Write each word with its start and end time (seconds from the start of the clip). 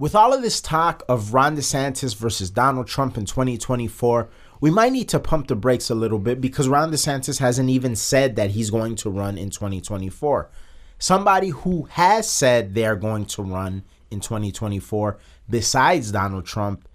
With 0.00 0.14
all 0.14 0.32
of 0.32 0.42
this 0.42 0.60
talk 0.60 1.02
of 1.08 1.34
Ron 1.34 1.56
DeSantis 1.56 2.14
versus 2.14 2.50
Donald 2.50 2.86
Trump 2.86 3.18
in 3.18 3.24
2024, 3.24 4.28
we 4.60 4.70
might 4.70 4.92
need 4.92 5.08
to 5.08 5.18
pump 5.18 5.48
the 5.48 5.56
brakes 5.56 5.90
a 5.90 5.94
little 5.96 6.20
bit 6.20 6.40
because 6.40 6.68
Ron 6.68 6.92
DeSantis 6.92 7.40
hasn't 7.40 7.68
even 7.68 7.96
said 7.96 8.36
that 8.36 8.52
he's 8.52 8.70
going 8.70 8.94
to 8.94 9.10
run 9.10 9.36
in 9.36 9.50
2024. 9.50 10.50
Somebody 11.00 11.48
who 11.48 11.88
has 11.90 12.30
said 12.30 12.74
they're 12.76 12.94
going 12.94 13.26
to 13.26 13.42
run 13.42 13.82
in 14.08 14.20
2024, 14.20 15.18
besides 15.50 16.12
Donald 16.12 16.46
Trump, 16.46 16.88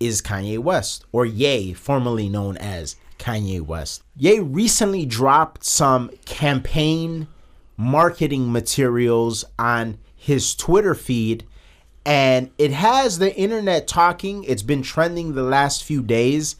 is 0.00 0.20
Kanye 0.20 0.58
West, 0.58 1.04
or 1.12 1.24
Ye, 1.24 1.72
formerly 1.72 2.28
known 2.28 2.56
as 2.56 2.96
Kanye 3.16 3.60
West. 3.60 4.02
Ye 4.16 4.40
recently 4.40 5.06
dropped 5.06 5.62
some 5.64 6.10
campaign 6.24 7.28
marketing 7.76 8.50
materials 8.50 9.44
on 9.56 9.98
his 10.16 10.56
Twitter 10.56 10.96
feed 10.96 11.44
and 12.06 12.50
it 12.58 12.72
has 12.72 13.18
the 13.18 13.34
internet 13.34 13.88
talking. 13.88 14.44
It's 14.44 14.62
been 14.62 14.82
trending 14.82 15.34
the 15.34 15.42
last 15.42 15.84
few 15.84 16.02
days. 16.02 16.56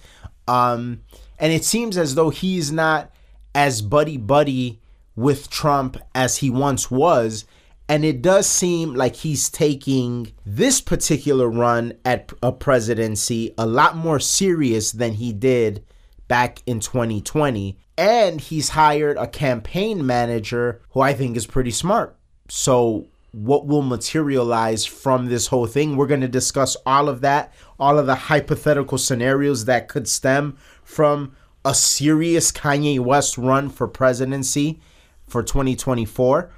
Um, 0.48 1.02
and 1.38 1.52
it 1.52 1.64
seems 1.64 1.96
as 1.96 2.14
though 2.14 2.30
he's 2.30 2.72
not 2.72 3.10
as 3.54 3.82
buddy 3.82 4.16
buddy 4.16 4.80
with 5.16 5.50
Trump 5.50 5.96
as 6.14 6.38
he 6.38 6.50
once 6.50 6.90
was. 6.90 7.44
And 7.88 8.04
it 8.04 8.22
does 8.22 8.46
seem 8.46 8.94
like 8.94 9.16
he's 9.16 9.50
taking 9.50 10.32
this 10.46 10.80
particular 10.80 11.48
run 11.50 11.92
at 12.04 12.32
a 12.42 12.50
presidency 12.50 13.52
a 13.58 13.66
lot 13.66 13.94
more 13.96 14.18
serious 14.18 14.92
than 14.92 15.14
he 15.14 15.34
did 15.34 15.84
back 16.26 16.62
in 16.64 16.80
2020. 16.80 17.76
And 17.98 18.40
he's 18.40 18.70
hired 18.70 19.18
a 19.18 19.26
campaign 19.26 20.06
manager 20.06 20.80
who 20.90 21.00
I 21.02 21.12
think 21.12 21.36
is 21.36 21.46
pretty 21.46 21.70
smart. 21.70 22.16
So 22.48 23.08
what 23.34 23.66
will 23.66 23.82
materialize 23.82 24.86
from 24.86 25.26
this 25.26 25.48
whole 25.48 25.66
thing. 25.66 25.96
We're 25.96 26.06
going 26.06 26.20
to 26.20 26.28
discuss 26.28 26.76
all 26.86 27.08
of 27.08 27.20
that, 27.22 27.52
all 27.80 27.98
of 27.98 28.06
the 28.06 28.14
hypothetical 28.14 28.96
scenarios 28.96 29.64
that 29.64 29.88
could 29.88 30.06
stem 30.06 30.56
from 30.84 31.34
a 31.64 31.74
serious 31.74 32.52
Kanye 32.52 33.00
West 33.00 33.36
run 33.36 33.70
for 33.70 33.88
presidency 33.88 34.80
for 35.26 35.42
2024 35.42 36.50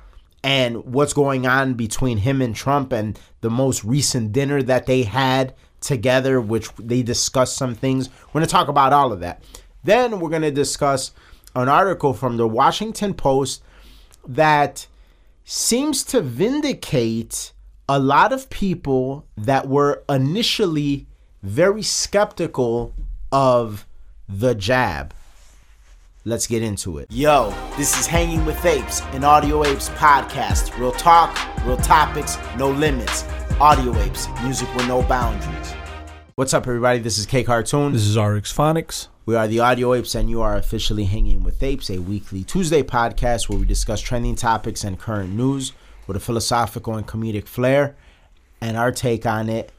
and 0.44 0.84
what's 0.84 1.14
going 1.14 1.46
on 1.46 1.74
between 1.74 2.18
him 2.18 2.42
and 2.42 2.54
Trump 2.54 2.92
and 2.92 3.18
the 3.40 3.50
most 3.50 3.82
recent 3.82 4.32
dinner 4.32 4.62
that 4.62 4.84
they 4.84 5.04
had 5.04 5.54
together, 5.80 6.40
which 6.40 6.68
they 6.76 7.02
discussed 7.02 7.56
some 7.56 7.74
things. 7.74 8.10
We're 8.26 8.40
going 8.40 8.46
to 8.46 8.52
talk 8.52 8.68
about 8.68 8.92
all 8.92 9.12
of 9.12 9.20
that. 9.20 9.42
Then 9.82 10.20
we're 10.20 10.30
going 10.30 10.42
to 10.42 10.50
discuss 10.50 11.12
an 11.54 11.70
article 11.70 12.12
from 12.12 12.36
the 12.36 12.46
Washington 12.46 13.14
Post 13.14 13.62
that 14.28 14.86
seems 15.48 16.02
to 16.02 16.20
vindicate 16.20 17.52
a 17.88 18.00
lot 18.00 18.32
of 18.32 18.50
people 18.50 19.24
that 19.36 19.68
were 19.68 20.02
initially 20.08 21.06
very 21.40 21.82
skeptical 21.82 22.92
of 23.30 23.86
the 24.28 24.56
jab. 24.56 25.14
Let's 26.24 26.48
get 26.48 26.64
into 26.64 26.98
it. 26.98 27.06
Yo, 27.12 27.54
this 27.76 27.96
is 27.96 28.08
Hanging 28.08 28.44
with 28.44 28.64
Apes, 28.64 29.02
an 29.12 29.22
Audio 29.22 29.64
Apes 29.64 29.88
podcast. 29.90 30.76
Real 30.80 30.90
talk, 30.90 31.38
real 31.64 31.76
topics, 31.76 32.36
no 32.58 32.68
limits. 32.68 33.24
Audio 33.60 33.96
Apes, 34.00 34.26
music 34.42 34.68
with 34.74 34.88
no 34.88 35.02
boundaries. 35.02 35.75
What's 36.38 36.52
up, 36.52 36.66
everybody? 36.66 36.98
This 36.98 37.16
is 37.16 37.24
K 37.24 37.42
Cartoon. 37.42 37.94
This 37.94 38.02
is 38.02 38.18
RX 38.18 38.52
Phonics. 38.52 39.08
We 39.24 39.34
are 39.36 39.48
the 39.48 39.60
Audio 39.60 39.94
Apes, 39.94 40.14
and 40.14 40.28
you 40.28 40.42
are 40.42 40.54
officially 40.54 41.04
hanging 41.04 41.42
with 41.42 41.62
Apes, 41.62 41.88
a 41.88 41.96
weekly 41.96 42.44
Tuesday 42.44 42.82
podcast 42.82 43.48
where 43.48 43.58
we 43.58 43.64
discuss 43.64 44.02
trending 44.02 44.34
topics 44.34 44.84
and 44.84 44.98
current 44.98 45.32
news 45.32 45.72
with 46.06 46.14
a 46.14 46.20
philosophical 46.20 46.94
and 46.94 47.08
comedic 47.08 47.46
flair 47.46 47.96
and 48.60 48.76
our 48.76 48.92
take 48.92 49.24
on 49.24 49.48
it. 49.48 49.72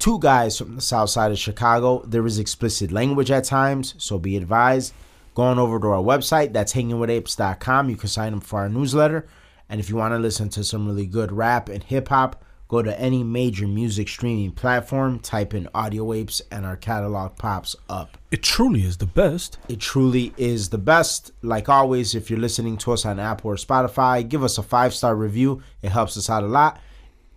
Two 0.00 0.18
guys 0.18 0.58
from 0.58 0.74
the 0.74 0.82
south 0.82 1.10
side 1.10 1.30
of 1.30 1.38
Chicago. 1.38 2.02
There 2.04 2.26
is 2.26 2.40
explicit 2.40 2.90
language 2.90 3.30
at 3.30 3.44
times, 3.44 3.94
so 3.96 4.18
be 4.18 4.36
advised. 4.36 4.92
Going 5.36 5.60
over 5.60 5.78
to 5.78 5.86
our 5.86 6.02
website, 6.02 6.52
that's 6.52 6.72
hangingwithapes.com. 6.72 7.90
You 7.90 7.96
can 7.96 8.08
sign 8.08 8.34
up 8.34 8.42
for 8.42 8.58
our 8.58 8.68
newsletter. 8.68 9.28
And 9.68 9.78
if 9.78 9.88
you 9.88 9.94
want 9.94 10.14
to 10.14 10.18
listen 10.18 10.48
to 10.48 10.64
some 10.64 10.88
really 10.88 11.06
good 11.06 11.30
rap 11.30 11.68
and 11.68 11.84
hip 11.84 12.08
hop, 12.08 12.44
Go 12.74 12.82
to 12.82 13.00
any 13.00 13.22
major 13.22 13.68
music 13.68 14.08
streaming 14.08 14.50
platform, 14.50 15.20
type 15.20 15.54
in 15.54 15.68
Audio 15.76 16.12
Apes, 16.12 16.42
and 16.50 16.66
our 16.66 16.74
catalog 16.74 17.36
pops 17.36 17.76
up. 17.88 18.18
It 18.32 18.42
truly 18.42 18.82
is 18.82 18.96
the 18.96 19.06
best. 19.06 19.58
It 19.68 19.78
truly 19.78 20.34
is 20.36 20.70
the 20.70 20.78
best. 20.78 21.30
Like 21.40 21.68
always, 21.68 22.16
if 22.16 22.28
you're 22.28 22.40
listening 22.40 22.76
to 22.78 22.90
us 22.90 23.06
on 23.06 23.20
Apple 23.20 23.52
or 23.52 23.54
Spotify, 23.54 24.28
give 24.28 24.42
us 24.42 24.58
a 24.58 24.62
five 24.64 24.92
star 24.92 25.14
review. 25.14 25.62
It 25.82 25.90
helps 25.90 26.16
us 26.16 26.28
out 26.28 26.42
a 26.42 26.48
lot. 26.48 26.80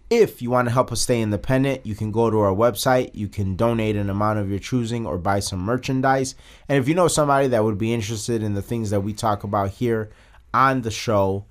If 0.09 0.41
you 0.41 0.49
want 0.49 0.69
to 0.69 0.73
help 0.73 0.91
us 0.91 1.01
stay 1.01 1.21
independent, 1.21 1.85
you 1.85 1.93
can 1.93 2.11
go 2.11 2.31
to 2.31 2.39
our 2.39 2.55
website. 2.55 3.11
You 3.13 3.27
can 3.27 3.55
donate 3.55 3.95
an 3.95 4.09
amount 4.09 4.39
of 4.39 4.49
your 4.49 4.57
choosing 4.57 5.05
or 5.05 5.19
buy 5.19 5.39
some 5.39 5.59
merchandise. 5.59 6.33
And 6.67 6.79
if 6.79 6.87
you 6.87 6.95
know 6.95 7.07
somebody 7.07 7.47
that 7.49 7.63
would 7.63 7.77
be 7.77 7.93
interested 7.93 8.41
in 8.41 8.55
the 8.55 8.63
things 8.63 8.89
that 8.89 9.01
we 9.01 9.13
talk 9.13 9.43
about 9.43 9.69
here 9.69 10.09
on 10.51 10.81
the 10.81 10.89
show, 10.89 11.45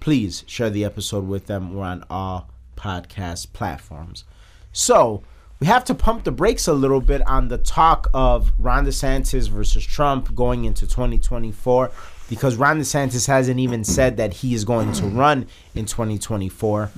please 0.00 0.42
share 0.48 0.70
the 0.70 0.84
episode 0.84 1.28
with 1.28 1.46
them. 1.46 1.76
We're 1.76 1.84
on 1.84 2.04
all 2.10 2.49
podcast 2.80 3.52
platforms. 3.52 4.24
So 4.72 5.22
we 5.60 5.66
have 5.66 5.84
to 5.84 5.94
pump 5.94 6.24
the 6.24 6.32
brakes 6.32 6.66
a 6.66 6.72
little 6.72 7.02
bit 7.02 7.20
on 7.26 7.48
the 7.48 7.58
talk 7.58 8.08
of 8.14 8.52
Ron 8.58 8.86
DeSantis 8.86 9.48
versus 9.50 9.84
Trump 9.84 10.34
going 10.34 10.64
into 10.64 10.86
2024 10.86 11.90
because 12.30 12.56
Ron 12.56 12.80
DeSantis 12.80 13.26
hasn't 13.26 13.60
even 13.60 13.84
said 13.84 14.16
that 14.16 14.34
he 14.34 14.54
is 14.54 14.64
going 14.64 14.92
to 14.92 15.04
run 15.06 15.46
in 15.74 15.84
2024. 15.84 16.90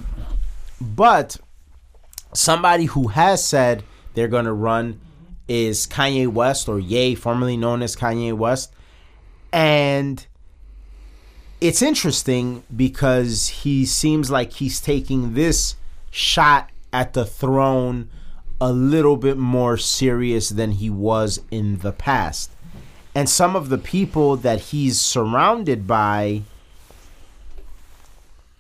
But 0.81 1.39
somebody 2.33 2.85
who 2.85 3.09
has 3.09 3.45
said 3.45 3.83
they're 4.15 4.29
going 4.29 4.45
to 4.45 4.53
run 4.53 5.01
is 5.49 5.87
Kanye 5.87 6.29
West 6.29 6.69
or 6.69 6.79
Ye, 6.79 7.15
formerly 7.17 7.57
known 7.57 7.83
as 7.83 7.97
Kanye 7.97 8.33
West. 8.33 8.73
And 9.53 10.25
it's 11.63 11.81
interesting 11.81 12.65
because 12.75 13.49
he 13.49 13.87
seems 13.87 14.33
like 14.33 14.55
he's 14.55 14.81
taking 14.81 15.35
this 15.35 15.77
shot 16.11 16.69
at 16.93 17.13
the 17.13 17.25
throne 17.25 18.11
a 18.61 18.73
little 18.73 19.17
bit 19.17 19.39
more 19.39 19.77
serious 19.77 20.49
than 20.49 20.73
he 20.73 20.91
was 20.91 21.41
in 21.53 21.79
the 21.79 21.93
past. 21.93 22.51
And 23.15 23.29
some 23.29 23.55
of 23.55 23.69
the 23.69 23.79
people 23.79 24.35
that 24.39 24.61
he's 24.61 25.01
surrounded 25.01 25.87
by 25.87 26.43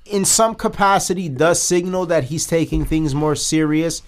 in 0.06 0.24
some 0.24 0.54
capacity 0.54 1.28
does 1.28 1.60
signal 1.60 2.06
that 2.06 2.24
he's 2.24 2.46
taking 2.46 2.84
things 2.84 3.16
more 3.16 3.34
serious 3.34 4.02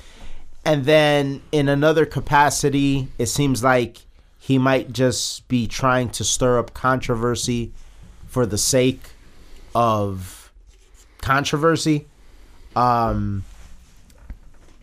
and 0.65 0.84
then 0.84 1.43
in 1.50 1.69
another 1.69 2.06
capacity 2.06 3.09
it 3.19 3.27
seems 3.27 3.65
like 3.65 4.03
he 4.38 4.59
might 4.59 4.93
just 4.93 5.47
be 5.49 5.66
trying 5.66 6.09
to 6.10 6.22
stir 6.25 6.59
up 6.59 6.75
controversy 6.75 7.72
for 8.34 8.45
the 8.45 8.59
sake 8.59 9.11
of 9.77 10.50
controversy. 11.19 12.09
Um, 12.75 13.45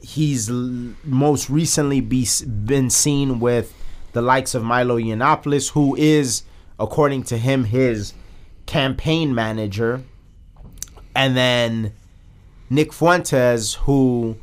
he's 0.02 0.50
l- 0.50 0.94
most 1.04 1.50
recently 1.50 2.00
be, 2.00 2.26
been 2.64 2.90
seen 2.90 3.42
with 3.42 3.74
the 4.14 4.22
likes 4.22 4.56
of 4.56 4.64
Milo 4.64 4.98
Yiannopoulos, 4.98 5.72
who 5.72 5.98
is, 5.98 6.44
according 6.80 7.24
to 7.24 7.38
him, 7.38 7.66
his 7.66 8.14
campaign 8.68 9.36
manager, 9.36 10.02
and 11.14 11.36
then 11.36 11.92
Nick 12.70 12.94
Fuentes, 12.94 13.74
who 13.74 14.38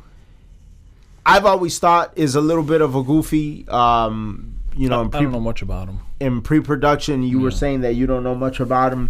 I've 1.25 1.47
always 1.47 1.79
thought 1.79 2.15
is 2.15 2.35
a 2.35 2.41
little 2.41 2.63
bit 2.63 2.81
of 2.81 2.93
a 2.93 3.01
goofy. 3.01 3.67
Um, 3.69 4.59
you 4.77 4.87
know, 4.87 5.01
I, 5.01 5.05
I 5.05 5.21
don't 5.21 5.31
know 5.31 5.39
much 5.39 5.63
about 5.63 5.87
him 5.87 6.01
in 6.19 6.41
pre-production 6.41 7.23
you 7.23 7.37
yeah. 7.37 7.43
were 7.43 7.51
saying 7.51 7.81
that 7.81 7.93
you 7.93 8.05
don't 8.05 8.23
know 8.23 8.35
much 8.35 8.59
about 8.59 8.91
him 8.91 9.09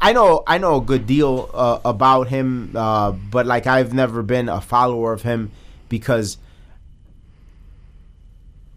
i 0.00 0.12
know 0.12 0.42
i 0.46 0.58
know 0.58 0.76
a 0.76 0.80
good 0.80 1.06
deal 1.06 1.50
uh, 1.54 1.78
about 1.84 2.28
him 2.28 2.72
uh, 2.74 3.10
but 3.12 3.46
like 3.46 3.66
i've 3.66 3.92
never 3.92 4.22
been 4.22 4.48
a 4.48 4.60
follower 4.60 5.12
of 5.12 5.22
him 5.22 5.50
because 5.88 6.38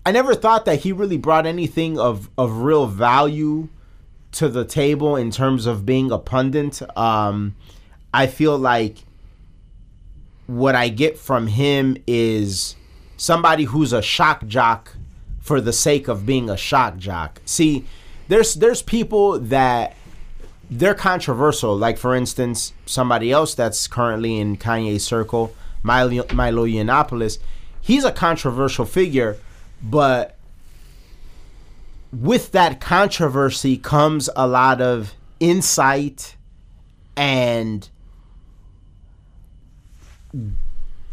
i 0.06 0.12
never 0.12 0.36
thought 0.36 0.66
that 0.66 0.80
he 0.82 0.92
really 0.92 1.18
brought 1.18 1.46
anything 1.46 1.98
of 1.98 2.30
of 2.38 2.58
real 2.58 2.88
value 2.88 3.70
to 4.32 4.50
the 4.50 4.66
table 4.66 5.16
in 5.16 5.32
terms 5.32 5.66
of 5.66 5.86
being 5.86 6.12
a 6.12 6.18
pundit 6.18 6.82
um, 6.98 7.56
i 8.14 8.28
feel 8.28 8.58
like 8.58 8.98
what 10.48 10.76
i 10.76 10.90
get 10.90 11.18
from 11.18 11.48
him 11.48 11.96
is 12.06 12.76
somebody 13.16 13.64
who's 13.64 13.94
a 13.94 14.02
shock 14.02 14.46
jock 14.48 14.98
for 15.44 15.60
the 15.60 15.74
sake 15.74 16.08
of 16.08 16.26
being 16.26 16.50
a 16.50 16.58
shock 16.58 16.98
jock. 16.98 17.42
See, 17.46 17.86
there's 18.30 18.56
there's 18.56 18.82
people 18.82 19.38
that 19.38 19.96
they're 20.72 20.96
controversial. 20.96 21.78
Like 21.78 21.98
for 21.98 22.16
instance, 22.16 22.74
somebody 22.86 23.32
else 23.32 23.54
that's 23.54 23.88
currently 23.88 24.40
in 24.40 24.58
Kanye's 24.58 25.06
circle, 25.06 25.54
Milo, 25.84 26.26
Milo 26.34 26.66
Yiannopoulos, 26.66 27.38
he's 27.82 28.06
a 28.06 28.12
controversial 28.12 28.86
figure, 28.86 29.38
but 29.82 30.38
with 32.12 32.52
that 32.54 32.80
controversy 32.80 33.76
comes 33.76 34.30
a 34.36 34.48
lot 34.48 34.80
of 34.82 35.14
insight 35.40 36.36
and 37.18 37.90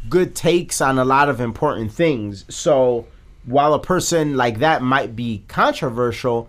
good 0.08 0.34
takes 0.34 0.80
on 0.80 0.98
a 0.98 1.04
lot 1.04 1.28
of 1.28 1.40
important 1.40 1.90
things. 1.92 2.44
So 2.48 3.06
while 3.44 3.74
a 3.74 3.80
person 3.80 4.36
like 4.36 4.58
that 4.58 4.82
might 4.82 5.16
be 5.16 5.44
controversial, 5.48 6.48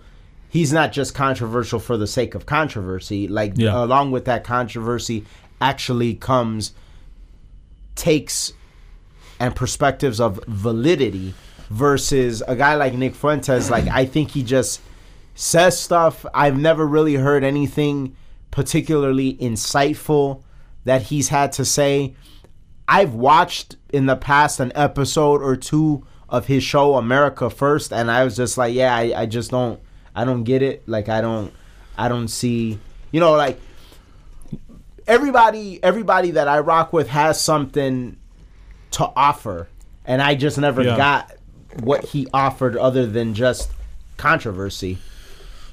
he's 0.50 0.74
not 0.74 0.92
just 0.92 1.16
controversial 1.16 1.80
for 1.80 1.98
the 1.98 2.08
sake 2.08 2.36
of 2.36 2.46
controversy. 2.46 3.28
Like 3.28 3.54
Yeah. 3.56 3.84
along 3.84 4.12
with 4.12 4.26
that 4.26 4.44
controversy 4.44 5.26
actually 5.62 6.16
comes 6.16 6.74
takes 7.96 8.54
and 9.40 9.56
perspectives 9.56 10.20
of 10.20 10.40
validity 10.48 11.34
versus 11.70 12.44
a 12.48 12.56
guy 12.56 12.76
like 12.76 12.94
Nick 12.94 13.16
Fuentes. 13.16 13.70
Like 13.70 13.88
I 13.88 14.06
think 14.06 14.32
he 14.32 14.44
just 14.44 14.82
says 15.36 15.80
stuff. 15.80 16.26
I've 16.34 16.58
never 16.60 16.86
really 16.86 17.16
heard 17.16 17.44
anything 17.44 18.16
particularly 18.52 19.36
insightful 19.36 20.42
that 20.84 21.04
he's 21.04 21.30
had 21.30 21.52
to 21.54 21.66
say. 21.66 22.16
I've 22.88 23.14
watched 23.14 23.78
in 23.94 24.06
the 24.08 24.16
past 24.18 24.60
an 24.60 24.72
episode 24.76 25.42
or 25.42 25.56
two 25.56 26.06
of 26.32 26.48
his 26.48 26.64
show 26.64 26.96
America 26.96 27.50
First, 27.50 27.92
and 27.94 28.10
I 28.10 28.24
was 28.24 28.36
just 28.36 28.58
like, 28.58 28.74
yeah, 28.74 28.96
I, 28.96 29.14
I 29.22 29.26
just 29.28 29.52
don't, 29.52 29.80
I 30.16 30.26
don't 30.26 30.44
get 30.46 30.62
it. 30.64 30.82
Like 30.88 31.10
I 31.10 31.22
don't, 31.22 31.54
I 31.98 32.08
don't 32.08 32.30
see, 32.30 32.80
you 33.12 33.20
know, 33.20 33.34
like 33.34 33.60
everybody, 35.08 35.84
everybody 35.84 36.32
that 36.32 36.48
I 36.48 36.60
rock 36.60 36.94
with 36.94 37.10
has 37.10 37.40
something 37.42 38.18
to 38.92 39.12
offer, 39.16 39.68
and 40.06 40.22
I 40.22 40.36
just 40.36 40.58
never 40.58 40.82
Yeah. 40.84 40.98
got 40.98 41.32
what 41.82 42.06
he 42.06 42.28
offered 42.34 42.76
other 42.78 43.06
than 43.06 43.34
just 43.34 43.70
controversy. 44.18 44.98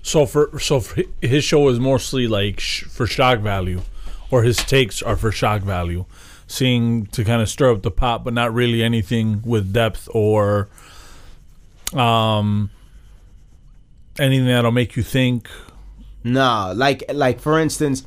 So 0.03 0.27
for 0.27 0.59
so 0.61 0.81
for 0.81 1.03
his 1.21 1.45
show 1.45 1.69
is 1.69 1.79
mostly 1.81 2.27
like 2.29 2.61
sh- 2.61 2.85
for 2.85 3.07
shock 3.07 3.41
value, 3.41 3.83
or 4.31 4.43
his 4.43 4.57
takes 4.59 5.03
are 5.03 5.17
for 5.17 5.31
shock 5.33 5.63
value, 5.63 6.05
seeing 6.49 7.07
to 7.07 7.25
kind 7.25 7.41
of 7.41 7.49
stir 7.49 7.73
up 7.73 7.83
the 7.83 7.91
pot, 7.91 8.25
but 8.25 8.35
not 8.35 8.53
really 8.53 8.83
anything 8.83 9.43
with 9.45 9.73
depth 9.73 10.09
or 10.13 10.69
um 11.95 12.71
anything 14.19 14.47
that'll 14.47 14.73
make 14.73 14.97
you 14.97 15.03
think. 15.03 15.49
No, 16.25 16.73
like 16.75 17.05
like 17.13 17.39
for 17.41 17.59
instance, 17.59 18.05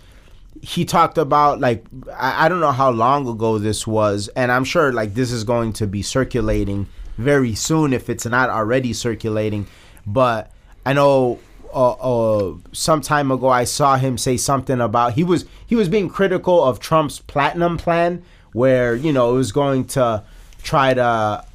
he 0.61 0.83
talked 0.85 1.17
about 1.17 1.59
like 1.59 1.85
I, 2.15 2.45
I 2.45 2.49
don't 2.49 2.59
know 2.59 2.71
how 2.71 2.91
long 2.91 3.27
ago 3.27 3.57
this 3.57 3.87
was, 3.87 4.27
and 4.35 4.51
I'm 4.51 4.63
sure 4.63 4.91
like 4.91 5.13
this 5.13 5.31
is 5.31 5.43
going 5.43 5.73
to 5.73 5.87
be 5.87 6.01
circulating 6.01 6.87
very 7.17 7.55
soon 7.55 7.93
if 7.93 8.09
it's 8.09 8.25
not 8.25 8.49
already 8.49 8.93
circulating. 8.93 9.67
But 10.05 10.51
I 10.85 10.93
know 10.93 11.39
uh, 11.73 11.91
uh, 11.91 12.55
some 12.71 13.01
time 13.01 13.31
ago 13.31 13.49
I 13.49 13.63
saw 13.63 13.97
him 13.97 14.17
say 14.17 14.37
something 14.37 14.79
about 14.79 15.13
he 15.13 15.23
was 15.23 15.45
he 15.65 15.75
was 15.75 15.89
being 15.89 16.09
critical 16.09 16.63
of 16.63 16.79
Trump's 16.79 17.19
platinum 17.19 17.77
plan, 17.77 18.23
where 18.53 18.95
you 18.95 19.11
know 19.13 19.33
it 19.33 19.37
was 19.37 19.51
going 19.51 19.85
to 19.85 20.23
try 20.63 20.93
to 20.93 21.45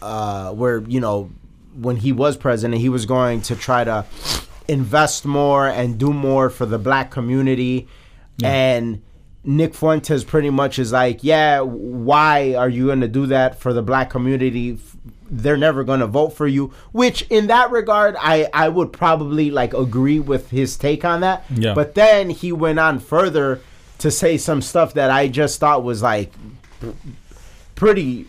uh, 0.00 0.52
where 0.52 0.82
you 0.82 1.00
know 1.00 1.30
when 1.74 1.96
he 1.96 2.12
was 2.12 2.36
president, 2.36 2.80
he 2.80 2.88
was 2.88 3.06
going 3.06 3.40
to 3.42 3.56
try 3.56 3.84
to 3.84 4.04
invest 4.68 5.24
more 5.24 5.68
and 5.68 5.98
do 5.98 6.12
more 6.12 6.50
for 6.50 6.66
the 6.66 6.78
black 6.78 7.10
community. 7.10 7.88
And 8.42 9.02
Nick 9.44 9.74
Fuentes 9.74 10.24
pretty 10.24 10.50
much 10.50 10.78
is 10.78 10.92
like, 10.92 11.22
yeah, 11.22 11.60
why 11.60 12.54
are 12.54 12.68
you 12.68 12.86
going 12.86 13.00
to 13.00 13.08
do 13.08 13.26
that 13.26 13.58
for 13.58 13.72
the 13.72 13.82
black 13.82 14.10
community? 14.10 14.78
They're 15.34 15.56
never 15.56 15.82
going 15.82 16.00
to 16.00 16.06
vote 16.06 16.30
for 16.30 16.46
you. 16.46 16.72
Which, 16.92 17.22
in 17.30 17.46
that 17.46 17.70
regard, 17.70 18.16
I 18.20 18.48
I 18.52 18.68
would 18.68 18.92
probably 18.92 19.50
like 19.50 19.72
agree 19.72 20.20
with 20.20 20.50
his 20.50 20.76
take 20.76 21.04
on 21.04 21.22
that. 21.22 21.44
Yeah. 21.50 21.72
But 21.72 21.94
then 21.94 22.30
he 22.30 22.52
went 22.52 22.78
on 22.78 23.00
further 23.00 23.60
to 23.98 24.10
say 24.10 24.36
some 24.36 24.60
stuff 24.60 24.94
that 24.94 25.10
I 25.10 25.28
just 25.28 25.58
thought 25.58 25.82
was 25.82 26.02
like 26.02 26.32
pretty 27.74 28.26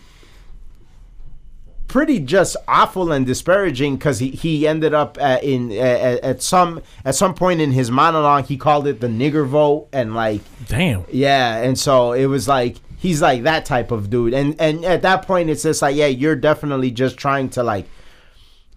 pretty 1.93 2.19
just 2.19 2.57
awful 2.67 3.11
and 3.11 3.23
disparaging 3.23 3.95
because 3.95 4.17
he, 4.17 4.31
he 4.31 4.67
ended 4.67 4.95
up 4.95 5.15
at, 5.21 5.43
in 5.43 5.71
at, 5.73 6.19
at 6.23 6.41
some 6.41 6.81
at 7.05 7.13
some 7.13 7.35
point 7.35 7.61
in 7.61 7.71
his 7.71 7.91
monologue 7.91 8.45
he 8.45 8.57
called 8.57 8.87
it 8.87 8.99
the 8.99 9.07
nigger 9.07 9.45
vote 9.45 9.87
and 9.93 10.15
like 10.15 10.41
Damn. 10.67 11.05
yeah 11.11 11.57
and 11.57 11.77
so 11.77 12.13
it 12.13 12.25
was 12.25 12.47
like 12.47 12.77
he's 13.03 13.21
like 13.21 13.43
that 13.43 13.65
type 13.65 13.91
of 13.91 14.09
dude. 14.09 14.33
And 14.33 14.55
and 14.59 14.85
at 14.85 15.01
that 15.01 15.27
point 15.27 15.49
it's 15.49 15.63
just 15.63 15.81
like 15.81 15.95
yeah 15.95 16.07
you're 16.07 16.37
definitely 16.37 16.89
just 16.89 17.17
trying 17.17 17.49
to 17.49 17.61
like 17.61 17.85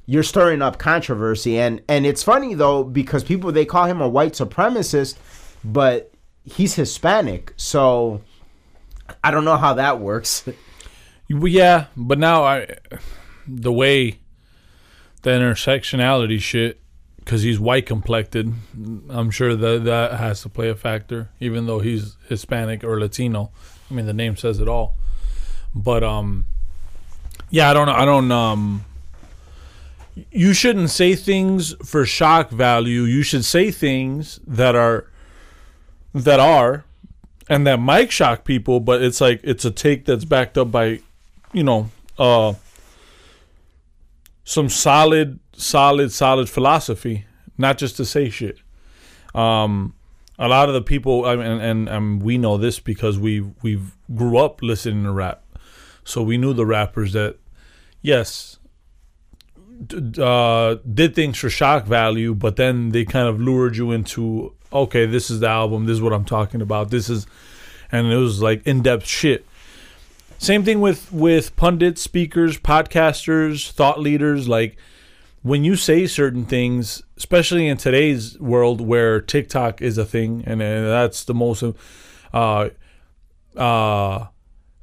you're 0.04 0.24
stirring 0.24 0.62
up 0.62 0.78
controversy. 0.78 1.58
And 1.58 1.80
and 1.88 2.04
it's 2.04 2.24
funny 2.24 2.54
though 2.54 2.82
because 2.82 3.22
people 3.22 3.52
they 3.52 3.64
call 3.64 3.86
him 3.86 4.00
a 4.00 4.08
white 4.08 4.32
supremacist 4.32 5.16
but 5.64 6.10
he's 6.44 6.74
hispanic. 6.74 7.54
So 7.56 8.20
i 9.22 9.30
don't 9.30 9.44
know 9.44 9.56
how 9.56 9.74
that 9.74 10.00
works. 10.00 10.44
Yeah, 11.28 11.86
but 11.96 12.20
now 12.20 12.44
I, 12.44 12.76
the 13.48 13.72
way 13.72 14.20
the 15.22 15.30
intersectionality 15.30 16.38
shit, 16.38 16.80
because 17.18 17.42
he's 17.42 17.58
white 17.58 17.84
complected, 17.84 18.52
I'm 19.10 19.32
sure 19.32 19.56
that 19.56 19.82
that 19.82 20.20
has 20.20 20.42
to 20.42 20.48
play 20.48 20.68
a 20.68 20.76
factor. 20.76 21.30
Even 21.40 21.66
though 21.66 21.80
he's 21.80 22.16
Hispanic 22.28 22.84
or 22.84 23.00
Latino, 23.00 23.50
I 23.90 23.94
mean 23.94 24.06
the 24.06 24.12
name 24.12 24.36
says 24.36 24.60
it 24.60 24.68
all. 24.68 24.96
But 25.74 26.02
um, 26.02 26.46
yeah, 27.50 27.70
I 27.70 27.74
don't 27.74 27.86
know. 27.86 27.94
I 27.94 28.04
don't 28.04 28.32
um. 28.32 28.84
You 30.30 30.54
shouldn't 30.54 30.88
say 30.88 31.14
things 31.14 31.74
for 31.84 32.06
shock 32.06 32.48
value. 32.50 33.02
You 33.02 33.22
should 33.22 33.44
say 33.44 33.70
things 33.70 34.40
that 34.46 34.74
are 34.74 35.10
that 36.14 36.40
are 36.40 36.86
and 37.48 37.66
that 37.66 37.78
might 37.78 38.10
shock 38.10 38.44
people, 38.44 38.80
but 38.80 39.02
it's 39.02 39.20
like 39.20 39.40
it's 39.42 39.64
a 39.64 39.70
take 39.70 40.04
that's 40.04 40.24
backed 40.24 40.58
up 40.58 40.70
by, 40.70 41.00
you 41.52 41.62
know, 41.62 41.90
uh, 42.18 42.54
some 44.44 44.68
solid, 44.68 45.38
solid, 45.52 46.12
solid 46.12 46.48
philosophy, 46.48 47.24
not 47.56 47.78
just 47.78 47.96
to 47.98 48.04
say 48.04 48.30
shit. 48.30 48.58
Um, 49.34 49.94
a 50.38 50.48
lot 50.48 50.68
of 50.68 50.74
the 50.74 50.82
people, 50.82 51.24
I 51.24 51.36
mean, 51.36 51.46
and, 51.46 51.62
and, 51.62 51.88
and 51.88 52.22
we 52.22 52.38
know 52.38 52.56
this 52.56 52.78
because 52.80 53.18
we 53.18 53.40
we 53.62 53.80
grew 54.14 54.38
up 54.38 54.62
listening 54.62 55.04
to 55.04 55.12
rap, 55.12 55.42
so 56.04 56.22
we 56.22 56.36
knew 56.38 56.52
the 56.52 56.66
rappers 56.66 57.12
that, 57.12 57.36
yes, 58.02 58.58
uh, 60.18 60.76
did 60.92 61.14
things 61.14 61.38
for 61.38 61.50
shock 61.50 61.86
value, 61.86 62.34
but 62.34 62.56
then 62.56 62.90
they 62.90 63.04
kind 63.04 63.28
of 63.28 63.40
lured 63.40 63.76
you 63.76 63.92
into, 63.92 64.54
okay, 64.72 65.06
this 65.06 65.30
is 65.30 65.40
the 65.40 65.48
album, 65.48 65.86
this 65.86 65.94
is 65.94 66.02
what 66.02 66.12
I'm 66.12 66.24
talking 66.24 66.62
about, 66.62 66.90
this 66.90 67.08
is, 67.08 67.26
and 67.92 68.12
it 68.12 68.16
was 68.16 68.42
like 68.42 68.66
in 68.66 68.82
depth 68.82 69.06
shit. 69.06 69.46
Same 70.38 70.64
thing 70.64 70.80
with 70.80 71.10
with 71.12 71.56
pundits, 71.56 72.02
speakers, 72.02 72.58
podcasters, 72.58 73.70
thought 73.70 73.98
leaders. 73.98 74.46
Like 74.46 74.76
when 75.46 75.62
you 75.62 75.76
say 75.76 76.08
certain 76.08 76.44
things, 76.44 77.04
especially 77.16 77.68
in 77.68 77.76
today's 77.76 78.36
world 78.40 78.80
where 78.80 79.20
TikTok 79.20 79.80
is 79.80 79.96
a 79.96 80.04
thing, 80.04 80.42
and, 80.44 80.60
uh 80.60 80.88
that's 80.88 81.22
the 81.22 81.34
most, 81.34 81.62
uh, 81.62 81.68
uh, 82.34 82.68
I, 83.56 84.28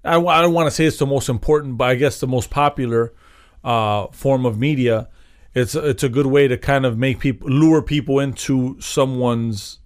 I 0.03 0.41
don't 0.41 0.53
want 0.53 0.67
to 0.67 0.72
say 0.72 0.86
it's 0.86 0.98
the 0.98 1.05
most 1.05 1.27
important, 1.27 1.77
but 1.77 1.89
I 1.89 1.96
guess 1.96 2.22
the 2.22 2.27
most 2.27 2.50
popular 2.50 3.13
uh, 3.62 4.08
form 4.08 4.46
of 4.46 4.58
media. 4.58 5.10
It's 5.53 5.75
it's 5.75 6.03
a 6.03 6.10
good 6.10 6.27
way 6.27 6.48
to 6.48 6.58
kind 6.58 6.86
of 6.86 6.98
make 6.98 7.20
people 7.20 7.50
lure 7.50 7.82
people 7.82 8.20
into 8.20 8.79
someone's 8.79 9.79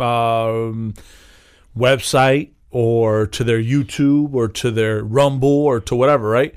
um, 0.00 0.94
website 1.76 2.52
or 2.70 3.26
to 3.26 3.44
their 3.44 3.62
YouTube 3.62 4.34
or 4.34 4.48
to 4.48 4.70
their 4.70 5.04
Rumble 5.04 5.48
or 5.48 5.78
to 5.80 5.94
whatever, 5.94 6.28
right? 6.28 6.54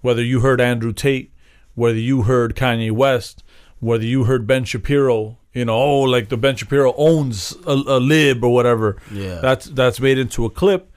Whether 0.00 0.24
you 0.24 0.40
heard 0.40 0.60
Andrew 0.60 0.92
Tate, 0.92 1.32
whether 1.76 1.98
you 1.98 2.22
heard 2.22 2.56
Kanye 2.56 2.90
West, 2.90 3.44
whether 3.78 4.04
you 4.04 4.24
heard 4.24 4.48
Ben 4.48 4.64
Shapiro, 4.64 5.38
you 5.52 5.64
know, 5.64 5.76
oh, 5.76 6.00
like 6.00 6.28
the 6.28 6.36
Ben 6.36 6.56
Shapiro 6.56 6.92
owns 6.96 7.56
a, 7.66 7.70
a 7.70 8.00
lib 8.00 8.42
or 8.42 8.52
whatever. 8.52 8.96
Yeah. 9.12 9.36
That's 9.36 9.66
that's 9.66 10.00
made 10.00 10.18
into 10.18 10.44
a 10.44 10.50
clip. 10.50 10.90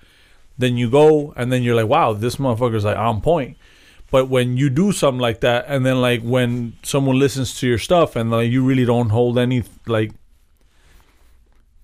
Then 0.57 0.75
you 0.75 0.89
go 0.89 1.33
and 1.38 1.51
then 1.51 1.62
you're 1.62 1.75
like, 1.75 1.88
wow, 1.88 2.13
this 2.13 2.38
motherfucker's 2.38 2.83
like 2.83 2.98
on 2.98 3.21
point. 3.21 3.57
But 4.12 4.27
when 4.27 4.57
you 4.57 4.69
do 4.69 4.91
something 4.91 5.19
like 5.19 5.41
that, 5.41 5.65
and 5.67 5.86
then 5.86 6.01
like 6.01 6.21
when 6.24 6.74
someone 6.81 7.19
listens 7.19 7.59
to 7.59 7.67
your 7.67 7.77
stuff 7.77 8.15
and 8.15 8.31
like 8.31 8.50
you 8.50 8.65
really 8.65 8.86
don't 8.86 9.09
hold 9.09 9.38
any 9.38 9.63
like 9.86 10.12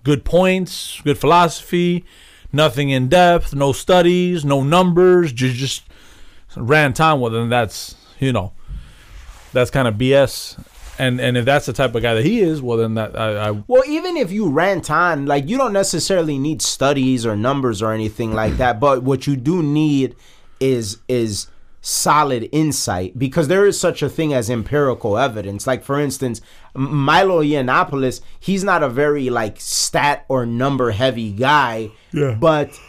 good 0.03 0.25
points, 0.25 1.01
good 1.03 1.17
philosophy, 1.17 2.03
nothing 2.51 2.89
in 2.89 3.09
depth, 3.09 3.53
no 3.53 3.71
studies, 3.73 4.43
no 4.43 4.63
numbers, 4.63 5.31
just 5.31 5.55
just 5.55 5.83
ran 6.55 6.93
time 6.93 7.19
with, 7.19 7.35
and 7.35 7.51
that's 7.51 7.95
you 8.19 8.33
know, 8.33 8.53
that's 9.55 9.71
kind 9.71 9.87
of 9.87 9.95
BS. 9.95 10.63
And 10.99 11.19
and 11.19 11.35
if 11.35 11.43
that's 11.43 11.65
the 11.65 11.73
type 11.73 11.93
of 11.95 12.01
guy 12.03 12.13
that 12.13 12.23
he 12.23 12.39
is, 12.39 12.61
well 12.61 12.77
then 12.77 12.93
that 12.93 13.19
I, 13.19 13.49
I 13.49 13.51
Well, 13.67 13.83
even 13.87 14.15
if 14.15 14.31
you 14.31 14.47
rant 14.49 14.89
on, 14.89 15.25
like 15.25 15.49
you 15.49 15.57
don't 15.57 15.73
necessarily 15.73 16.37
need 16.37 16.61
studies 16.61 17.25
or 17.25 17.35
numbers 17.35 17.81
or 17.81 17.91
anything 17.91 18.33
like 18.33 18.57
that, 18.63 18.79
but 18.79 19.03
what 19.03 19.25
you 19.27 19.35
do 19.35 19.61
need 19.63 20.15
is 20.59 20.99
is 21.09 21.47
solid 21.81 22.49
insight 22.51 23.19
because 23.19 23.47
there 23.47 23.63
is 23.65 23.79
such 23.79 24.01
a 24.01 24.09
thing 24.09 24.33
as 24.33 24.49
empirical 24.49 25.17
evidence. 25.17 25.67
Like 25.67 25.83
for 25.83 25.99
instance, 25.99 26.39
Milo 26.73 27.43
Yiannopoulos, 27.43 28.21
he's 28.39 28.63
not 28.63 28.81
a 28.81 28.89
very 28.89 29.29
like 29.29 29.59
stat 29.59 30.25
or 30.29 30.45
number 30.45 30.91
heavy 30.91 31.31
guy, 31.31 31.91
Yeah. 32.13 32.37
but 32.39 32.79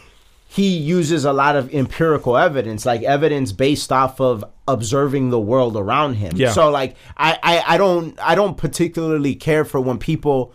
he 0.47 0.77
uses 0.77 1.25
a 1.25 1.33
lot 1.33 1.55
of 1.57 1.71
empirical 1.73 2.37
evidence, 2.37 2.85
like 2.85 3.03
evidence 3.03 3.51
based 3.51 3.91
off 3.91 4.19
of 4.21 4.45
observing 4.67 5.29
the 5.29 5.39
world 5.39 5.77
around 5.77 6.15
him. 6.15 6.33
Yeah. 6.35 6.51
So 6.51 6.69
like 6.69 6.95
I, 7.15 7.37
I, 7.41 7.75
I 7.75 7.77
don't 7.77 8.19
I 8.19 8.35
don't 8.35 8.57
particularly 8.57 9.35
care 9.35 9.65
for 9.65 9.79
when 9.79 9.97
people 9.97 10.53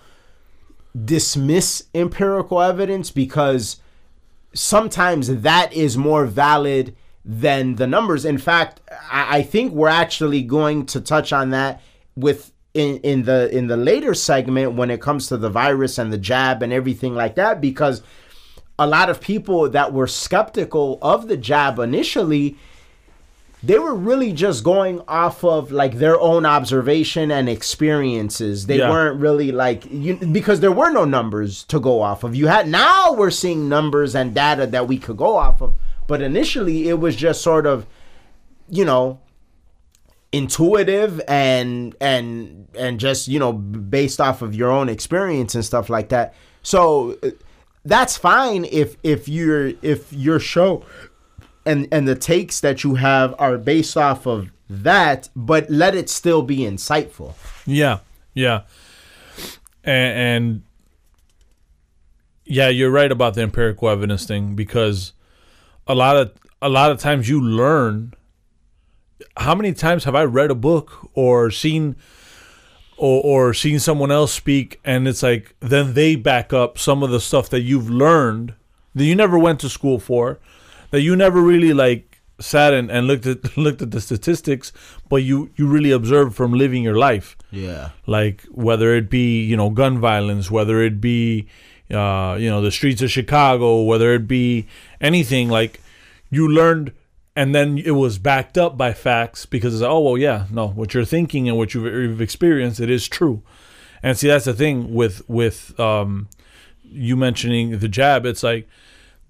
dismiss 1.05 1.85
empirical 1.95 2.61
evidence 2.61 3.11
because 3.11 3.81
sometimes 4.55 5.29
that 5.43 5.73
is 5.73 5.97
more 5.97 6.27
valid 6.27 6.95
than 7.25 7.77
the 7.77 7.87
numbers. 7.87 8.25
In 8.25 8.39
fact, 8.39 8.81
I, 9.11 9.39
I 9.39 9.43
think 9.43 9.73
we're 9.73 9.89
actually 9.89 10.43
going 10.43 10.87
to 10.87 11.01
touch 11.01 11.33
on 11.33 11.51
that 11.51 11.81
with 12.17 12.53
in, 12.75 12.99
in 12.99 13.23
the 13.25 13.55
in 13.57 13.67
the 13.67 13.77
later 13.77 14.15
segment 14.15 14.75
when 14.75 14.91
it 14.91 15.01
comes 15.01 15.29
to 15.29 15.37
the 15.37 15.51
virus 15.51 15.99
and 15.99 16.13
the 16.13 16.19
jab 16.19 16.63
and 16.63 16.73
everything 16.73 17.15
like 17.15 17.35
that 17.35 17.61
because 17.61 18.03
a 18.79 18.87
lot 18.87 19.11
of 19.11 19.21
people 19.21 19.69
that 19.69 19.93
were 19.93 20.07
skeptical 20.07 20.99
of 21.03 21.29
the 21.29 21.37
jab 21.37 21.79
initially 21.79 22.57
they 23.65 23.79
were 23.79 23.95
really 23.95 24.33
just 24.33 24.65
going 24.65 25.01
off 25.07 25.45
of 25.45 25.71
like 25.71 25.99
their 25.99 26.19
own 26.21 26.45
observation 26.45 27.31
and 27.31 27.49
experiences. 27.49 28.67
They 28.67 28.79
Yeah. 28.79 28.91
weren't 28.91 29.21
really 29.21 29.53
like 29.53 29.85
you 29.91 30.17
because 30.17 30.61
there 30.61 30.73
were 30.73 30.91
no 30.91 31.05
numbers 31.05 31.63
to 31.65 31.79
go 31.79 32.03
off 32.03 32.25
of. 32.25 32.35
You 32.35 32.49
had 32.49 32.69
now 32.69 33.13
we're 33.13 33.31
seeing 33.31 33.69
numbers 33.69 34.15
and 34.17 34.35
data 34.35 34.67
that 34.67 34.89
we 34.89 34.99
could 34.99 35.17
go 35.17 35.37
off 35.37 35.63
of, 35.63 35.75
but 36.09 36.21
initially 36.23 36.89
it 36.89 36.99
was 36.99 37.15
just 37.15 37.41
sort 37.43 37.67
of 37.67 37.87
you 38.69 38.85
know 38.85 39.21
intuitive 40.33 41.21
and 41.29 41.95
and 42.01 42.67
and 42.79 42.99
just 42.99 43.29
you 43.29 43.39
know 43.39 43.53
based 43.53 44.21
off 44.21 44.43
of 44.43 44.55
your 44.55 44.71
own 44.71 44.89
experience 44.89 45.55
and 45.55 45.65
stuff 45.65 45.89
like 45.91 46.09
that. 46.09 46.35
So 46.63 47.17
uh, 47.23 47.31
that's 47.85 48.17
fine 48.17 48.65
if 48.71 48.97
if 49.03 49.29
you're 49.29 49.73
if 49.83 50.13
your 50.13 50.39
show 50.39 50.85
and 51.65 51.89
and 51.93 52.07
the 52.07 52.15
takes 52.15 52.61
that 52.61 52.85
you 52.85 52.97
have 52.97 53.35
are 53.39 53.59
based 53.59 53.97
off 53.97 54.27
of 54.27 54.51
that, 54.69 55.29
but 55.37 55.69
let 55.71 55.95
it 55.95 56.09
still 56.09 56.43
be 56.43 56.59
insightful. 56.59 57.35
Yeah, 57.67 58.01
yeah, 58.35 58.63
and, 59.85 60.19
and 60.19 60.63
yeah, 62.45 62.69
you're 62.69 62.91
right 62.91 63.11
about 63.11 63.35
the 63.35 63.43
empirical 63.43 63.89
evidence 63.89 64.27
thing 64.27 64.55
because 64.55 65.13
a 65.87 65.95
lot 65.95 66.17
of 66.17 66.33
a 66.61 66.69
lot 66.69 66.91
of 66.91 66.99
times 66.99 67.29
you 67.29 67.41
learn. 67.41 68.15
How 69.37 69.55
many 69.55 69.73
times 69.73 70.05
have 70.05 70.15
I 70.15 70.25
read 70.25 70.51
a 70.51 70.55
book 70.55 71.11
or 71.15 71.51
seen 71.51 71.97
or, 72.97 73.23
or 73.23 73.55
seen 73.55 73.79
someone 73.79 74.11
else 74.11 74.33
speak, 74.33 74.81
and 74.85 75.09
it's 75.09 75.23
like 75.23 75.55
then 75.61 75.95
they 75.95 76.17
back 76.17 76.53
up 76.53 76.79
some 76.79 77.03
of 77.03 77.11
the 77.11 77.21
stuff 77.21 77.49
that 77.51 77.61
you've 77.61 77.91
learned 77.91 78.55
that 78.95 79.05
you 79.05 79.15
never 79.15 79.39
went 79.39 79.61
to 79.61 79.69
school 79.69 79.99
for, 79.99 80.39
that 80.93 81.01
you 81.01 81.17
never 81.17 81.43
really 81.43 81.73
like 81.75 82.21
sat 82.41 82.73
and, 82.73 82.91
and 82.91 83.07
looked 83.07 83.27
at 83.27 83.57
looked 83.67 83.83
at 83.83 83.91
the 83.91 84.01
statistics, 84.01 84.73
but 85.09 85.23
you 85.25 85.51
you 85.57 85.67
really 85.67 85.91
observed 85.91 86.35
from 86.37 86.53
living 86.53 86.83
your 86.85 86.97
life 86.97 87.37
Yeah. 87.51 87.91
like 88.07 88.43
whether 88.51 88.95
it 88.95 89.11
be 89.11 89.43
you 89.43 89.57
know 89.57 89.71
gun 89.71 89.99
violence 89.99 90.51
whether 90.51 90.81
it 90.83 91.01
be 91.01 91.49
uh, 91.91 92.37
you 92.41 92.49
know 92.49 92.61
the 92.63 92.71
streets 92.71 93.03
of 93.03 93.11
chicago 93.11 93.83
whether 93.83 94.15
it 94.15 94.27
be 94.27 94.67
anything 95.01 95.49
like 95.51 95.81
you 96.31 96.49
learned 96.49 96.93
and 97.37 97.55
then 97.55 97.77
it 97.79 97.93
was 97.93 98.19
backed 98.19 98.57
up 98.57 98.77
by 98.79 98.93
facts 98.93 99.45
because 99.47 99.75
it's 99.75 99.83
like, 99.83 99.91
oh 99.91 100.01
well 100.01 100.19
yeah 100.19 100.47
no 100.51 100.69
what 100.69 100.95
you're 100.95 101.05
thinking 101.05 101.49
and 101.49 101.57
what 101.59 101.75
you've, 101.75 101.85
you've 101.85 102.21
experienced 102.23 102.81
it 102.81 102.89
is 102.91 103.07
true 103.09 103.43
and 104.03 104.17
see 104.19 104.29
that's 104.29 104.47
the 104.47 104.55
thing 104.55 104.95
with 104.95 105.23
with 105.29 105.79
um, 105.79 106.29
you 106.83 107.15
mentioning 107.17 107.79
the 107.79 107.89
jab 107.89 108.25
it's 108.27 108.43
like 108.43 108.67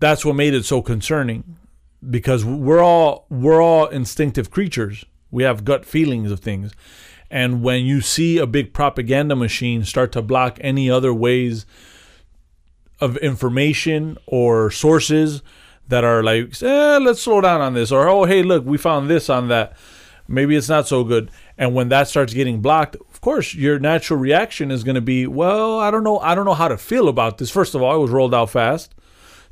that's 0.02 0.24
what 0.24 0.34
made 0.34 0.52
it 0.52 0.64
so 0.64 0.82
concerning 0.82 1.56
because 2.10 2.44
we're 2.44 2.82
all 2.82 3.26
we're 3.30 3.62
all 3.62 3.86
instinctive 3.86 4.50
creatures 4.50 5.04
we 5.30 5.44
have 5.44 5.64
gut 5.64 5.86
feelings 5.86 6.30
of 6.30 6.40
things 6.40 6.72
and 7.30 7.62
when 7.62 7.84
you 7.84 8.00
see 8.00 8.36
a 8.36 8.46
big 8.46 8.74
propaganda 8.74 9.36
machine 9.36 9.84
start 9.84 10.12
to 10.12 10.20
block 10.20 10.58
any 10.60 10.90
other 10.90 11.14
ways 11.14 11.64
of 13.00 13.16
information 13.18 14.18
or 14.26 14.70
sources 14.70 15.42
that 15.88 16.04
are 16.04 16.22
like, 16.22 16.62
eh, 16.62 16.98
let's 16.98 17.22
slow 17.22 17.40
down 17.40 17.60
on 17.60 17.74
this, 17.74 17.90
or 17.90 18.08
oh, 18.08 18.24
hey, 18.24 18.42
look, 18.42 18.64
we 18.64 18.78
found 18.78 19.08
this 19.10 19.28
on 19.28 19.48
that. 19.48 19.76
Maybe 20.28 20.56
it's 20.56 20.68
not 20.68 20.86
so 20.86 21.04
good. 21.04 21.30
And 21.58 21.74
when 21.74 21.88
that 21.88 22.06
starts 22.06 22.32
getting 22.32 22.60
blocked, 22.60 22.96
of 22.96 23.20
course, 23.20 23.54
your 23.54 23.78
natural 23.78 24.18
reaction 24.18 24.70
is 24.70 24.84
going 24.84 24.94
to 24.94 25.00
be, 25.00 25.26
well, 25.26 25.78
I 25.80 25.90
don't 25.90 26.04
know, 26.04 26.18
I 26.20 26.34
don't 26.34 26.44
know 26.44 26.54
how 26.54 26.68
to 26.68 26.78
feel 26.78 27.08
about 27.08 27.38
this. 27.38 27.50
First 27.50 27.74
of 27.74 27.82
all, 27.82 27.94
it 27.96 27.98
was 27.98 28.10
rolled 28.10 28.34
out 28.34 28.50
fast. 28.50 28.94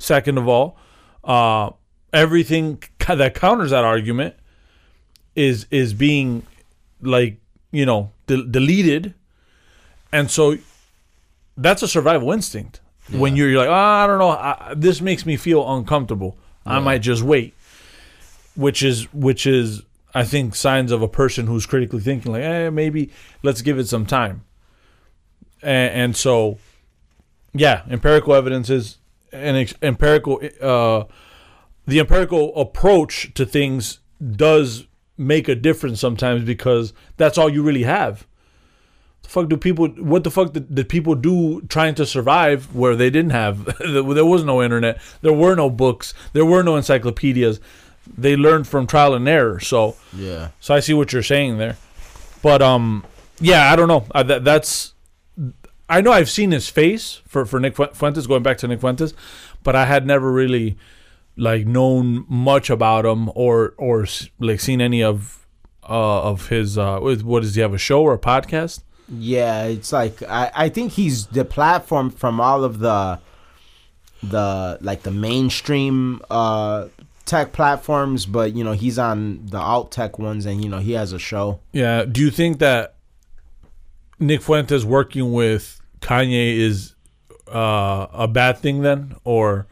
Second 0.01 0.39
of 0.39 0.47
all, 0.47 0.77
uh, 1.23 1.69
everything 2.11 2.81
that 3.07 3.35
counters 3.35 3.69
that 3.69 3.83
argument 3.83 4.35
is 5.35 5.67
is 5.69 5.93
being 5.93 6.45
like 7.01 7.37
you 7.71 7.85
know 7.85 8.11
de- 8.25 8.45
deleted. 8.45 9.13
And 10.11 10.29
so 10.29 10.57
that's 11.55 11.83
a 11.83 11.87
survival 11.87 12.31
instinct. 12.31 12.81
When 13.11 13.35
you're, 13.35 13.49
you're 13.49 13.59
like 13.59 13.69
oh, 13.69 13.73
i 13.73 14.07
don't 14.07 14.19
know 14.19 14.29
I, 14.29 14.73
this 14.75 15.01
makes 15.01 15.25
me 15.25 15.37
feel 15.37 15.71
uncomfortable. 15.75 16.35
I 16.65 16.79
might 16.79 17.01
just 17.03 17.21
wait. 17.21 17.53
Which 18.55 18.81
is 18.81 19.03
which 19.13 19.45
is 19.45 19.83
i 20.13 20.23
think 20.23 20.55
signs 20.55 20.91
of 20.91 21.01
a 21.01 21.07
person 21.07 21.45
who's 21.47 21.65
critically 21.65 22.01
thinking 22.01 22.31
like 22.31 22.41
eh, 22.41 22.69
maybe 22.69 23.11
let's 23.43 23.61
give 23.61 23.77
it 23.77 23.87
some 23.87 24.07
time. 24.07 24.45
And, 25.61 25.93
and 25.93 26.17
so 26.17 26.57
yeah 27.53 27.83
empirical 27.89 28.33
evidence 28.33 28.69
is 28.69 28.97
an 29.31 29.55
ex- 29.55 29.73
empirical 29.81 30.41
uh 30.61 31.03
the 31.87 31.99
empirical 31.99 32.55
approach 32.59 33.33
to 33.33 33.45
things 33.45 33.99
does 34.35 34.85
make 35.17 35.47
a 35.47 35.55
difference 35.55 35.99
sometimes 35.99 36.43
because 36.43 36.93
that's 37.17 37.37
all 37.37 37.49
you 37.49 37.63
really 37.63 37.83
have. 37.83 38.25
The 39.23 39.29
fuck 39.29 39.49
do 39.49 39.57
people? 39.57 39.87
What 39.87 40.23
the 40.23 40.31
fuck 40.31 40.53
did, 40.53 40.73
did 40.73 40.89
people 40.89 41.15
do 41.15 41.61
trying 41.69 41.95
to 41.95 42.05
survive 42.05 42.73
where 42.75 42.95
they 42.95 43.09
didn't 43.09 43.31
have? 43.31 43.65
there 43.79 44.25
was 44.25 44.43
no 44.43 44.61
internet. 44.63 44.99
There 45.21 45.33
were 45.33 45.55
no 45.55 45.69
books. 45.69 46.13
There 46.33 46.45
were 46.45 46.63
no 46.63 46.75
encyclopedias. 46.75 47.59
They 48.17 48.35
learned 48.35 48.67
from 48.67 48.87
trial 48.87 49.13
and 49.13 49.27
error. 49.27 49.59
So, 49.59 49.95
Yeah. 50.13 50.49
so 50.59 50.73
I 50.73 50.79
see 50.81 50.93
what 50.93 51.13
you're 51.13 51.23
saying 51.23 51.57
there. 51.57 51.77
But 52.41 52.61
um, 52.61 53.03
yeah, 53.39 53.71
I 53.71 53.75
don't 53.75 53.87
know. 53.87 54.05
I, 54.11 54.23
that, 54.23 54.43
that's 54.43 54.90
I 55.91 55.99
know 55.99 56.13
I've 56.13 56.29
seen 56.29 56.51
his 56.51 56.69
face 56.69 57.21
for 57.27 57.45
for 57.45 57.59
Nick 57.59 57.75
Fuentes. 57.75 58.25
Going 58.25 58.43
back 58.43 58.57
to 58.59 58.67
Nick 58.67 58.79
Fuentes, 58.79 59.13
but 59.61 59.75
I 59.75 59.85
had 59.85 60.05
never 60.05 60.31
really 60.31 60.77
like 61.35 61.67
known 61.67 62.25
much 62.29 62.69
about 62.69 63.05
him 63.05 63.29
or 63.35 63.73
or 63.77 64.07
like 64.39 64.61
seen 64.61 64.79
any 64.79 65.03
of 65.03 65.45
uh 65.83 66.21
of 66.23 66.47
his 66.47 66.77
uh 66.77 66.99
what 66.99 67.41
does 67.41 67.55
he 67.55 67.61
have 67.61 67.73
a 67.73 67.77
show 67.77 68.01
or 68.03 68.13
a 68.13 68.17
podcast? 68.17 68.83
Yeah, 69.09 69.65
it's 69.65 69.91
like 69.91 70.23
I, 70.23 70.51
I 70.55 70.69
think 70.69 70.93
he's 70.93 71.27
the 71.27 71.43
platform 71.43 72.09
from 72.09 72.39
all 72.39 72.63
of 72.63 72.79
the 72.79 73.19
the 74.23 74.77
like 74.79 75.03
the 75.03 75.11
mainstream 75.11 76.21
uh 76.29 76.87
tech 77.25 77.51
platforms, 77.51 78.25
but 78.25 78.53
you 78.53 78.63
know, 78.63 78.71
he's 78.71 78.97
on 78.97 79.45
the 79.47 79.59
alt 79.59 79.91
tech 79.91 80.17
ones 80.17 80.45
and 80.45 80.63
you 80.63 80.69
know, 80.69 80.79
he 80.79 80.93
has 80.93 81.11
a 81.11 81.19
show. 81.19 81.59
Yeah. 81.73 82.05
Do 82.05 82.21
you 82.21 82.31
think 82.31 82.59
that 82.59 82.95
Nick 84.19 84.41
Fuentes 84.41 84.85
working 84.85 85.33
with 85.33 85.80
Kanye 86.01 86.57
is 86.57 86.93
uh, 87.47 88.07
a 88.11 88.27
bad 88.27 88.57
thing 88.57 88.81
then, 88.81 89.15
or 89.23 89.67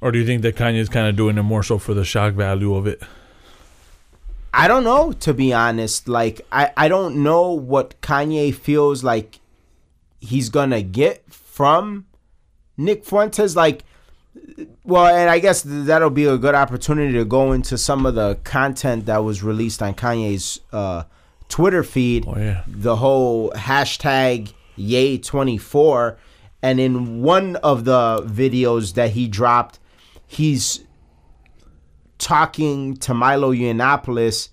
or 0.00 0.12
do 0.12 0.18
you 0.18 0.26
think 0.26 0.42
that 0.42 0.56
Kanye 0.56 0.78
is 0.78 0.88
kind 0.88 1.08
of 1.08 1.16
doing 1.16 1.38
it 1.38 1.42
more 1.42 1.62
so 1.62 1.78
for 1.78 1.94
the 1.94 2.04
shock 2.04 2.34
value 2.34 2.74
of 2.74 2.86
it? 2.86 3.02
I 4.52 4.68
don't 4.68 4.84
know, 4.84 5.12
to 5.12 5.34
be 5.34 5.52
honest. 5.52 6.08
Like 6.08 6.40
I, 6.52 6.72
I 6.76 6.88
don't 6.88 7.22
know 7.22 7.50
what 7.52 8.00
Kanye 8.00 8.54
feels 8.54 9.02
like 9.02 9.40
he's 10.20 10.48
gonna 10.48 10.82
get 10.82 11.32
from 11.32 12.06
Nick 12.76 13.04
Fuentes. 13.04 13.56
Like 13.56 13.84
well, 14.84 15.06
and 15.06 15.30
I 15.30 15.38
guess 15.38 15.62
that'll 15.64 16.10
be 16.10 16.24
a 16.26 16.38
good 16.38 16.54
opportunity 16.54 17.12
to 17.14 17.24
go 17.24 17.52
into 17.52 17.78
some 17.78 18.06
of 18.06 18.14
the 18.14 18.38
content 18.44 19.06
that 19.06 19.18
was 19.18 19.42
released 19.42 19.82
on 19.82 19.94
Kanye's 19.94 20.60
uh, 20.72 21.04
Twitter 21.48 21.82
feed. 21.82 22.24
Oh 22.26 22.36
yeah. 22.36 22.62
The 22.66 22.96
whole 22.96 23.50
hashtag 23.52 24.52
YE24. 24.78 26.16
And 26.62 26.80
in 26.80 27.22
one 27.22 27.56
of 27.56 27.84
the 27.84 28.24
videos 28.26 28.94
that 28.94 29.10
he 29.10 29.28
dropped, 29.28 29.78
he's 30.26 30.84
talking 32.18 32.96
to 32.96 33.12
Milo 33.12 33.52
Yiannopoulos 33.52 34.48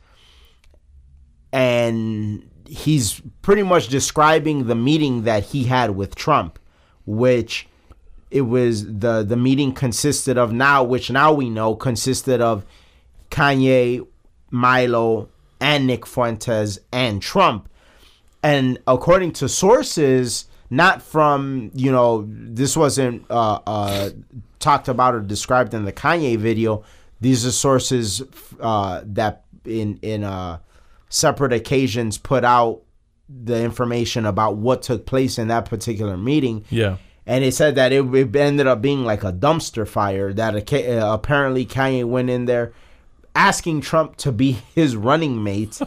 and 1.54 2.50
he's 2.68 3.22
pretty 3.42 3.64
much 3.64 3.88
describing 3.90 4.68
the 4.68 4.76
meeting 4.76 5.24
that 5.24 5.44
he 5.44 5.66
had 5.66 5.92
with 5.92 6.16
Trump, 6.16 6.60
which 7.06 7.68
it 8.30 8.42
was 8.42 8.86
the 8.86 9.24
the 9.24 9.36
meeting 9.36 9.74
consisted 9.74 10.38
of 10.38 10.54
now, 10.54 10.84
which 10.84 11.12
now 11.12 11.34
we 11.34 11.50
know 11.50 11.76
consisted 11.76 12.40
of 12.40 12.66
Kanye, 13.30 14.08
Milo, 14.50 15.30
and 15.60 15.86
Nick 15.86 16.06
Fuentes 16.06 16.80
and 16.92 17.22
Trump. 17.22 17.68
And 18.44 18.80
according 18.88 19.34
to 19.34 19.50
sources 19.50 20.46
not 20.72 21.02
from 21.02 21.70
you 21.76 21.92
know 21.92 22.26
this 22.28 22.76
wasn't 22.76 23.30
uh, 23.30 23.60
uh, 23.68 24.10
talked 24.60 24.88
about 24.88 25.14
or 25.14 25.20
described 25.20 25.74
in 25.74 25.86
the 25.86 25.92
Kanye 25.92 26.38
video. 26.38 26.84
These 27.20 27.46
are 27.46 27.52
sources 27.52 28.24
uh, 28.60 29.02
that 29.06 29.44
in 29.66 30.00
in 30.02 30.24
uh, 30.24 30.60
separate 31.10 31.54
occasions 31.54 32.18
put 32.18 32.44
out 32.44 32.82
the 33.30 33.62
information 33.62 34.26
about 34.26 34.58
what 34.58 34.82
took 34.82 35.06
place 35.06 35.38
in 35.38 35.50
that 35.50 35.66
particular 35.66 36.18
meeting. 36.18 36.66
Yeah. 36.70 36.98
And 37.26 37.44
it 37.44 37.54
said 37.54 37.76
that 37.76 37.92
it, 37.92 38.04
it 38.16 38.36
ended 38.36 38.66
up 38.66 38.82
being 38.82 39.06
like 39.06 39.24
a 39.24 39.32
dumpster 39.32 39.88
fire. 39.88 40.34
That 40.34 40.56
a, 40.56 41.14
apparently 41.14 41.66
Kanye 41.66 42.06
went 42.06 42.30
in 42.30 42.46
there 42.46 42.74
asking 43.36 43.82
Trump 43.82 44.16
to 44.18 44.32
be 44.32 44.52
his 44.76 44.96
running 44.96 45.44
mate, 45.44 45.80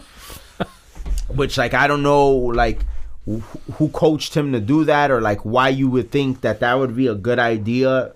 which 1.28 1.58
like 1.58 1.74
I 1.74 1.86
don't 1.86 2.02
know 2.02 2.28
like 2.30 2.84
wh- 3.26 3.72
who 3.74 3.88
coached 3.88 4.34
him 4.36 4.52
to 4.52 4.60
do 4.60 4.84
that 4.84 5.10
or 5.10 5.20
like 5.20 5.40
why 5.40 5.68
you 5.68 5.88
would 5.90 6.10
think 6.10 6.42
that 6.42 6.60
that 6.60 6.74
would 6.74 6.96
be 6.96 7.06
a 7.06 7.14
good 7.14 7.38
idea 7.38 8.12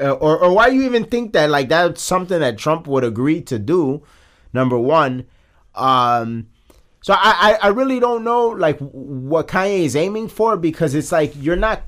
uh, 0.00 0.12
or 0.12 0.38
or 0.38 0.52
why 0.52 0.68
you 0.68 0.82
even 0.82 1.04
think 1.04 1.32
that 1.32 1.50
like 1.50 1.68
that's 1.68 2.02
something 2.02 2.40
that 2.40 2.58
Trump 2.58 2.86
would 2.86 3.04
agree 3.04 3.40
to 3.42 3.58
do. 3.58 4.02
Number 4.52 4.78
one, 4.78 5.26
um, 5.74 6.46
so 7.02 7.12
I, 7.14 7.58
I 7.60 7.66
I 7.66 7.68
really 7.68 7.98
don't 7.98 8.22
know 8.22 8.48
like 8.48 8.78
what 8.78 9.48
Kanye 9.48 9.80
is 9.80 9.96
aiming 9.96 10.28
for 10.28 10.56
because 10.56 10.94
it's 10.94 11.10
like 11.10 11.32
you're 11.36 11.56
not 11.56 11.82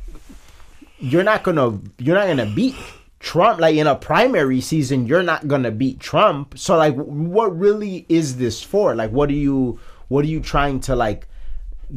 you're 0.98 1.22
not 1.22 1.44
gonna 1.44 1.78
you're 1.98 2.16
not 2.16 2.26
gonna 2.26 2.52
beat 2.54 2.74
Trump. 3.20 3.60
Like 3.60 3.76
in 3.76 3.86
a 3.86 3.94
primary 3.94 4.60
season 4.60 5.06
you're 5.06 5.22
not 5.22 5.46
gonna 5.46 5.70
beat 5.70 6.00
Trump. 6.00 6.58
So 6.58 6.76
like 6.76 6.94
what 6.96 7.56
really 7.56 8.04
is 8.08 8.36
this 8.36 8.62
for? 8.62 8.96
Like 8.96 9.12
what 9.12 9.28
are 9.28 9.34
you 9.34 9.78
what 10.08 10.24
are 10.24 10.28
you 10.28 10.40
trying 10.40 10.80
to 10.80 10.96
like 10.96 11.28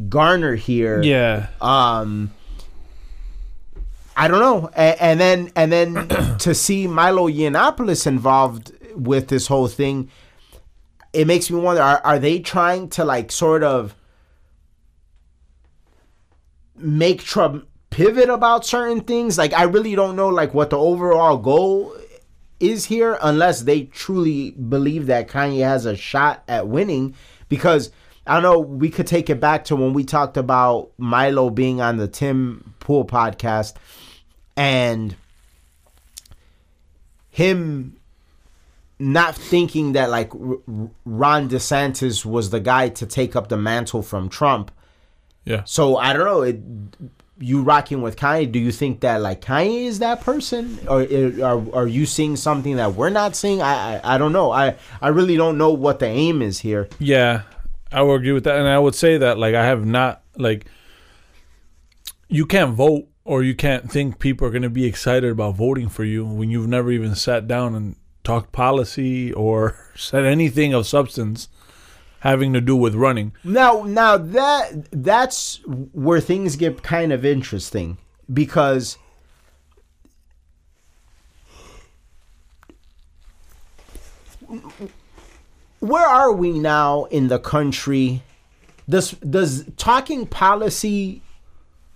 garner 0.08 0.56
here? 0.56 1.02
Yeah. 1.02 1.48
um 1.62 2.32
I 4.16 4.28
don't 4.28 4.40
know. 4.40 4.70
And, 4.76 5.00
and 5.00 5.20
then 5.20 5.52
and 5.56 5.72
then 5.72 6.38
to 6.40 6.54
see 6.54 6.88
Milo 6.88 7.30
Yiannopoulos 7.30 8.06
involved 8.06 8.72
with 8.96 9.30
this 9.30 9.48
whole 9.48 9.68
thing 9.68 10.10
it 11.14 11.26
makes 11.26 11.50
me 11.50 11.60
wonder 11.60 11.82
are, 11.82 12.02
are 12.04 12.20
they 12.20 12.40
trying 12.40 12.90
to 12.90 13.04
like 13.06 13.32
sort 13.32 13.64
of 13.64 13.96
make 16.76 17.24
Trump 17.24 17.68
pivot 17.90 18.30
about 18.30 18.66
certain 18.66 19.02
things? 19.02 19.38
Like 19.38 19.54
I 19.54 19.64
really 19.64 19.96
don't 19.96 20.16
know 20.16 20.30
like 20.30 20.54
what 20.54 20.70
the 20.70 20.78
overall 20.78 21.38
goal 21.38 21.96
is 22.60 22.86
here 22.86 23.18
unless 23.22 23.62
they 23.62 23.84
truly 23.84 24.52
believe 24.52 25.08
that 25.08 25.30
Kanye 25.30 25.64
has 25.64 25.86
a 25.86 25.96
shot 25.96 26.44
at 26.48 26.68
winning 26.68 27.16
because 27.50 27.92
I 28.26 28.40
know 28.40 28.60
we 28.60 28.90
could 28.90 29.08
take 29.08 29.30
it 29.30 29.40
back 29.40 29.66
to 29.66 29.76
when 29.76 29.94
we 29.94 30.04
talked 30.04 30.38
about 30.38 30.92
Milo 30.98 31.50
being 31.50 31.82
on 31.82 31.98
the 31.98 32.08
Tim 32.08 32.74
Pool 32.80 33.06
podcast 33.06 33.74
and 34.56 35.16
him 37.30 37.98
not 39.00 39.34
thinking 39.36 39.94
that 39.94 40.10
like 40.10 40.32
Ron 40.34 41.50
DeSantis 41.50 42.26
was 42.26 42.50
the 42.50 42.60
guy 42.60 42.90
to 42.90 43.06
take 43.06 43.36
up 43.36 43.48
the 43.48 43.58
mantle 43.58 44.04
from 44.04 44.30
Trump. 44.30 44.72
Yeah. 45.46 45.64
So 45.64 45.98
I 45.98 46.14
don't 46.14 46.26
know. 46.26 46.42
It, 46.42 46.60
you 47.40 47.62
rocking 47.62 48.02
with 48.02 48.16
Kanye? 48.16 48.52
Do 48.52 48.60
you 48.60 48.72
think 48.72 49.02
that 49.02 49.22
like 49.22 49.42
Kanye 49.42 49.86
is 49.86 50.00
that 50.00 50.22
person, 50.22 50.80
or 50.88 51.02
are 51.44 51.76
are 51.76 51.88
you 51.88 52.06
seeing 52.06 52.36
something 52.36 52.76
that 52.76 52.96
we're 52.96 53.10
not 53.10 53.36
seeing? 53.36 53.62
I 53.62 53.98
I, 53.98 54.16
I 54.16 54.18
don't 54.18 54.34
know. 54.34 54.52
I 54.52 54.76
I 55.02 55.10
really 55.10 55.38
don't 55.38 55.58
know 55.58 55.72
what 55.72 56.00
the 56.00 56.08
aim 56.08 56.42
is 56.42 56.60
here. 56.60 56.90
Yeah, 57.00 57.44
I 57.92 58.02
would 58.02 58.16
agree 58.16 58.34
with 58.34 58.44
that, 58.44 58.60
and 58.60 58.68
I 58.68 58.80
would 58.80 58.96
say 58.96 59.18
that 59.18 59.38
like 59.38 59.56
I 59.56 59.66
have 59.66 59.86
not 59.86 60.22
like 60.38 60.66
you 62.28 62.46
can't 62.46 62.74
vote 62.74 63.08
or 63.26 63.44
you 63.44 63.56
can't 63.56 63.92
think 63.92 64.20
people 64.20 64.48
are 64.48 64.52
going 64.52 64.62
to 64.62 64.70
be 64.70 64.86
excited 64.86 65.32
about 65.32 65.56
voting 65.56 65.90
for 65.90 66.04
you 66.04 66.26
when 66.26 66.50
you've 66.50 66.68
never 66.68 66.92
even 66.92 67.16
sat 67.16 67.48
down 67.48 67.76
and 67.76 67.96
talked 68.24 68.52
policy 68.52 69.34
or 69.34 69.78
said 69.96 70.26
anything 70.26 70.74
of 70.74 70.88
substance 70.88 71.48
having 72.20 72.54
to 72.54 72.62
do 72.62 72.76
with 72.76 72.96
running. 72.96 73.34
Now, 73.44 73.84
now 73.84 74.18
that 74.18 74.88
that's 74.92 75.62
where 75.66 76.20
things 76.20 76.56
get 76.56 76.84
kind 76.84 77.12
of 77.14 77.26
interesting 77.26 77.98
because 78.32 78.98
where 85.80 86.06
are 86.06 86.32
we 86.32 86.60
now 86.60 87.06
in 87.06 87.28
the 87.28 87.40
country? 87.40 88.24
Does 88.88 89.12
does 89.12 89.66
talking 89.78 90.26
policy 90.26 91.22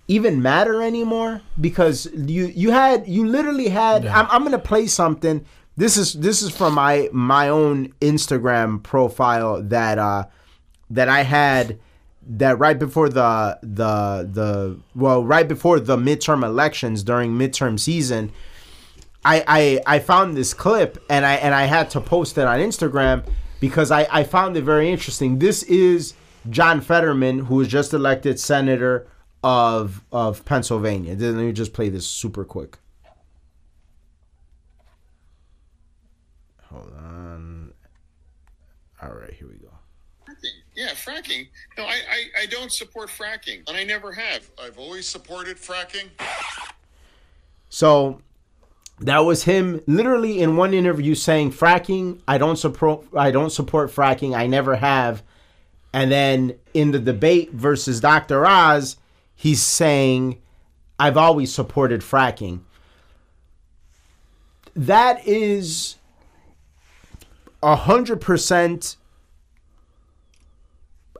even 0.08 0.41
matter 0.41 0.82
anymore? 0.82 1.41
Because 1.60 2.08
you 2.13 2.45
you 2.45 2.71
had 2.71 3.08
you 3.08 3.26
literally 3.26 3.69
had. 3.69 4.06
I'm, 4.06 4.28
I'm 4.30 4.43
gonna 4.43 4.60
play 4.60 4.88
something. 4.88 5.45
This 5.76 5.98
is 5.98 6.14
this 6.14 6.42
is 6.42 6.56
from 6.56 6.76
my 6.76 7.10
my 7.12 7.50
own 7.50 7.90
Instagram 8.00 8.84
profile 8.84 9.62
that 9.64 9.98
uh 9.98 10.26
that 10.90 11.10
I 11.10 11.24
had 11.24 11.80
that 12.28 12.60
right 12.60 12.78
before 12.78 13.10
the 13.10 13.58
the 13.62 14.30
the 14.32 14.80
well 14.96 15.24
right 15.24 15.48
before 15.48 15.80
the 15.80 15.98
midterm 15.98 16.46
elections 16.46 17.04
during 17.04 17.32
midterm 17.32 17.80
season. 17.80 18.32
I, 19.26 19.44
I 19.48 19.96
I 19.96 20.00
found 20.00 20.36
this 20.38 20.54
clip 20.54 21.04
and 21.10 21.26
I 21.26 21.36
and 21.36 21.56
I 21.56 21.64
had 21.66 21.90
to 21.92 22.02
post 22.02 22.38
it 22.38 22.46
on 22.46 22.60
Instagram 22.60 23.26
because 23.60 23.92
I, 23.92 24.08
I 24.12 24.24
found 24.24 24.58
it 24.58 24.64
very 24.64 24.92
interesting. 24.92 25.40
This 25.40 25.64
is 25.64 26.14
John 26.50 26.82
Fetterman, 26.82 27.46
who 27.46 27.56
was 27.56 27.68
just 27.68 27.94
elected 27.94 28.40
senator 28.40 29.08
of 29.44 30.04
of 30.12 30.44
Pennsylvania. 30.46 31.16
Let 31.16 31.36
me 31.36 31.52
just 31.52 31.74
play 31.74 31.90
this 31.90 32.06
super 32.06 32.44
quick. 32.44 32.78
Hold 36.70 36.94
on. 36.98 37.74
All 39.04 39.13
right, 39.13 39.34
here 39.34 39.50
we 39.50 39.56
go. 39.56 39.70
Fracking. 40.26 40.62
Yeah, 40.76 40.89
fracking. 40.92 41.48
No, 41.78 41.84
I, 41.84 41.88
I, 42.10 42.44
I 42.44 42.46
don't 42.46 42.72
support 42.72 43.10
fracking, 43.10 43.68
and 43.68 43.76
I 43.76 43.84
never 43.84 44.13
have. 44.13 44.50
I've 44.62 44.78
always 44.78 45.08
supported 45.08 45.58
fracking. 45.58 46.08
So 47.70 48.22
that 49.00 49.20
was 49.20 49.44
him 49.44 49.82
literally 49.88 50.39
in 50.39 50.56
one 50.56 50.74
interview 50.74 51.16
saying 51.16 51.52
fracking, 51.52 52.22
I 52.28 52.38
don't 52.38 52.56
support 52.56 53.06
I 53.16 53.32
don't 53.32 53.50
support 53.50 53.92
fracking, 53.92 54.36
I 54.36 54.48
never 54.48 54.76
have. 54.76 55.24
And 55.92 56.12
then 56.12 56.56
in 56.74 56.92
the 56.92 57.00
debate 57.00 57.52
versus 57.52 58.00
Dr. 58.00 58.46
Oz, 58.46 58.98
he's 59.36 59.62
saying 59.62 60.42
I've 60.98 61.18
always 61.18 61.54
supported 61.54 62.02
fracking. 62.02 62.62
That 64.76 65.28
is 65.28 65.98
hundred 67.63 68.21
percent 68.21 68.97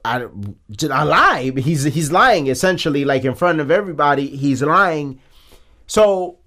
I, 0.06 0.24
a 0.24 1.06
lie. 1.06 1.52
He's 1.58 1.84
he's 1.84 2.12
lying 2.12 2.48
essentially, 2.48 3.06
like 3.06 3.24
in 3.24 3.36
front 3.36 3.62
of 3.62 3.72
everybody. 3.72 4.28
He's 4.28 4.62
lying. 4.62 5.20
So 5.88 6.40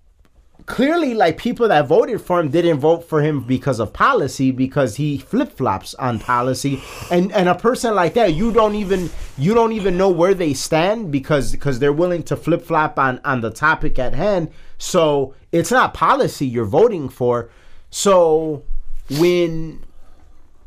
clearly, 0.66 1.14
like 1.14 1.38
people 1.38 1.68
that 1.68 1.86
voted 1.86 2.20
for 2.20 2.38
him 2.38 2.50
didn't 2.50 2.80
vote 2.80 3.08
for 3.08 3.22
him 3.22 3.44
because 3.44 3.80
of 3.80 3.94
policy, 3.94 4.50
because 4.50 4.96
he 4.96 5.16
flip 5.16 5.52
flops 5.52 5.94
on 5.94 6.18
policy. 6.18 6.82
And 7.10 7.32
and 7.32 7.48
a 7.48 7.54
person 7.54 7.94
like 7.94 8.12
that, 8.14 8.34
you 8.34 8.52
don't 8.52 8.74
even 8.74 9.08
you 9.38 9.54
don't 9.54 9.72
even 9.72 9.96
know 9.96 10.10
where 10.10 10.34
they 10.34 10.52
stand 10.52 11.10
because 11.10 11.52
because 11.52 11.78
they're 11.78 11.92
willing 11.94 12.24
to 12.24 12.36
flip 12.36 12.62
flop 12.62 12.98
on 12.98 13.20
on 13.24 13.40
the 13.40 13.50
topic 13.50 13.98
at 13.98 14.12
hand. 14.12 14.50
So 14.76 15.34
it's 15.50 15.70
not 15.70 15.94
policy 15.94 16.46
you're 16.46 16.66
voting 16.66 17.08
for. 17.08 17.48
So 17.88 18.64
when 19.10 19.84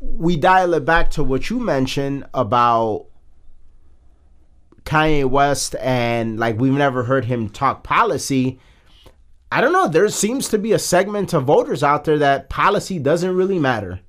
we 0.00 0.36
dial 0.36 0.74
it 0.74 0.84
back 0.84 1.10
to 1.10 1.24
what 1.24 1.50
you 1.50 1.58
mentioned 1.58 2.24
about 2.32 3.06
Kanye 4.84 5.24
West 5.26 5.74
and 5.80 6.38
like 6.38 6.58
we've 6.58 6.72
never 6.72 7.04
heard 7.04 7.26
him 7.26 7.48
talk 7.50 7.84
policy. 7.84 8.58
I 9.52 9.60
don't 9.60 9.72
know. 9.72 9.88
There 9.88 10.08
seems 10.08 10.48
to 10.48 10.58
be 10.58 10.72
a 10.72 10.78
segment 10.78 11.34
of 11.34 11.44
voters 11.44 11.82
out 11.82 12.04
there 12.04 12.18
that 12.18 12.48
policy 12.48 12.98
doesn't 12.98 13.36
really 13.36 13.58
matter. 13.58 14.00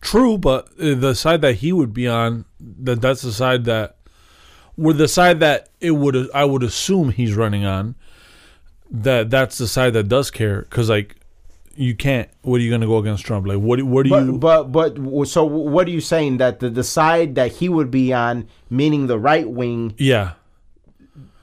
True, 0.00 0.38
but 0.38 0.68
uh, 0.80 0.94
the 0.94 1.14
side 1.14 1.42
that 1.42 1.56
he 1.56 1.72
would 1.72 1.92
be 1.92 2.08
on, 2.08 2.44
that 2.60 3.00
that's 3.00 3.22
the 3.22 3.32
side 3.32 3.64
that, 3.66 3.98
with 4.76 4.98
the 4.98 5.08
side 5.08 5.40
that 5.40 5.68
it 5.80 5.92
would, 5.92 6.30
I 6.32 6.44
would 6.44 6.62
assume 6.62 7.10
he's 7.10 7.34
running 7.34 7.64
on. 7.64 7.94
That 8.90 9.30
that's 9.30 9.58
the 9.58 9.68
side 9.68 9.92
that 9.94 10.08
does 10.08 10.30
care, 10.30 10.62
because 10.62 10.88
like, 10.88 11.16
you 11.76 11.94
can't. 11.94 12.28
What 12.42 12.56
are 12.56 12.64
you 12.64 12.70
gonna 12.70 12.86
go 12.86 12.98
against 12.98 13.24
Trump? 13.24 13.46
Like, 13.46 13.58
what? 13.58 13.82
What 13.82 14.04
do 14.04 14.10
you? 14.10 14.38
But 14.38 14.64
but 14.64 14.94
but 15.02 15.28
so 15.28 15.44
what 15.44 15.86
are 15.86 15.90
you 15.90 16.00
saying 16.00 16.38
that 16.38 16.60
the, 16.60 16.70
the 16.70 16.84
side 16.84 17.34
that 17.36 17.52
he 17.52 17.68
would 17.68 17.90
be 17.90 18.12
on, 18.12 18.48
meaning 18.70 19.06
the 19.06 19.18
right 19.18 19.48
wing, 19.48 19.94
yeah, 19.98 20.34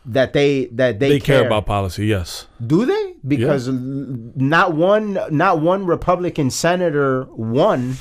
that 0.06 0.34
they 0.34 0.66
that 0.68 1.00
they, 1.00 1.10
they 1.10 1.20
care. 1.20 1.46
about 1.46 1.66
policy. 1.66 2.06
Yes. 2.08 2.48
Do 2.66 2.86
they? 2.86 3.16
Because 3.28 3.68
l- 3.68 3.76
not 3.76 4.74
one 4.74 5.20
not 5.30 5.62
one 5.62 5.86
Republican 5.86 6.50
senator 6.50 7.26
won 7.32 7.98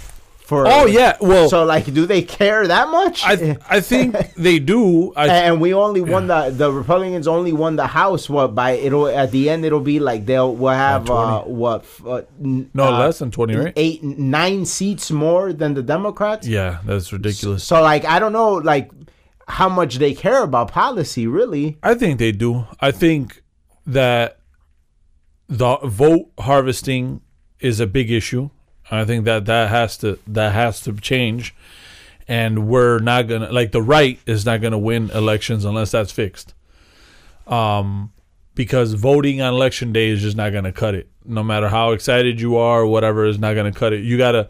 For 0.48 0.66
Oh 0.66 0.86
yeah, 0.86 1.18
well, 1.20 1.50
So 1.50 1.66
like, 1.66 1.92
do 1.92 2.06
they 2.06 2.22
care 2.22 2.66
that 2.66 2.88
much? 2.88 3.22
I 3.22 3.58
I 3.68 3.80
think 3.80 4.16
they 4.34 4.58
do. 4.58 5.12
I 5.12 5.28
and 5.28 5.60
we 5.60 5.74
only 5.74 6.00
won 6.00 6.26
the 6.26 6.48
the 6.48 6.72
Republicans 6.72 7.28
only 7.28 7.52
won 7.52 7.76
the 7.76 7.86
House. 7.86 8.30
What 8.30 8.54
by 8.54 8.70
it'll 8.70 9.08
at 9.08 9.30
the 9.30 9.50
end 9.50 9.66
it'll 9.66 9.80
be 9.80 10.00
like 10.00 10.24
they'll 10.24 10.56
will 10.56 10.70
have 10.72 11.10
uh, 11.10 11.42
what 11.42 11.84
uh, 12.06 12.22
no 12.40 12.84
uh, 12.84 12.98
less 12.98 13.18
than 13.18 13.30
twenty, 13.30 13.56
right? 13.56 13.74
eight 13.76 14.02
nine 14.02 14.64
seats 14.64 15.10
more 15.10 15.52
than 15.52 15.74
the 15.74 15.82
Democrats. 15.82 16.46
Yeah, 16.48 16.78
that's 16.82 17.12
ridiculous. 17.12 17.62
So 17.62 17.82
like 17.82 18.06
I 18.06 18.18
don't 18.18 18.32
know 18.32 18.54
like 18.54 18.90
how 19.48 19.68
much 19.68 19.96
they 19.96 20.14
care 20.14 20.42
about 20.42 20.72
policy 20.72 21.26
really. 21.26 21.76
I 21.82 21.94
think 21.94 22.18
they 22.18 22.32
do. 22.32 22.64
I 22.80 22.90
think 22.90 23.42
that 23.86 24.38
the 25.46 25.76
vote 25.84 26.30
harvesting 26.40 27.20
is 27.60 27.80
a 27.80 27.86
big 27.86 28.10
issue. 28.10 28.48
I 28.90 29.04
think 29.04 29.24
that 29.26 29.46
that 29.46 29.68
has 29.68 29.98
to 29.98 30.18
that 30.28 30.52
has 30.52 30.80
to 30.82 30.92
change, 30.94 31.54
and 32.26 32.68
we're 32.68 32.98
not 32.98 33.28
gonna 33.28 33.52
like 33.52 33.72
the 33.72 33.82
right 33.82 34.18
is 34.26 34.46
not 34.46 34.60
gonna 34.60 34.78
win 34.78 35.10
elections 35.10 35.64
unless 35.64 35.90
that's 35.90 36.12
fixed. 36.12 36.54
Um, 37.46 38.12
because 38.54 38.94
voting 38.94 39.40
on 39.40 39.54
election 39.54 39.92
day 39.92 40.08
is 40.08 40.22
just 40.22 40.36
not 40.36 40.52
gonna 40.52 40.72
cut 40.72 40.94
it. 40.94 41.08
No 41.24 41.42
matter 41.42 41.68
how 41.68 41.92
excited 41.92 42.40
you 42.40 42.56
are, 42.56 42.86
whatever 42.86 43.26
is 43.26 43.38
not 43.38 43.54
gonna 43.54 43.72
cut 43.72 43.92
it. 43.92 44.04
You 44.04 44.16
gotta 44.16 44.48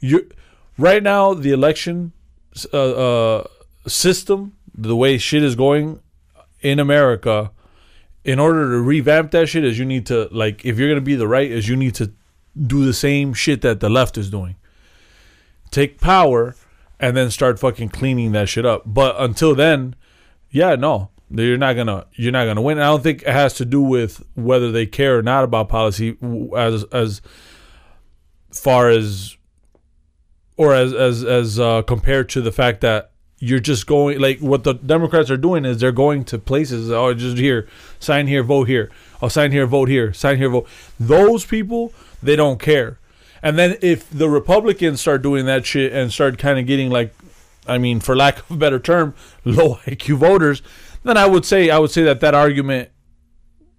you 0.00 0.30
right 0.76 1.02
now 1.02 1.34
the 1.34 1.52
election 1.52 2.12
uh, 2.72 2.78
uh, 2.78 3.46
system, 3.86 4.56
the 4.74 4.94
way 4.94 5.16
shit 5.16 5.42
is 5.42 5.54
going 5.54 6.00
in 6.60 6.78
America, 6.78 7.50
in 8.24 8.38
order 8.38 8.70
to 8.70 8.80
revamp 8.80 9.30
that 9.32 9.48
shit, 9.48 9.64
is 9.64 9.78
you 9.78 9.84
need 9.84 10.06
to 10.06 10.28
like 10.30 10.64
if 10.64 10.78
you're 10.78 10.88
gonna 10.88 11.00
be 11.00 11.14
the 11.14 11.28
right, 11.28 11.50
is 11.50 11.68
you 11.68 11.76
need 11.76 11.94
to 11.94 12.12
do 12.56 12.84
the 12.84 12.92
same 12.92 13.34
shit 13.34 13.62
that 13.62 13.80
the 13.80 13.88
left 13.88 14.18
is 14.18 14.30
doing. 14.30 14.56
Take 15.70 16.00
power 16.00 16.54
and 17.00 17.16
then 17.16 17.30
start 17.30 17.58
fucking 17.58 17.88
cleaning 17.88 18.32
that 18.32 18.48
shit 18.48 18.66
up. 18.66 18.82
But 18.86 19.16
until 19.18 19.54
then, 19.54 19.96
yeah, 20.50 20.76
no, 20.76 21.10
you're 21.30 21.56
not 21.56 21.74
gonna 21.74 22.06
you're 22.14 22.32
not 22.32 22.44
gonna 22.44 22.62
win. 22.62 22.78
I 22.78 22.84
don't 22.84 23.02
think 23.02 23.22
it 23.22 23.28
has 23.28 23.54
to 23.54 23.64
do 23.64 23.80
with 23.80 24.22
whether 24.34 24.70
they 24.70 24.86
care 24.86 25.18
or 25.18 25.22
not 25.22 25.44
about 25.44 25.68
policy, 25.68 26.16
as 26.56 26.84
as 26.84 27.22
far 28.50 28.90
as 28.90 29.36
or 30.56 30.74
as 30.74 30.92
as 30.92 31.24
as 31.24 31.58
uh, 31.58 31.82
compared 31.82 32.28
to 32.30 32.42
the 32.42 32.52
fact 32.52 32.82
that 32.82 33.12
you're 33.38 33.58
just 33.58 33.88
going 33.88 34.20
like 34.20 34.38
what 34.38 34.62
the 34.62 34.74
Democrats 34.74 35.30
are 35.30 35.36
doing 35.36 35.64
is 35.64 35.80
they're 35.80 35.90
going 35.90 36.24
to 36.26 36.38
places. 36.38 36.90
Oh, 36.90 37.12
just 37.14 37.38
here, 37.38 37.66
sign 37.98 38.26
here, 38.28 38.42
vote 38.44 38.68
here. 38.68 38.90
Oh, 39.20 39.28
sign 39.28 39.50
here, 39.50 39.66
vote 39.66 39.88
here. 39.88 40.12
Sign 40.12 40.36
here, 40.36 40.50
vote. 40.50 40.68
Those 41.00 41.44
people 41.44 41.92
they 42.22 42.36
don't 42.36 42.60
care. 42.60 42.98
And 43.42 43.58
then 43.58 43.76
if 43.82 44.08
the 44.08 44.28
Republicans 44.28 45.00
start 45.00 45.22
doing 45.22 45.46
that 45.46 45.66
shit 45.66 45.92
and 45.92 46.12
start 46.12 46.38
kind 46.38 46.58
of 46.58 46.66
getting 46.66 46.90
like, 46.90 47.12
I 47.66 47.78
mean, 47.78 48.00
for 48.00 48.14
lack 48.14 48.38
of 48.38 48.50
a 48.50 48.56
better 48.56 48.78
term, 48.78 49.14
low 49.44 49.76
IQ 49.86 50.18
voters, 50.18 50.62
then 51.02 51.16
I 51.16 51.26
would 51.26 51.44
say 51.44 51.70
I 51.70 51.78
would 51.78 51.90
say 51.90 52.02
that 52.04 52.20
that 52.20 52.34
argument 52.34 52.90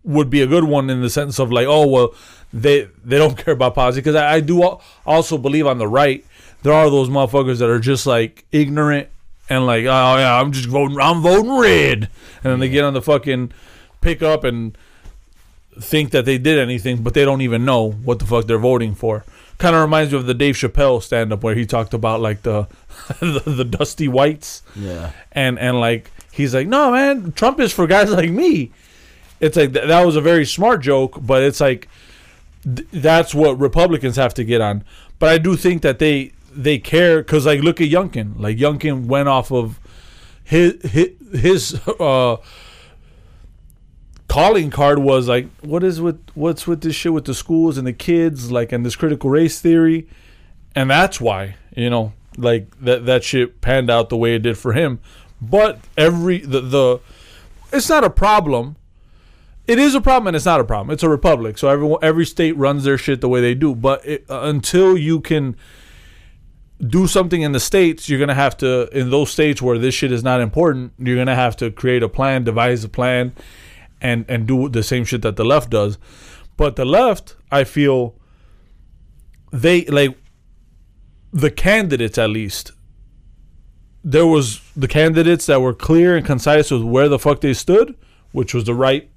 would 0.04 0.30
be 0.30 0.42
a 0.42 0.48
good 0.48 0.66
one 0.66 0.90
in 0.90 1.02
the 1.02 1.10
sense 1.10 1.40
of 1.40 1.52
like, 1.52 1.68
oh 1.68 1.88
well, 1.88 2.16
they 2.52 2.90
they 3.06 3.18
don't 3.18 3.38
care 3.44 3.54
about 3.54 3.76
policy. 3.76 4.00
Because 4.00 4.16
I, 4.16 4.36
I 4.36 4.40
do 4.42 4.80
also 5.06 5.38
believe 5.38 5.66
on 5.66 5.78
the 5.78 5.88
right 5.88 6.26
there 6.64 6.74
are 6.74 6.90
those 6.90 7.10
motherfuckers 7.10 7.60
that 7.60 7.70
are 7.70 7.80
just 7.80 8.08
like 8.08 8.46
ignorant 8.52 9.10
and 9.50 9.66
like, 9.66 9.84
oh 9.84 10.18
yeah, 10.18 10.40
I'm 10.40 10.52
just 10.52 10.68
voting, 10.68 10.98
I'm 11.00 11.22
voting 11.22 11.58
red, 11.58 12.10
and 12.44 12.52
then 12.52 12.60
they 12.60 12.70
get 12.70 12.86
on 12.86 12.94
the 12.94 13.02
fucking 13.02 13.52
pickup 14.02 14.44
and 14.44 14.78
think 15.80 16.12
that 16.12 16.26
they 16.26 16.38
did 16.38 16.60
anything, 16.60 17.02
but 17.04 17.14
they 17.14 17.26
don't 17.26 17.42
even 17.42 17.66
know 17.66 17.92
what 17.92 18.20
the 18.20 18.26
fuck 18.26 18.46
they're 18.46 18.58
voting 18.58 18.96
for. 18.96 19.24
Kind 19.58 19.76
of 19.76 19.82
reminds 19.82 20.12
me 20.12 20.20
of 20.20 20.26
the 20.26 20.34
Dave 20.34 20.56
Chappelle 20.56 21.02
stand 21.02 21.32
up 21.32 21.44
where 21.44 21.56
he 21.56 21.66
talked 21.66 21.94
about 21.94 22.20
like 22.22 22.42
the 22.44 22.68
the, 23.20 23.44
the 23.46 23.64
dusty 23.66 24.08
whites 24.08 24.64
Yeah. 24.76 25.12
and 25.32 25.58
and 25.60 25.80
like 25.80 26.12
he's 26.32 26.54
like, 26.54 26.68
no 26.68 26.92
man, 26.92 27.32
Trump 27.34 27.60
is 27.60 27.72
for 27.72 27.88
guys 27.88 28.10
like 28.12 28.30
me. 28.32 28.72
It's 29.40 29.56
like 29.58 29.74
th- 29.74 29.88
that 29.88 30.06
was 30.06 30.16
a 30.16 30.22
very 30.22 30.46
smart 30.46 30.82
joke, 30.82 31.18
but 31.22 31.44
it's 31.44 31.60
like 31.62 31.88
th- 32.64 32.88
that's 32.92 33.34
what 33.36 33.60
Republicans 33.60 34.16
have 34.16 34.34
to 34.36 34.44
get 34.44 34.62
on. 34.62 34.84
But 35.20 35.30
I 35.30 35.38
do 35.38 35.56
think 35.56 35.82
that 35.84 36.00
they 36.00 36.34
they 36.52 36.78
care 36.78 37.20
because 37.20 37.46
like 37.46 37.62
look 37.62 37.80
at 37.82 37.90
Youngkin, 37.90 38.40
like 38.40 38.58
Youngkin 38.58 39.06
went 39.06 39.28
off 39.30 39.52
of 39.52 39.80
his 40.44 40.82
his, 40.84 41.10
his 41.42 41.88
uh 42.00 42.38
calling 44.34 44.72
card 44.72 44.98
was 44.98 45.28
like 45.28 45.46
what 45.62 45.84
is 45.84 46.02
with 46.02 46.20
what's 46.34 46.66
with 46.66 46.82
this 46.82 46.96
shit 46.96 47.14
with 47.14 47.26
the 47.26 47.36
schools 47.36 47.78
and 47.78 47.86
the 47.86 47.94
kids 47.94 48.52
like 48.52 48.72
and 48.72 48.84
this 48.84 48.96
critical 48.96 49.30
race 49.30 49.62
theory? 49.62 50.08
And 50.76 50.90
that's 50.90 51.22
why 51.22 51.56
you 51.76 51.88
know 51.88 52.14
like 52.36 52.76
that 52.80 53.06
that 53.06 53.24
shit 53.24 53.62
panned 53.62 53.92
out 53.92 54.10
the 54.10 54.18
way 54.18 54.34
it 54.34 54.40
did 54.40 54.58
for 54.58 54.74
him. 54.74 55.00
But 55.40 55.80
every 55.96 56.40
the 56.40 56.62
the 56.62 57.00
it's 57.72 57.90
not 57.90 58.04
a 58.04 58.10
problem. 58.10 58.76
It 59.68 59.78
is 59.78 59.94
a 59.94 60.02
problem 60.02 60.28
and 60.28 60.36
it's 60.36 60.46
not 60.46 60.60
a 60.60 60.64
problem. 60.64 60.92
It's 60.92 61.04
a 61.04 61.10
republic. 61.10 61.60
So 61.60 61.70
everyone 61.70 62.00
every 62.02 62.26
state 62.26 62.58
runs 62.58 62.86
their 62.86 62.98
shit 62.98 63.22
the 63.22 63.30
way 63.30 63.40
they 63.40 63.54
do. 63.54 63.76
But 63.76 64.04
it, 64.04 64.26
uh, 64.28 64.42
until 64.46 64.98
you 64.98 65.22
can 65.22 65.56
do 66.86 67.06
something 67.06 67.44
in 67.44 67.52
the 67.52 67.60
states 67.60 68.10
you're 68.10 68.20
gonna 68.20 68.34
have 68.34 68.58
to 68.58 68.90
in 68.98 69.12
those 69.12 69.30
states 69.30 69.62
where 69.62 69.78
this 69.78 69.94
shit 69.94 70.12
is 70.12 70.24
not 70.24 70.42
important 70.42 70.92
you're 70.98 71.16
gonna 71.16 71.36
have 71.36 71.56
to 71.56 71.72
create 71.72 72.04
a 72.04 72.10
plan 72.10 72.44
devise 72.44 72.84
a 72.84 72.90
plan 72.90 73.32
and 74.04 74.26
and 74.28 74.46
do 74.48 74.70
the 74.70 74.84
same 74.84 75.06
shit 75.06 75.22
that 75.24 75.36
the 75.36 75.46
left 75.46 75.70
does. 75.70 75.98
But 76.56 76.76
the 76.76 76.86
left 76.86 77.36
i 77.52 77.64
feel 77.64 78.16
they 79.52 79.86
like 79.86 80.18
the 81.32 81.50
candidates 81.50 82.18
at 82.18 82.30
least 82.30 82.72
there 84.04 84.28
was 84.28 84.62
the 84.76 84.88
candidates 84.88 85.46
that 85.48 85.62
were 85.62 85.74
clear 85.74 86.16
and 86.16 86.26
concise 86.26 86.70
with 86.70 86.84
where 86.84 87.10
the 87.10 87.18
fuck 87.18 87.42
they 87.42 87.54
stood 87.54 87.96
which 88.32 88.54
was 88.54 88.66
the 88.66 88.76
right 88.76 89.10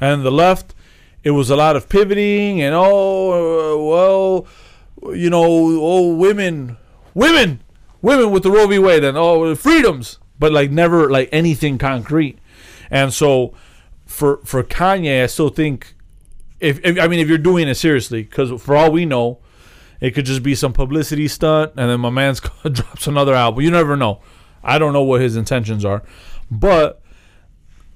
and 0.00 0.24
the 0.24 0.30
left 0.30 0.74
it 1.22 1.32
was 1.32 1.50
a 1.50 1.56
lot 1.56 1.76
of 1.76 1.88
pivoting 1.88 2.62
and 2.62 2.74
oh 2.74 3.32
uh, 3.32 3.76
well 3.90 5.14
you 5.14 5.28
know 5.28 5.44
oh 5.44 6.14
women 6.14 6.76
women 7.12 7.60
women 8.00 8.30
with 8.30 8.42
the 8.42 8.50
roe 8.50 8.66
v. 8.66 8.78
Wade 8.78 9.04
and 9.04 9.18
oh 9.18 9.54
freedoms 9.54 10.18
but 10.38 10.52
like 10.52 10.70
never 10.70 11.10
like 11.10 11.28
anything 11.32 11.78
concrete. 11.78 12.38
And 12.90 13.12
so 13.12 13.54
for 14.08 14.40
for 14.44 14.64
kanye 14.64 15.22
i 15.22 15.26
still 15.26 15.48
think 15.48 15.94
if, 16.58 16.84
if 16.84 16.98
i 16.98 17.06
mean 17.06 17.20
if 17.20 17.28
you're 17.28 17.38
doing 17.38 17.68
it 17.68 17.76
seriously 17.76 18.24
because 18.24 18.60
for 18.60 18.74
all 18.74 18.90
we 18.90 19.06
know 19.06 19.38
it 20.00 20.12
could 20.12 20.24
just 20.24 20.42
be 20.42 20.54
some 20.54 20.72
publicity 20.72 21.26
stunt, 21.26 21.72
and 21.76 21.90
then 21.90 22.00
my 22.00 22.10
man's 22.10 22.40
drops 22.72 23.06
another 23.06 23.34
album. 23.34 23.62
You 23.62 23.70
never 23.70 23.96
know. 23.96 24.20
I 24.62 24.78
don't 24.78 24.92
know 24.92 25.02
what 25.02 25.20
his 25.20 25.36
intentions 25.36 25.84
are, 25.84 26.02
but 26.50 27.02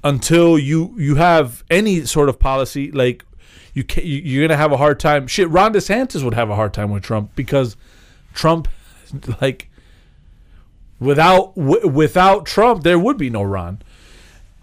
until 0.05 0.59
you 0.59 0.94
you 0.98 1.16
have 1.16 1.64
any 1.70 2.05
sort 2.05 2.29
of 2.29 2.38
policy, 2.38 2.90
like 2.90 3.25
you 3.72 3.85
can, 3.85 4.05
you're 4.05 4.46
gonna 4.46 4.57
have 4.57 4.72
a 4.72 4.77
hard 4.77 4.98
time. 4.98 5.27
Shit, 5.27 5.48
Ron 5.48 5.72
DeSantis 5.72 6.25
would 6.25 6.35
have 6.35 6.51
a 6.51 6.57
hard 6.57 6.75
time 6.75 6.90
with 6.90 7.03
Trump 7.03 7.35
because 7.37 7.77
Trump, 8.35 8.68
like, 9.40 9.70
without 10.98 11.55
w- 11.55 11.87
without 11.87 12.46
Trump, 12.46 12.83
there 12.83 12.98
would 12.98 13.16
be 13.16 13.31
no 13.31 13.42
Ron, 13.42 13.81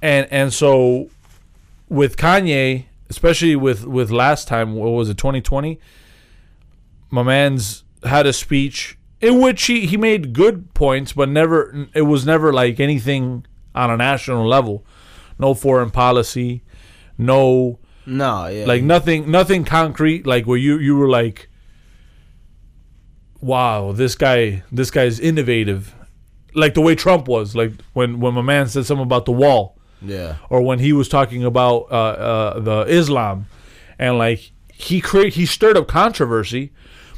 and 0.01 0.27
and 0.29 0.53
so 0.53 1.09
with 1.89 2.15
Kanye, 2.15 2.85
especially 3.09 3.55
with 3.55 3.85
with 3.85 4.09
last 4.11 4.47
time, 4.47 4.73
what 4.75 4.89
was 4.91 5.09
it, 5.09 5.17
2020? 5.17 5.79
my 7.11 7.23
man's 7.23 7.83
had 8.03 8.25
a 8.25 8.33
speech 8.33 8.97
in 9.19 9.41
which 9.41 9.65
he, 9.65 9.85
he 9.87 9.97
made 9.97 10.31
good 10.33 10.73
points, 10.73 11.13
but 11.13 11.27
never 11.27 11.87
it 11.93 12.03
was 12.03 12.25
never 12.25 12.53
like 12.53 12.79
anything 12.79 13.45
on 13.75 13.89
a 13.89 13.97
national 13.97 14.47
level. 14.47 14.85
No 15.37 15.53
foreign 15.53 15.89
policy, 15.89 16.63
no 17.17 17.79
No, 18.05 18.47
yeah. 18.47 18.65
like 18.65 18.83
nothing 18.83 19.29
nothing 19.31 19.63
concrete 19.63 20.27
like 20.27 20.45
where 20.45 20.57
you 20.57 20.77
you 20.77 20.95
were 20.95 21.09
like 21.09 21.49
wow, 23.41 23.91
this 23.91 24.15
guy 24.15 24.63
this 24.71 24.91
guy's 24.91 25.19
innovative. 25.19 25.95
Like 26.53 26.73
the 26.73 26.81
way 26.81 26.95
Trump 26.95 27.27
was, 27.27 27.55
like 27.55 27.71
when 27.93 28.19
when 28.19 28.33
my 28.33 28.41
man 28.41 28.67
said 28.67 28.85
something 28.85 29.03
about 29.05 29.25
the 29.25 29.31
wall 29.31 29.78
yeah. 30.01 30.37
or 30.49 30.61
when 30.61 30.79
he 30.79 30.93
was 30.93 31.09
talking 31.09 31.43
about 31.43 31.87
uh, 31.91 31.95
uh, 31.95 32.59
the 32.59 32.81
Islam, 32.87 33.47
and 33.97 34.17
like 34.17 34.51
he 34.73 35.01
create 35.01 35.33
he 35.33 35.45
stirred 35.45 35.77
up 35.77 35.87
controversy, 35.87 36.71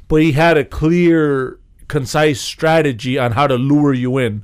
but 0.07 0.21
he 0.21 0.33
had 0.33 0.57
a 0.57 0.65
clear, 0.65 1.59
concise 1.87 2.41
strategy 2.41 3.17
on 3.17 3.33
how 3.33 3.47
to 3.47 3.55
lure 3.55 3.93
you 3.93 4.17
in 4.17 4.43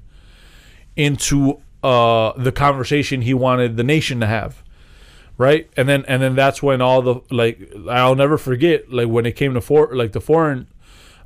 into 0.96 1.62
uh, 1.84 2.34
the 2.38 2.52
conversation 2.52 3.22
he 3.22 3.34
wanted 3.34 3.78
the 3.78 3.84
nation 3.84 4.20
to 4.20 4.28
have, 4.28 4.64
right? 5.38 5.70
And 5.78 5.88
then 5.88 6.06
and 6.08 6.22
then 6.22 6.36
that's 6.36 6.62
when 6.62 6.82
all 6.82 7.02
the 7.02 7.22
like 7.32 7.72
I'll 7.90 8.16
never 8.16 8.38
forget 8.38 8.92
like 8.92 9.08
when 9.08 9.26
it 9.26 9.36
came 9.36 9.54
to 9.54 9.62
for 9.62 9.96
like 9.96 10.12
the 10.12 10.22
foreign 10.22 10.68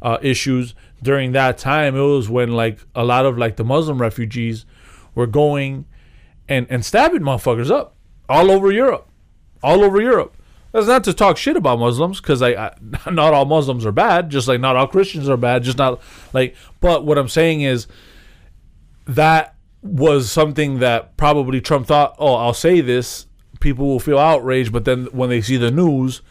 uh, 0.01 0.17
issues 0.21 0.73
during 1.03 1.31
that 1.31 1.57
time 1.57 1.95
it 1.95 2.01
was 2.01 2.29
when 2.29 2.51
like 2.53 2.79
a 2.95 3.03
lot 3.03 3.25
of 3.25 3.37
like 3.37 3.55
the 3.55 3.63
Muslim 3.63 4.01
refugees 4.01 4.65
were 5.15 5.27
going 5.27 5.85
and 6.51 6.67
and 6.69 6.85
stabbing 6.85 7.21
motherfuckers 7.21 7.71
up 7.71 7.95
all 8.27 8.51
over 8.51 8.71
Europe, 8.71 9.07
all 9.63 9.83
over 9.83 10.01
Europe. 10.01 10.35
That's 10.73 10.87
not 10.87 11.03
to 11.05 11.13
talk 11.13 11.37
shit 11.37 11.57
about 11.57 11.79
Muslims 11.79 12.21
because 12.21 12.41
I, 12.41 12.49
I 12.49 12.75
not 13.11 13.33
all 13.33 13.45
Muslims 13.45 13.85
are 13.85 13.91
bad, 13.93 14.29
just 14.29 14.47
like 14.47 14.59
not 14.59 14.75
all 14.75 14.87
Christians 14.87 15.29
are 15.29 15.37
bad, 15.37 15.63
just 15.63 15.77
not 15.77 16.01
like. 16.33 16.55
But 16.81 17.05
what 17.05 17.17
I'm 17.17 17.29
saying 17.29 17.61
is 17.61 17.87
that 19.05 19.55
was 19.81 20.29
something 20.29 20.79
that 20.79 21.17
probably 21.17 21.61
Trump 21.61 21.87
thought, 21.87 22.15
oh, 22.19 22.35
I'll 22.35 22.53
say 22.53 22.81
this, 22.81 23.25
people 23.61 23.87
will 23.87 23.99
feel 23.99 24.19
outraged, 24.19 24.71
but 24.71 24.85
then 24.85 25.05
when 25.05 25.29
they 25.29 25.41
see 25.41 25.57
the 25.57 25.71
news, 25.71 26.21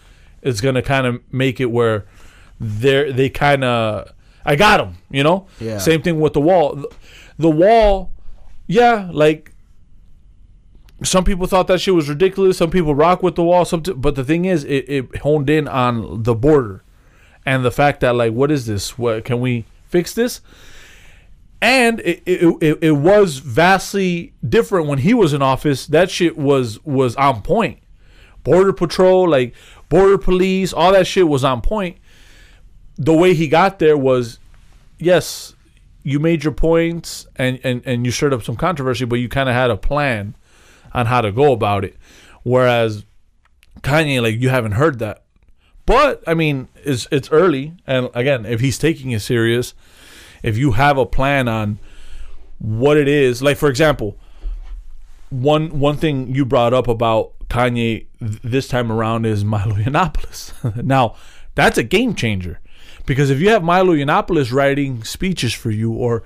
it's 0.42 0.60
gonna 0.60 0.82
kind 0.82 1.06
of 1.06 1.20
make 1.32 1.60
it 1.60 1.70
where 1.70 2.04
they're 2.60 3.10
they 3.10 3.30
kind 3.30 3.64
of 3.64 4.12
I 4.44 4.56
got 4.56 4.78
them, 4.78 4.98
you 5.10 5.22
know. 5.22 5.46
Yeah. 5.58 5.78
Same 5.78 6.02
thing 6.02 6.20
with 6.20 6.34
the 6.34 6.40
wall. 6.40 6.84
The 7.38 7.50
wall, 7.50 8.12
yeah, 8.66 9.08
like 9.12 9.49
some 11.02 11.24
people 11.24 11.46
thought 11.46 11.66
that 11.68 11.80
shit 11.80 11.94
was 11.94 12.08
ridiculous. 12.08 12.58
Some 12.58 12.70
people 12.70 12.94
rock 12.94 13.22
with 13.22 13.34
the 13.34 13.42
wall. 13.42 13.64
Some, 13.64 13.82
t- 13.82 13.92
but 13.92 14.14
the 14.14 14.24
thing 14.24 14.44
is, 14.44 14.64
it, 14.64 14.88
it 14.88 15.16
honed 15.18 15.48
in 15.48 15.66
on 15.66 16.22
the 16.22 16.34
border 16.34 16.82
and 17.46 17.64
the 17.64 17.70
fact 17.70 18.00
that 18.00 18.14
like, 18.14 18.32
what 18.32 18.50
is 18.50 18.66
this? 18.66 18.98
What 18.98 19.24
can 19.24 19.40
we 19.40 19.64
fix 19.86 20.14
this? 20.14 20.40
And 21.62 22.00
it, 22.00 22.22
it, 22.24 22.56
it, 22.62 22.78
it 22.82 22.92
was 22.92 23.38
vastly 23.38 24.32
different 24.46 24.86
when 24.86 24.98
he 24.98 25.12
was 25.12 25.32
in 25.32 25.42
office. 25.42 25.86
That 25.86 26.10
shit 26.10 26.36
was 26.38 26.82
was 26.84 27.16
on 27.16 27.42
point. 27.42 27.80
Border 28.44 28.72
patrol, 28.72 29.28
like 29.28 29.54
border 29.90 30.16
police, 30.16 30.72
all 30.72 30.92
that 30.92 31.06
shit 31.06 31.28
was 31.28 31.44
on 31.44 31.60
point. 31.60 31.98
The 32.96 33.12
way 33.12 33.34
he 33.34 33.48
got 33.48 33.78
there 33.78 33.96
was, 33.96 34.38
yes, 34.98 35.54
you 36.02 36.18
made 36.18 36.44
your 36.44 36.54
points 36.54 37.26
and 37.36 37.60
and 37.62 37.82
and 37.84 38.06
you 38.06 38.12
stirred 38.12 38.32
up 38.32 38.42
some 38.42 38.56
controversy, 38.56 39.04
but 39.04 39.16
you 39.16 39.28
kind 39.28 39.48
of 39.48 39.54
had 39.54 39.70
a 39.70 39.76
plan 39.76 40.34
on 40.92 41.06
how 41.06 41.20
to 41.20 41.32
go 41.32 41.52
about 41.52 41.84
it. 41.84 41.96
Whereas 42.42 43.04
Kanye, 43.80 44.22
like 44.22 44.40
you 44.40 44.48
haven't 44.48 44.72
heard 44.72 44.98
that. 44.98 45.22
But 45.86 46.22
I 46.26 46.34
mean, 46.34 46.68
it's 46.76 47.08
it's 47.10 47.30
early, 47.30 47.74
and 47.86 48.10
again, 48.14 48.46
if 48.46 48.60
he's 48.60 48.78
taking 48.78 49.10
it 49.10 49.20
serious, 49.20 49.74
if 50.42 50.56
you 50.56 50.72
have 50.72 50.98
a 50.98 51.06
plan 51.06 51.48
on 51.48 51.78
what 52.58 52.96
it 52.96 53.08
is, 53.08 53.42
like 53.42 53.56
for 53.56 53.68
example, 53.68 54.16
one 55.30 55.80
one 55.80 55.96
thing 55.96 56.34
you 56.34 56.44
brought 56.44 56.74
up 56.74 56.86
about 56.86 57.32
Kanye 57.48 58.06
th- 58.20 58.40
this 58.42 58.68
time 58.68 58.92
around 58.92 59.26
is 59.26 59.44
Milo 59.44 59.74
Yiannopoulos. 59.76 60.84
now, 60.84 61.16
that's 61.54 61.78
a 61.78 61.82
game 61.82 62.14
changer 62.14 62.60
because 63.06 63.30
if 63.30 63.40
you 63.40 63.48
have 63.48 63.62
Milo 63.64 63.94
Yiannopoulos 63.94 64.52
writing 64.52 65.02
speeches 65.02 65.52
for 65.52 65.70
you 65.70 65.92
or 65.92 66.22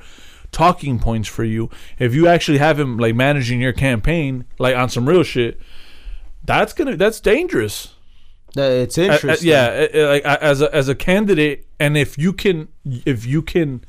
talking 0.54 0.98
points 0.98 1.28
for 1.28 1.44
you, 1.44 1.68
if 1.98 2.14
you 2.14 2.26
actually 2.26 2.58
have 2.58 2.80
him 2.80 2.96
like 2.96 3.14
managing 3.14 3.60
your 3.60 3.72
campaign 3.74 4.44
like 4.58 4.74
on 4.74 4.88
some 4.88 5.06
real 5.06 5.22
shit, 5.22 5.60
that's 6.44 6.72
gonna 6.72 6.96
that's 6.96 7.20
dangerous. 7.20 7.94
It's 8.56 8.96
Uh, 8.96 9.02
uh, 9.02 9.04
interesting. 9.06 9.50
yeah, 9.50 9.86
uh, 9.94 10.06
like 10.08 10.24
as 10.24 10.62
a 10.62 10.74
as 10.74 10.88
a 10.88 10.94
candidate, 10.94 11.66
and 11.78 11.96
if 11.96 12.16
you 12.16 12.32
can 12.32 12.68
if 13.04 13.26
you 13.26 13.42
can 13.42 13.84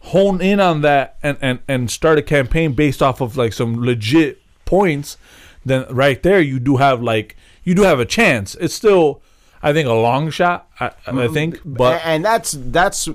hone 0.00 0.40
in 0.40 0.60
on 0.60 0.80
that 0.80 1.16
and 1.22 1.36
and 1.40 1.60
and 1.68 1.90
start 1.90 2.18
a 2.18 2.22
campaign 2.22 2.72
based 2.72 3.00
off 3.02 3.20
of 3.20 3.36
like 3.36 3.52
some 3.52 3.82
legit 3.82 4.38
points, 4.64 5.16
then 5.64 5.84
right 5.90 6.22
there 6.22 6.40
you 6.40 6.58
do 6.58 6.78
have 6.78 7.02
like 7.02 7.36
you 7.62 7.74
do 7.74 7.82
have 7.82 8.00
a 8.00 8.06
chance. 8.06 8.54
It's 8.56 8.74
still, 8.74 9.22
I 9.62 9.72
think, 9.72 9.88
a 9.88 9.92
long 9.92 10.30
shot. 10.30 10.70
I, 10.80 10.92
I 11.06 11.28
think, 11.28 11.60
but 11.64 12.00
and 12.04 12.24
that's 12.24 12.52
that's 12.58 13.08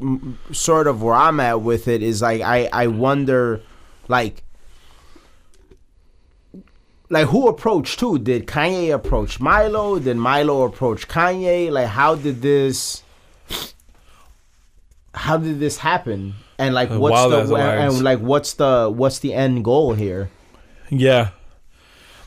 sort 0.52 0.88
of 0.88 1.02
where 1.02 1.16
I'm 1.16 1.40
at 1.40 1.62
with 1.62 1.88
it. 1.88 2.04
Is 2.04 2.22
like 2.22 2.42
I 2.42 2.70
I 2.72 2.88
wonder, 2.88 3.62
like, 4.08 4.44
like 7.10 7.28
who 7.28 7.48
approached 7.48 8.00
who? 8.00 8.20
Did 8.20 8.46
Kanye 8.46 8.94
approach 8.94 9.40
Milo? 9.40 9.98
Did 9.98 10.18
Milo 10.18 10.64
approach 10.64 11.08
Kanye? 11.08 11.72
Like, 11.72 11.88
how 11.88 12.16
did 12.16 12.42
this? 12.42 13.02
How 15.16 15.38
did 15.38 15.60
this 15.60 15.78
happen? 15.78 16.36
And 16.58 16.74
like, 16.74 16.92
Uh, 16.92 17.00
what's 17.00 17.14
wild 17.14 17.48
the 17.48 17.56
and 17.56 18.04
like 18.04 18.20
what's 18.20 18.54
the 18.54 18.92
what's 18.94 19.20
the 19.20 19.34
end 19.34 19.64
goal 19.64 19.94
here? 19.94 20.30
Yeah. 20.90 21.30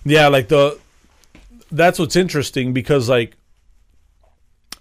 Yeah, 0.04 0.28
like 0.28 0.48
the 0.48 0.78
that's 1.70 1.98
what's 1.98 2.16
interesting 2.16 2.72
because 2.72 3.08
like 3.08 3.36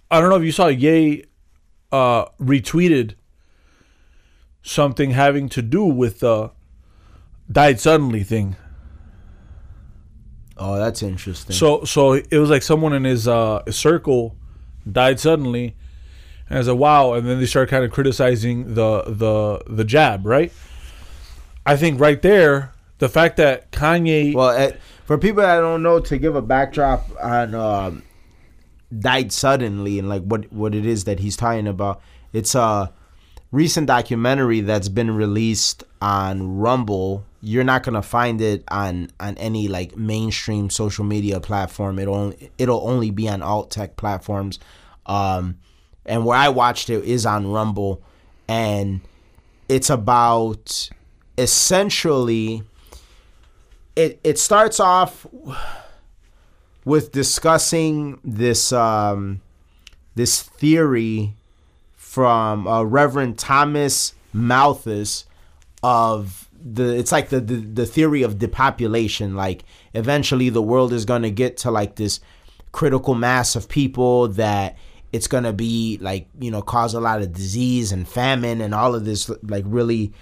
I 0.09 0.21
don't 0.21 0.29
know 0.29 0.37
if 0.37 0.43
you 0.43 0.51
saw 0.51 0.67
Ye 0.67 1.25
uh 1.91 2.25
retweeted 2.39 3.15
something 4.61 5.11
having 5.11 5.47
to 5.49 5.61
do 5.61 5.83
with 5.85 6.19
the 6.19 6.51
died 7.51 7.79
suddenly 7.79 8.23
thing. 8.23 8.55
Oh, 10.57 10.77
that's 10.77 11.01
interesting. 11.03 11.55
So 11.55 11.83
so 11.85 12.13
it 12.13 12.37
was 12.37 12.49
like 12.49 12.63
someone 12.63 12.93
in 12.93 13.03
his 13.03 13.27
uh 13.27 13.63
circle 13.71 14.35
died 14.89 15.19
suddenly 15.19 15.75
and 16.49 16.57
I 16.57 16.59
was 16.59 16.67
like, 16.67 16.77
wow, 16.77 17.13
and 17.13 17.27
then 17.27 17.39
they 17.39 17.45
started 17.45 17.69
kind 17.69 17.83
of 17.83 17.91
criticizing 17.91 18.73
the 18.73 19.03
the 19.07 19.61
the 19.67 19.83
jab, 19.83 20.25
right? 20.25 20.51
I 21.65 21.75
think 21.75 21.99
right 21.99 22.21
there, 22.21 22.73
the 22.99 23.09
fact 23.09 23.37
that 23.37 23.71
Kanye 23.71 24.33
Well, 24.33 24.49
uh, 24.49 24.71
for 25.05 25.17
people 25.17 25.41
that 25.41 25.59
don't 25.59 25.83
know, 25.83 25.99
to 25.99 26.17
give 26.17 26.35
a 26.35 26.41
backdrop 26.41 27.09
on 27.21 27.53
um, 27.53 28.03
died 28.97 29.31
suddenly 29.31 29.99
and 29.99 30.07
like 30.07 30.23
what 30.23 30.51
what 30.51 30.73
it 30.73 30.85
is 30.85 31.03
that 31.05 31.19
he's 31.19 31.37
talking 31.37 31.67
about, 31.67 32.01
it's 32.33 32.55
a 32.55 32.91
recent 33.51 33.87
documentary 33.87 34.61
that's 34.61 34.89
been 34.89 35.11
released 35.11 35.83
on 36.01 36.57
Rumble. 36.57 37.25
You're 37.41 37.63
not 37.63 37.83
gonna 37.83 38.01
find 38.01 38.41
it 38.41 38.63
on 38.69 39.09
on 39.19 39.37
any 39.37 39.67
like 39.67 39.95
mainstream 39.95 40.69
social 40.69 41.05
media 41.05 41.39
platform. 41.39 41.99
It'll 41.99 42.15
only, 42.15 42.51
it'll 42.57 42.87
only 42.87 43.11
be 43.11 43.29
on 43.29 43.41
alt 43.41 43.71
tech 43.71 43.95
platforms. 43.95 44.59
Um, 45.05 45.57
and 46.05 46.25
where 46.25 46.37
I 46.37 46.49
watched 46.49 46.89
it 46.89 47.03
is 47.03 47.25
on 47.25 47.47
Rumble, 47.51 48.01
and 48.47 49.01
it's 49.69 49.89
about 49.89 50.89
essentially 51.37 52.63
it 53.95 54.19
it 54.23 54.39
starts 54.39 54.79
off 54.79 55.27
with 56.87 57.11
discussing 57.11 58.17
this 58.23 58.71
um, 58.71 59.41
this 60.15 60.41
theory 60.41 61.35
from 61.97 62.65
uh, 62.65 62.81
Reverend 62.81 63.37
Thomas 63.37 64.13
Malthus 64.31 65.25
of 65.83 66.47
the 66.63 66.97
it's 66.97 67.11
like 67.11 67.27
the, 67.27 67.41
the 67.41 67.55
the 67.55 67.85
theory 67.85 68.21
of 68.21 68.39
depopulation 68.39 69.35
like 69.35 69.65
eventually 69.93 70.47
the 70.47 70.61
world 70.61 70.93
is 70.93 71.03
going 71.03 71.23
to 71.23 71.29
get 71.29 71.57
to 71.57 71.69
like 71.69 71.95
this 71.95 72.21
critical 72.71 73.15
mass 73.15 73.57
of 73.57 73.67
people 73.67 74.29
that 74.29 74.77
it's 75.11 75.27
going 75.27 75.43
to 75.43 75.53
be 75.53 75.97
like 75.99 76.29
you 76.39 76.49
know 76.49 76.61
cause 76.61 76.93
a 76.93 77.01
lot 77.01 77.21
of 77.21 77.33
disease 77.33 77.91
and 77.91 78.07
famine 78.07 78.61
and 78.61 78.73
all 78.73 78.95
of 78.95 79.03
this 79.03 79.29
like 79.43 79.65
really 79.67 80.13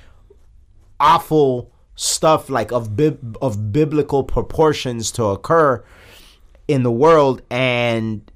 awful 1.00 1.72
stuff 1.96 2.50
like 2.50 2.72
of 2.72 2.96
bib- 2.96 3.38
of 3.40 3.72
biblical 3.72 4.24
proportions 4.24 5.12
to 5.12 5.24
occur 5.26 5.84
in 6.68 6.84
the 6.84 6.92
world 6.92 7.42
and 7.50 8.30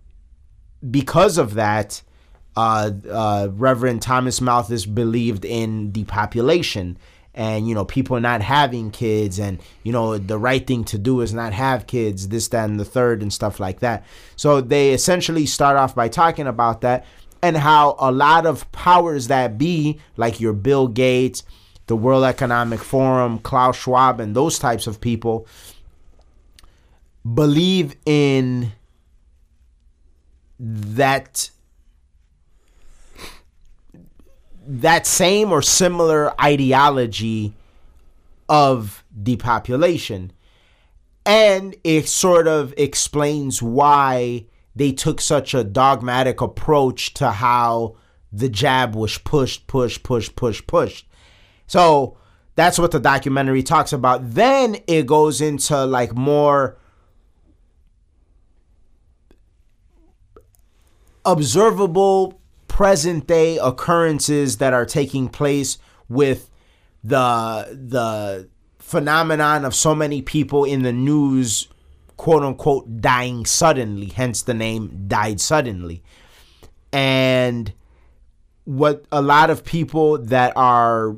because 0.90 1.38
of 1.38 1.56
that 1.56 2.02
uh, 2.56 2.92
uh, 3.10 3.48
Reverend 3.52 4.02
Thomas 4.02 4.42
Malthus 4.42 4.86
believed 4.86 5.46
in 5.46 5.92
depopulation 5.92 6.98
and 7.34 7.68
you 7.70 7.76
know 7.76 7.86
people 7.86 8.20
not 8.20 8.42
having 8.42 8.92
kids 8.92 9.40
and 9.40 9.60
you 9.84 9.92
know 9.92 10.18
the 10.18 10.38
right 10.38 10.66
thing 10.66 10.84
to 10.86 10.98
do 10.98 11.22
is 11.22 11.34
not 11.34 11.54
have 11.54 11.88
kids 11.88 12.28
this 12.30 12.48
that 12.50 12.70
and 12.70 12.80
the 12.80 12.86
third 12.86 13.22
and 13.22 13.32
stuff 13.32 13.60
like 13.60 13.80
that. 13.80 14.06
So 14.36 14.62
they 14.62 14.92
essentially 14.92 15.46
start 15.46 15.78
off 15.78 15.96
by 15.96 16.10
talking 16.10 16.48
about 16.48 16.82
that 16.82 17.06
and 17.42 17.56
how 17.56 17.96
a 18.00 18.12
lot 18.12 18.46
of 18.46 18.70
powers 18.72 19.28
that 19.28 19.58
be 19.58 20.00
like 20.18 20.40
your 20.40 20.54
Bill 20.54 20.88
Gates 20.88 21.44
the 21.88 21.96
World 21.96 22.24
Economic 22.24 22.80
Forum 22.80 23.40
Klaus 23.40 23.78
Schwab 23.78 24.20
and 24.20 24.36
those 24.36 24.60
types 24.60 24.86
of 24.86 25.02
people 25.02 25.48
believe 27.34 27.96
in 28.06 28.72
that 30.60 31.50
that 34.66 35.08
same 35.08 35.52
or 35.52 35.62
similar 35.62 36.40
ideology 36.42 37.54
of 38.48 39.04
depopulation 39.22 40.32
and 41.30 41.76
it 41.84 42.08
sort 42.08 42.48
of 42.48 42.74
explains 42.76 43.62
why 43.62 44.46
they 44.76 44.92
took 44.92 45.22
such 45.22 45.54
a 45.54 45.64
dogmatic 45.64 46.42
approach 46.42 47.14
to 47.14 47.30
how 47.30 47.96
the 48.32 48.50
jab 48.50 48.96
was 48.96 49.20
pushed 49.20 49.68
pushed 49.68 50.02
pushed 50.02 50.36
pushed 50.36 50.66
pushed. 50.66 51.08
So 51.68 52.18
that's 52.56 52.80
what 52.80 52.90
the 52.90 53.00
documentary 53.00 53.62
talks 53.62 53.94
about. 53.94 54.34
Then 54.34 54.78
it 54.88 55.06
goes 55.06 55.40
into 55.40 55.86
like 55.86 56.16
more 56.16 56.79
observable 61.26 62.40
present 62.68 63.28
day 63.28 63.58
occurrences 63.58 64.58
that 64.58 64.74
are 64.74 64.86
taking 64.86 65.28
place 65.28 65.78
with 66.08 66.50
the 67.04 67.78
the 67.90 68.48
phenomenon 68.80 69.66
of 69.66 69.76
so 69.76 69.94
many 69.94 70.22
people 70.22 70.64
in 70.66 70.82
the 70.82 70.94
news 70.94 71.68
quote 72.18 72.44
unquote 72.44 73.02
dying 73.02 73.46
suddenly, 73.46 74.08
hence 74.08 74.42
the 74.42 74.54
name 74.54 75.06
died 75.08 75.40
suddenly. 75.40 76.04
And 76.92 77.72
what 78.66 79.06
a 79.12 79.22
lot 79.22 79.50
of 79.50 79.64
people 79.64 80.18
that 80.18 80.52
are 80.58 81.16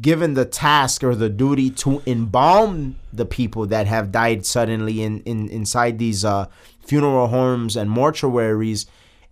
given 0.00 0.34
the 0.34 0.44
task 0.44 1.02
or 1.02 1.16
the 1.16 1.28
duty 1.28 1.68
to 1.68 2.00
embalm 2.06 2.96
the 3.12 3.24
people 3.24 3.66
that 3.66 3.88
have 3.88 4.12
died 4.12 4.46
suddenly 4.46 5.02
in, 5.02 5.20
in 5.22 5.48
inside 5.48 5.98
these 5.98 6.24
uh, 6.24 6.46
funeral 6.88 7.28
homes 7.28 7.76
and 7.76 7.90
mortuaries 7.90 8.86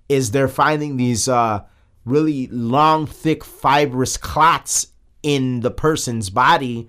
is 0.08 0.30
they're 0.30 0.46
finding 0.46 0.96
these 0.96 1.26
uh, 1.26 1.62
really 2.04 2.46
long, 2.48 3.06
thick, 3.06 3.44
fibrous 3.44 4.16
clots 4.16 4.88
in 5.22 5.60
the 5.60 5.70
person's 5.70 6.30
body 6.30 6.88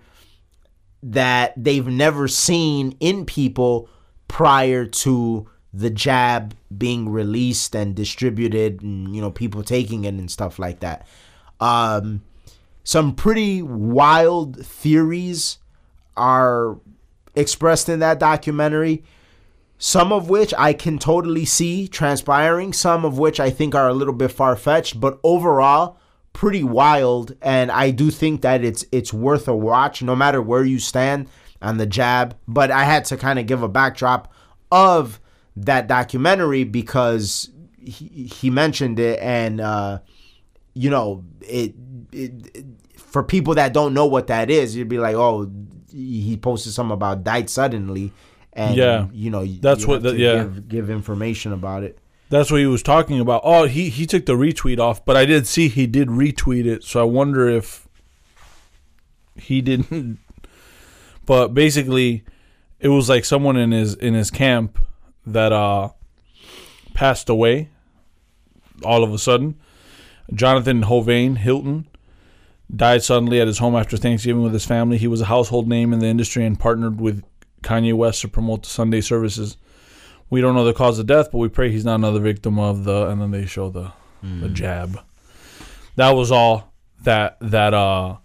that 1.01 1.53
they've 1.55 1.87
never 1.87 2.27
seen 2.27 2.95
in 2.99 3.25
people 3.25 3.89
prior 4.27 4.85
to 4.85 5.49
the 5.73 5.89
jab 5.89 6.53
being 6.75 7.07
released 7.07 7.75
and 7.75 7.95
distributed 7.95 8.81
and 8.81 9.15
you 9.15 9.21
know 9.21 9.31
people 9.31 9.63
taking 9.63 10.03
it 10.05 10.13
and 10.13 10.29
stuff 10.29 10.59
like 10.59 10.81
that. 10.81 11.07
Um 11.59 12.23
some 12.83 13.15
pretty 13.15 13.61
wild 13.61 14.65
theories 14.65 15.59
are 16.15 16.77
expressed 17.35 17.89
in 17.89 17.99
that 17.99 18.19
documentary 18.19 19.03
some 19.77 20.11
of 20.11 20.29
which 20.29 20.53
I 20.57 20.73
can 20.73 20.97
totally 20.97 21.45
see 21.45 21.87
transpiring, 21.87 22.73
some 22.73 23.05
of 23.05 23.17
which 23.17 23.39
I 23.39 23.49
think 23.49 23.75
are 23.75 23.87
a 23.87 23.93
little 23.93 24.13
bit 24.13 24.31
far 24.31 24.55
fetched, 24.55 24.99
but 24.99 25.19
overall 25.23 25.97
pretty 26.33 26.63
wild. 26.63 27.35
And 27.41 27.71
I 27.71 27.91
do 27.91 28.11
think 28.11 28.41
that 28.41 28.63
it's 28.63 28.85
it's 28.91 29.13
worth 29.13 29.47
a 29.47 29.55
watch, 29.55 30.01
no 30.01 30.15
matter 30.15 30.41
where 30.41 30.63
you 30.63 30.79
stand 30.79 31.29
on 31.61 31.77
the 31.77 31.85
jab. 31.85 32.35
But 32.47 32.71
I 32.71 32.83
had 32.83 33.05
to 33.05 33.17
kind 33.17 33.39
of 33.39 33.45
give 33.45 33.63
a 33.63 33.67
backdrop 33.67 34.33
of 34.71 35.19
that 35.55 35.87
documentary 35.87 36.63
because 36.63 37.49
he, 37.79 38.25
he 38.25 38.49
mentioned 38.49 38.99
it, 38.99 39.19
and 39.19 39.61
uh, 39.61 39.99
you 40.73 40.89
know 40.89 41.23
it, 41.41 41.75
it, 42.11 42.55
it. 42.55 42.65
For 42.95 43.23
people 43.23 43.55
that 43.55 43.73
don't 43.73 43.93
know 43.93 44.05
what 44.05 44.27
that 44.27 44.49
is, 44.49 44.75
you'd 44.75 44.89
be 44.89 44.99
like, 44.99 45.15
"Oh, 45.15 45.51
he 45.91 46.35
posted 46.37 46.73
something 46.73 46.93
about 46.93 47.23
died 47.23 47.49
suddenly." 47.49 48.11
And 48.57 48.75
Yeah. 48.75 49.07
you 49.13 49.29
know 49.29 49.45
That's 49.45 49.83
you 49.83 49.87
what 49.87 50.03
the- 50.03 50.17
yeah. 50.17 50.43
give, 50.43 50.67
give 50.67 50.89
information 50.89 51.53
about 51.53 51.83
it. 51.83 51.97
That's 52.29 52.51
what 52.51 52.59
he 52.59 52.65
was 52.65 52.83
talking 52.83 53.21
about. 53.21 53.41
Oh, 53.45 53.65
he 53.67 53.87
he 53.89 54.05
took 54.05 54.25
the 54.25 54.33
retweet 54.33 54.79
off, 54.79 55.05
but 55.05 55.15
I 55.15 55.23
did 55.25 55.47
see 55.47 55.69
he 55.69 55.87
did 55.87 56.09
retweet 56.09 56.65
it, 56.65 56.83
so 56.83 56.99
I 56.99 57.03
wonder 57.03 57.47
if 57.47 57.87
he 59.35 59.61
didn't. 59.61 60.19
But 61.25 61.49
basically, 61.53 62.23
it 62.79 62.87
was 62.87 63.09
like 63.09 63.25
someone 63.25 63.57
in 63.57 63.71
his 63.71 63.95
in 63.95 64.13
his 64.13 64.31
camp 64.31 64.79
that 65.25 65.51
uh 65.51 65.89
passed 66.93 67.27
away 67.27 67.67
all 68.83 69.03
of 69.03 69.11
a 69.13 69.17
sudden. 69.17 69.55
Jonathan 70.33 70.83
Hovain 70.83 71.37
Hilton 71.37 71.85
died 72.73 73.03
suddenly 73.03 73.41
at 73.41 73.47
his 73.47 73.57
home 73.57 73.75
after 73.75 73.97
Thanksgiving 73.97 74.41
with 74.41 74.53
his 74.53 74.65
family. 74.65 74.97
He 74.97 75.07
was 75.07 75.19
a 75.19 75.25
household 75.25 75.67
name 75.67 75.91
in 75.91 75.99
the 75.99 76.07
industry 76.07 76.45
and 76.45 76.57
partnered 76.57 77.01
with 77.01 77.23
Kanye 77.63 77.93
West 77.93 78.21
to 78.21 78.27
promote 78.27 78.63
the 78.63 78.69
Sunday 78.69 79.01
services. 79.01 79.57
We 80.29 80.41
don't 80.41 80.55
know 80.55 80.65
the 80.65 80.73
cause 80.73 80.99
of 80.99 81.07
death, 81.07 81.31
but 81.31 81.37
we 81.37 81.47
pray 81.47 81.71
he's 81.71 81.85
not 81.85 81.95
another 81.95 82.19
victim 82.19 82.59
of 82.59 82.83
the. 82.83 83.07
And 83.07 83.21
then 83.21 83.31
they 83.31 83.45
show 83.45 83.69
the 83.69 83.91
the 84.21 84.49
jab. 84.49 84.99
That 85.95 86.11
was 86.11 86.31
all 86.31 86.73
that 87.03 87.37
that 87.41 87.73
uh. 87.73 88.17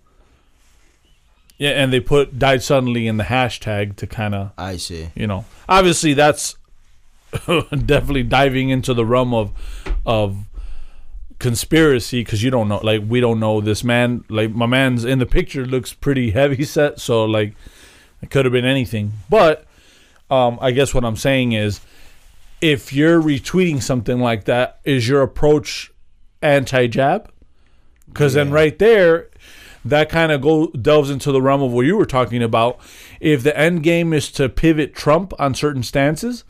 Yeah, 1.58 1.70
and 1.70 1.92
they 1.92 2.00
put 2.00 2.38
died 2.40 2.62
suddenly 2.62 3.06
in 3.06 3.18
the 3.18 3.24
hashtag 3.24 3.94
to 3.96 4.06
kind 4.08 4.34
of 4.34 4.50
I 4.58 4.78
see. 4.78 5.10
you 5.14 5.28
know 5.28 5.44
obviously 5.68 6.12
that's 6.12 6.56
definitely 7.46 8.24
diving 8.24 8.70
into 8.70 8.92
the 8.94 9.06
realm 9.06 9.32
of 9.32 9.52
of 10.04 10.38
conspiracy 11.38 12.24
because 12.24 12.42
you 12.42 12.50
don't 12.50 12.68
know 12.68 12.80
like 12.82 13.02
we 13.06 13.20
don't 13.20 13.38
know 13.38 13.60
this 13.60 13.84
man 13.84 14.24
like 14.28 14.50
my 14.50 14.66
man's 14.66 15.04
in 15.04 15.18
the 15.20 15.26
picture 15.26 15.64
looks 15.64 15.92
pretty 15.92 16.30
heavy 16.32 16.64
set 16.64 17.00
so 17.00 17.24
like 17.24 17.54
it 18.22 18.30
could 18.30 18.44
have 18.44 18.52
been 18.52 18.64
anything 18.64 19.12
but 19.28 19.64
um 20.30 20.58
i 20.60 20.70
guess 20.70 20.94
what 20.94 21.04
i'm 21.04 21.16
saying 21.16 21.52
is 21.52 21.80
if 22.60 22.92
you're 22.92 23.20
retweeting 23.20 23.82
something 23.82 24.20
like 24.20 24.44
that 24.44 24.80
is 24.84 25.08
your 25.08 25.22
approach 25.22 25.92
anti-jab 26.40 27.30
because 28.06 28.34
then 28.34 28.50
right 28.50 28.78
there 28.78 29.28
that 29.84 30.08
kind 30.08 30.30
of 30.30 30.40
go 30.40 30.68
delves 30.68 31.10
into 31.10 31.32
the 31.32 31.42
realm 31.42 31.62
of 31.62 31.72
what 31.72 31.84
you 31.84 31.96
were 31.96 32.06
talking 32.06 32.42
about 32.42 32.78
if 33.20 33.42
the 33.42 33.56
end 33.58 33.82
game 33.82 34.12
is 34.12 34.30
to 34.30 34.48
pivot 34.48 34.94
trump 34.94 35.32
on 35.38 35.54
certain 35.54 35.82
stances 35.82 36.44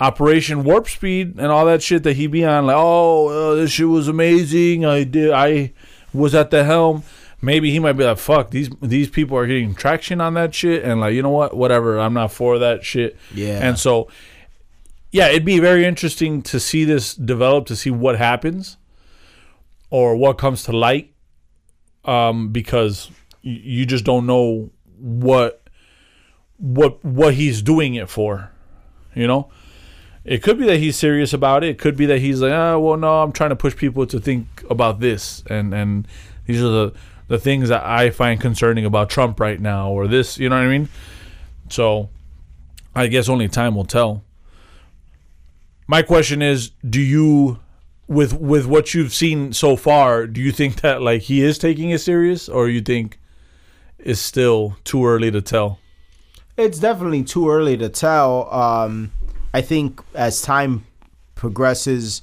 Operation 0.00 0.64
Warp 0.64 0.88
Speed 0.88 1.38
and 1.38 1.46
all 1.46 1.64
that 1.66 1.82
shit 1.82 2.02
that 2.02 2.14
he 2.16 2.26
be 2.26 2.44
on, 2.44 2.66
like, 2.66 2.76
oh, 2.76 3.28
uh, 3.28 3.54
this 3.54 3.70
shit 3.70 3.86
was 3.86 4.08
amazing. 4.08 4.84
I 4.84 5.04
did, 5.04 5.30
I 5.30 5.72
was 6.12 6.34
at 6.34 6.50
the 6.50 6.64
helm. 6.64 7.04
Maybe 7.42 7.70
he 7.70 7.78
might 7.78 7.92
be 7.94 8.04
like, 8.04 8.18
fuck, 8.18 8.50
these 8.50 8.70
these 8.80 9.08
people 9.10 9.36
are 9.36 9.46
getting 9.46 9.74
traction 9.74 10.20
on 10.20 10.34
that 10.34 10.54
shit, 10.54 10.82
and 10.82 11.00
like, 11.00 11.14
you 11.14 11.22
know 11.22 11.30
what, 11.30 11.56
whatever, 11.56 11.98
I'm 11.98 12.14
not 12.14 12.32
for 12.32 12.58
that 12.58 12.84
shit. 12.84 13.16
Yeah. 13.34 13.60
And 13.60 13.78
so, 13.78 14.08
yeah, 15.10 15.28
it'd 15.28 15.44
be 15.44 15.58
very 15.58 15.84
interesting 15.84 16.42
to 16.42 16.58
see 16.58 16.84
this 16.84 17.14
develop, 17.14 17.66
to 17.66 17.76
see 17.76 17.90
what 17.90 18.16
happens, 18.16 18.78
or 19.90 20.16
what 20.16 20.38
comes 20.38 20.62
to 20.64 20.72
light, 20.72 21.12
um, 22.04 22.48
because 22.48 23.10
y- 23.44 23.60
you 23.62 23.86
just 23.86 24.04
don't 24.04 24.26
know 24.26 24.70
what 24.98 25.60
what 26.56 27.04
what 27.04 27.34
he's 27.34 27.62
doing 27.62 27.94
it 27.94 28.08
for, 28.08 28.50
you 29.14 29.26
know. 29.26 29.50
It 30.24 30.42
could 30.42 30.58
be 30.58 30.64
that 30.64 30.78
he's 30.78 30.96
serious 30.96 31.34
about 31.34 31.62
it. 31.62 31.68
It 31.68 31.78
could 31.78 31.98
be 31.98 32.06
that 32.06 32.20
he's 32.20 32.40
like, 32.40 32.52
oh, 32.52 32.80
well, 32.80 32.96
no, 32.96 33.22
I'm 33.22 33.30
trying 33.32 33.50
to 33.50 33.56
push 33.56 33.76
people 33.76 34.06
to 34.06 34.18
think 34.18 34.64
about 34.70 35.00
this, 35.00 35.42
and 35.50 35.74
and 35.74 36.08
these 36.46 36.62
are 36.62 36.68
the 36.68 36.92
the 37.28 37.38
things 37.38 37.68
that 37.68 37.84
I 37.84 38.10
find 38.10 38.40
concerning 38.40 38.84
about 38.84 39.10
Trump 39.10 39.40
right 39.40 39.60
now, 39.60 39.90
or 39.90 40.06
this, 40.06 40.38
you 40.38 40.48
know 40.48 40.56
what 40.56 40.66
I 40.66 40.68
mean? 40.68 40.88
So, 41.70 42.10
I 42.94 43.06
guess 43.06 43.28
only 43.28 43.48
time 43.48 43.74
will 43.74 43.84
tell. 43.84 44.22
My 45.86 46.02
question 46.02 46.42
is, 46.42 46.70
do 46.88 47.00
you, 47.00 47.58
with 48.06 48.34
with 48.34 48.66
what 48.66 48.94
you've 48.94 49.12
seen 49.12 49.52
so 49.52 49.76
far, 49.76 50.26
do 50.26 50.40
you 50.40 50.52
think 50.52 50.80
that 50.82 51.02
like 51.02 51.22
he 51.22 51.42
is 51.42 51.58
taking 51.58 51.90
it 51.90 51.98
serious, 51.98 52.48
or 52.48 52.68
you 52.68 52.80
think 52.80 53.18
it's 53.98 54.20
still 54.20 54.76
too 54.84 55.06
early 55.06 55.30
to 55.30 55.40
tell? 55.40 55.78
It's 56.56 56.78
definitely 56.78 57.24
too 57.24 57.50
early 57.50 57.76
to 57.78 57.88
tell. 57.88 58.52
Um, 58.52 59.12
I 59.52 59.60
think 59.60 60.00
as 60.14 60.42
time 60.42 60.86
progresses, 61.34 62.22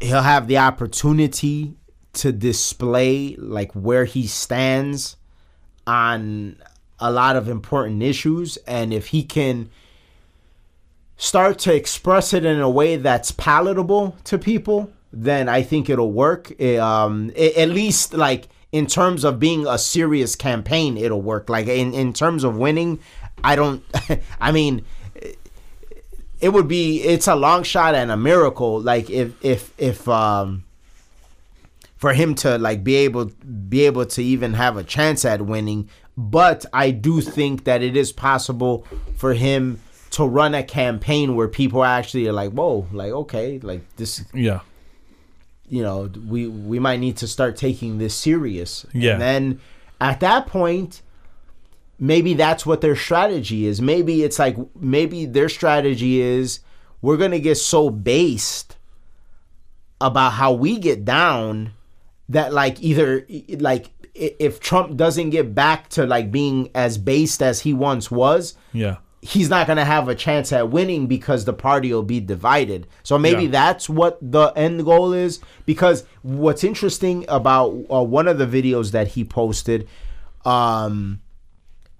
he'll 0.00 0.22
have 0.22 0.48
the 0.48 0.58
opportunity 0.58 1.74
to 2.16 2.32
display 2.32 3.36
like 3.36 3.72
where 3.72 4.04
he 4.04 4.26
stands 4.26 5.16
on 5.86 6.56
a 6.98 7.10
lot 7.10 7.36
of 7.36 7.48
important 7.48 8.02
issues, 8.02 8.56
and 8.66 8.92
if 8.92 9.08
he 9.08 9.22
can 9.22 9.70
start 11.16 11.58
to 11.60 11.74
express 11.74 12.32
it 12.32 12.44
in 12.44 12.60
a 12.60 12.70
way 12.70 12.96
that's 12.96 13.30
palatable 13.32 14.16
to 14.24 14.38
people, 14.38 14.90
then 15.12 15.48
I 15.48 15.62
think 15.62 15.88
it'll 15.88 16.12
work. 16.12 16.52
It, 16.58 16.78
um, 16.78 17.30
a- 17.36 17.54
at 17.62 17.68
least 17.70 18.14
like 18.14 18.48
in 18.72 18.86
terms 18.86 19.24
of 19.24 19.38
being 19.38 19.66
a 19.66 19.78
serious 19.78 20.36
campaign, 20.36 20.96
it'll 20.96 21.22
work. 21.22 21.48
Like 21.48 21.68
in 21.68 21.94
in 21.94 22.12
terms 22.12 22.44
of 22.44 22.56
winning, 22.56 22.98
I 23.42 23.56
don't. 23.56 23.82
I 24.40 24.52
mean, 24.52 24.84
it 26.40 26.50
would 26.50 26.68
be 26.68 27.02
it's 27.02 27.26
a 27.26 27.34
long 27.36 27.62
shot 27.62 27.94
and 27.94 28.10
a 28.10 28.16
miracle. 28.16 28.80
Like 28.80 29.08
if 29.08 29.32
if 29.42 29.72
if 29.78 30.06
um 30.08 30.64
for 31.96 32.12
him 32.12 32.34
to 32.36 32.58
like 32.58 32.84
be 32.84 32.96
able 32.96 33.26
be 33.68 33.86
able 33.86 34.06
to 34.06 34.22
even 34.22 34.54
have 34.54 34.76
a 34.76 34.84
chance 34.84 35.24
at 35.24 35.42
winning. 35.42 35.88
But 36.16 36.64
I 36.72 36.90
do 36.92 37.20
think 37.20 37.64
that 37.64 37.82
it 37.82 37.96
is 37.96 38.12
possible 38.12 38.86
for 39.16 39.34
him 39.34 39.80
to 40.10 40.24
run 40.24 40.54
a 40.54 40.62
campaign 40.62 41.34
where 41.34 41.48
people 41.48 41.84
actually 41.84 42.26
are 42.26 42.32
like, 42.32 42.52
whoa, 42.52 42.86
like 42.92 43.12
okay, 43.12 43.58
like 43.60 43.82
this, 43.96 44.24
Yeah, 44.32 44.60
you 45.68 45.82
know, 45.82 46.10
we 46.26 46.46
we 46.46 46.78
might 46.78 47.00
need 47.00 47.16
to 47.18 47.26
start 47.26 47.56
taking 47.56 47.98
this 47.98 48.14
serious. 48.14 48.86
Yeah. 48.92 49.12
And 49.12 49.20
then 49.20 49.60
at 50.00 50.20
that 50.20 50.46
point, 50.46 51.02
maybe 51.98 52.34
that's 52.34 52.64
what 52.64 52.80
their 52.80 52.96
strategy 52.96 53.66
is. 53.66 53.80
Maybe 53.80 54.22
it's 54.22 54.38
like 54.38 54.56
maybe 54.74 55.26
their 55.26 55.48
strategy 55.48 56.20
is 56.20 56.60
we're 57.02 57.16
gonna 57.16 57.38
get 57.38 57.56
so 57.56 57.90
based 57.90 58.76
about 60.00 60.32
how 60.32 60.52
we 60.52 60.78
get 60.78 61.04
down 61.04 61.72
that 62.28 62.52
like 62.52 62.80
either 62.82 63.26
like 63.58 63.90
if 64.14 64.60
Trump 64.60 64.96
doesn't 64.96 65.30
get 65.30 65.54
back 65.54 65.88
to 65.90 66.06
like 66.06 66.30
being 66.32 66.70
as 66.74 66.96
based 66.98 67.42
as 67.42 67.60
he 67.60 67.72
once 67.74 68.10
was, 68.10 68.54
yeah, 68.72 68.96
he's 69.20 69.48
not 69.50 69.66
to 69.66 69.84
have 69.84 70.08
a 70.08 70.14
chance 70.14 70.52
at 70.52 70.70
winning 70.70 71.06
because 71.06 71.44
the 71.44 71.52
party 71.52 71.92
will 71.92 72.02
be 72.02 72.20
divided. 72.20 72.86
So 73.02 73.18
maybe 73.18 73.44
Yeah. 73.44 73.50
that's 73.50 73.88
what 73.88 74.18
the 74.22 74.46
end 74.56 74.84
goal 74.84 75.12
is. 75.12 75.40
Because 75.66 76.04
what's 76.22 76.64
interesting 76.64 77.24
about 77.28 77.70
uh, 77.92 78.02
one 78.02 78.26
of 78.28 78.38
the 78.38 78.46
videos 78.46 78.92
that 78.92 79.08
he 79.08 79.24
posted, 79.24 79.86
um, 80.44 81.20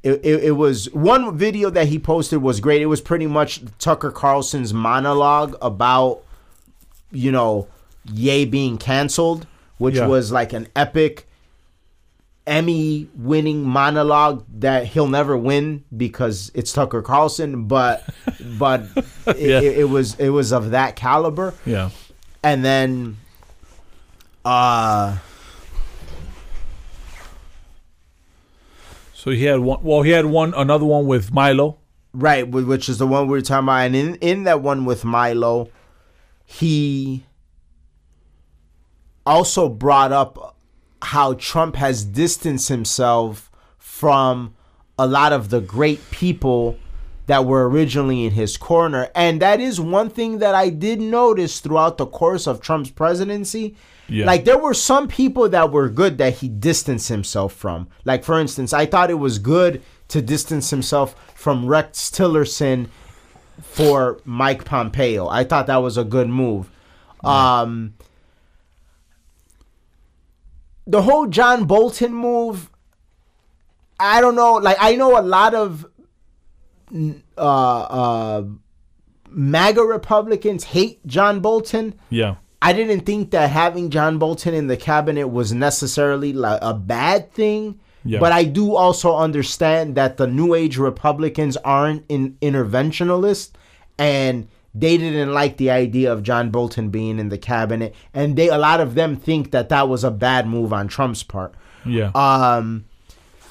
it, 0.02 0.20
it, 0.24 0.44
it 0.44 0.50
was 0.52 0.92
one 0.94 1.36
video 1.36 1.68
that 1.70 1.88
he 1.88 1.98
posted 1.98 2.40
was 2.40 2.60
great. 2.60 2.80
It 2.80 2.86
was 2.86 3.00
pretty 3.00 3.26
much 3.26 3.60
Tucker 3.78 4.10
Carlson's 4.10 4.72
monologue 4.72 5.56
about 5.60 6.22
you 7.10 7.30
know 7.32 7.68
Ye 8.12 8.44
being 8.44 8.78
canceled, 8.78 9.46
which 9.78 9.96
Yeah. 9.96 10.06
was 10.06 10.30
like 10.32 10.52
an 10.52 10.68
epic 10.76 11.26
Emmy 12.46 13.08
winning 13.16 13.64
monologue 13.64 14.44
that 14.60 14.86
he'll 14.86 15.08
never 15.08 15.36
win 15.36 15.82
because 15.96 16.50
it's 16.54 16.72
Tucker 16.72 17.02
Carlson, 17.02 17.64
but 17.64 18.04
but 18.58 18.82
it, 19.26 19.36
Yeah. 19.38 19.60
it, 19.60 19.78
it 19.78 19.84
was 19.90 20.14
it 20.20 20.28
was 20.30 20.52
of 20.52 20.70
that 20.70 20.94
caliber. 20.96 21.54
Yeah. 21.64 21.90
And 22.44 22.64
then 22.64 23.16
uh 24.44 25.18
So 29.12 29.32
he 29.32 29.44
had 29.44 29.58
one. 29.58 29.80
Well, 29.82 30.02
he 30.02 30.10
had 30.12 30.26
one. 30.26 30.54
Another 30.54 30.84
one 30.84 31.06
with 31.08 31.32
Milo. 31.32 31.78
Right, 32.12 32.48
which 32.48 32.88
is 32.88 32.98
the 32.98 33.06
one 33.08 33.24
we 33.26 33.32
were 33.32 33.40
talking 33.42 33.64
about, 33.64 33.86
and 33.86 33.96
in 33.96 34.14
in 34.16 34.44
that 34.44 34.62
one 34.62 34.84
with 34.84 35.04
Milo, 35.04 35.68
he 36.44 37.24
also 39.26 39.68
brought 39.68 40.12
up 40.12 40.56
how 41.02 41.34
Trump 41.34 41.76
has 41.76 42.04
distanced 42.04 42.68
himself 42.68 43.50
from 43.78 44.54
a 44.98 45.06
lot 45.06 45.32
of 45.32 45.50
the 45.50 45.60
great 45.60 46.10
people 46.10 46.78
that 47.26 47.44
were 47.44 47.68
originally 47.68 48.24
in 48.24 48.32
his 48.32 48.56
corner, 48.56 49.08
and 49.14 49.42
that 49.42 49.60
is 49.60 49.80
one 49.80 50.08
thing 50.08 50.38
that 50.38 50.54
I 50.54 50.70
did 50.70 51.00
notice 51.00 51.60
throughout 51.60 51.98
the 51.98 52.06
course 52.06 52.46
of 52.46 52.60
Trump's 52.60 52.90
presidency. 52.90 53.74
Yeah. 54.08 54.26
Like 54.26 54.44
there 54.44 54.58
were 54.58 54.74
some 54.74 55.08
people 55.08 55.48
that 55.48 55.72
were 55.72 55.88
good 55.88 56.18
that 56.18 56.34
he 56.34 56.48
distanced 56.48 57.08
himself 57.08 57.52
from. 57.52 57.88
Like 58.04 58.22
for 58.22 58.38
instance, 58.38 58.72
I 58.72 58.86
thought 58.86 59.10
it 59.10 59.14
was 59.14 59.40
good 59.40 59.82
to 60.08 60.22
distance 60.22 60.70
himself 60.70 61.16
from 61.34 61.66
Rex 61.66 62.10
Tillerson 62.10 62.88
for 63.60 64.20
Mike 64.24 64.64
Pompeo. 64.64 65.26
I 65.28 65.42
thought 65.42 65.66
that 65.66 65.78
was 65.78 65.98
a 65.98 66.04
good 66.04 66.28
move. 66.28 66.70
Um 67.24 67.94
the 70.86 71.02
whole 71.02 71.26
John 71.26 71.64
Bolton 71.64 72.12
move 72.12 72.70
I 73.98 74.20
don't 74.20 74.34
know, 74.36 74.54
like 74.54 74.76
I 74.80 74.96
know 74.96 75.18
a 75.18 75.22
lot 75.22 75.54
of 75.54 75.86
uh 77.36 77.40
uh 77.40 78.44
MAGA 79.28 79.82
Republicans 79.82 80.64
hate 80.64 81.04
John 81.06 81.40
Bolton. 81.40 81.98
Yeah. 82.10 82.36
I 82.62 82.72
didn't 82.72 83.00
think 83.00 83.30
that 83.32 83.50
having 83.50 83.90
John 83.90 84.18
Bolton 84.18 84.54
in 84.54 84.66
the 84.66 84.76
cabinet 84.76 85.28
was 85.28 85.52
necessarily 85.52 86.32
like 86.32 86.58
a 86.62 86.74
bad 86.74 87.32
thing. 87.32 87.80
Yeah. 88.04 88.20
But 88.20 88.32
I 88.32 88.44
do 88.44 88.76
also 88.76 89.16
understand 89.16 89.96
that 89.96 90.16
the 90.16 90.26
New 90.26 90.54
Age 90.54 90.78
Republicans 90.78 91.56
aren't 91.58 92.04
in 92.08 92.36
interventionalists 92.40 93.50
and 93.98 94.48
they 94.78 94.98
didn't 94.98 95.32
like 95.32 95.56
the 95.56 95.70
idea 95.70 96.12
of 96.12 96.22
John 96.22 96.50
Bolton 96.50 96.90
being 96.90 97.18
in 97.18 97.28
the 97.30 97.38
cabinet 97.38 97.94
and 98.12 98.36
they 98.36 98.48
a 98.48 98.58
lot 98.58 98.80
of 98.80 98.94
them 98.94 99.16
think 99.16 99.50
that 99.52 99.68
that 99.70 99.88
was 99.88 100.04
a 100.04 100.10
bad 100.10 100.46
move 100.46 100.72
on 100.72 100.86
Trump's 100.88 101.22
part 101.22 101.54
Yeah. 101.84 102.10
um, 102.14 102.84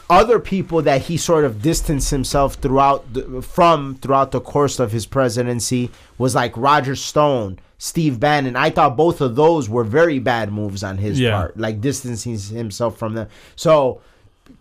other 0.09 0.39
people 0.39 0.81
that 0.83 1.01
he 1.03 1.17
sort 1.17 1.45
of 1.45 1.61
distanced 1.63 2.11
himself 2.11 2.55
throughout 2.55 3.11
the, 3.13 3.41
from 3.41 3.95
throughout 3.95 4.31
the 4.31 4.39
course 4.39 4.79
of 4.79 4.91
his 4.91 5.05
presidency 5.07 5.89
was 6.19 6.35
like 6.35 6.55
Roger 6.55 6.95
Stone, 6.95 7.57
Steve 7.79 8.19
Bannon. 8.19 8.55
I 8.55 8.69
thought 8.69 8.95
both 8.95 9.19
of 9.19 9.35
those 9.35 9.67
were 9.67 9.83
very 9.83 10.19
bad 10.19 10.51
moves 10.51 10.83
on 10.83 10.99
his 10.99 11.19
Yeah. 11.19 11.31
part, 11.31 11.57
like 11.57 11.81
distancing 11.81 12.37
himself 12.55 12.99
from 12.99 13.15
them. 13.15 13.29
So 13.55 13.99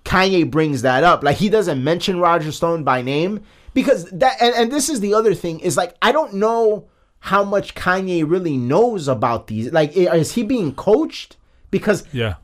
Kanye 0.06 0.50
brings 0.50 0.80
that 0.80 1.04
up. 1.04 1.22
Like 1.22 1.36
he 1.36 1.50
doesn't 1.50 1.82
mention 1.84 2.20
Roger 2.20 2.50
Stone 2.50 2.84
by 2.84 3.02
name 3.02 3.40
because 3.74 4.04
that 4.10 4.40
and, 4.40 4.54
and 4.54 4.72
this 4.72 4.88
is 4.88 5.00
the 5.00 5.14
other 5.14 5.34
thing 5.34 5.60
is 5.60 5.76
like 5.76 5.94
I 6.00 6.12
don't 6.12 6.34
know 6.34 6.86
how 7.18 7.44
much 7.44 7.74
Kanye 7.74 8.28
really 8.28 8.56
knows 8.56 9.08
about 9.08 9.48
these. 9.48 9.72
Like 9.72 9.96
is 9.96 10.32
he 10.32 10.42
being 10.42 10.74
coached? 10.74 11.36
Because 11.70 12.04
yeah. 12.12 12.36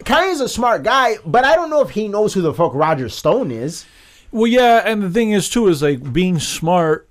Kanye's 0.00 0.40
a 0.40 0.48
smart 0.48 0.82
guy, 0.82 1.16
but 1.26 1.44
I 1.44 1.54
don't 1.54 1.70
know 1.70 1.82
if 1.82 1.90
he 1.90 2.08
knows 2.08 2.34
who 2.34 2.40
the 2.40 2.54
fuck 2.54 2.74
Roger 2.74 3.08
Stone 3.08 3.50
is. 3.50 3.84
Well, 4.30 4.46
yeah, 4.46 4.82
and 4.84 5.02
the 5.02 5.10
thing 5.10 5.32
is 5.32 5.48
too 5.48 5.68
is 5.68 5.82
like 5.82 6.12
being 6.12 6.38
smart 6.38 7.08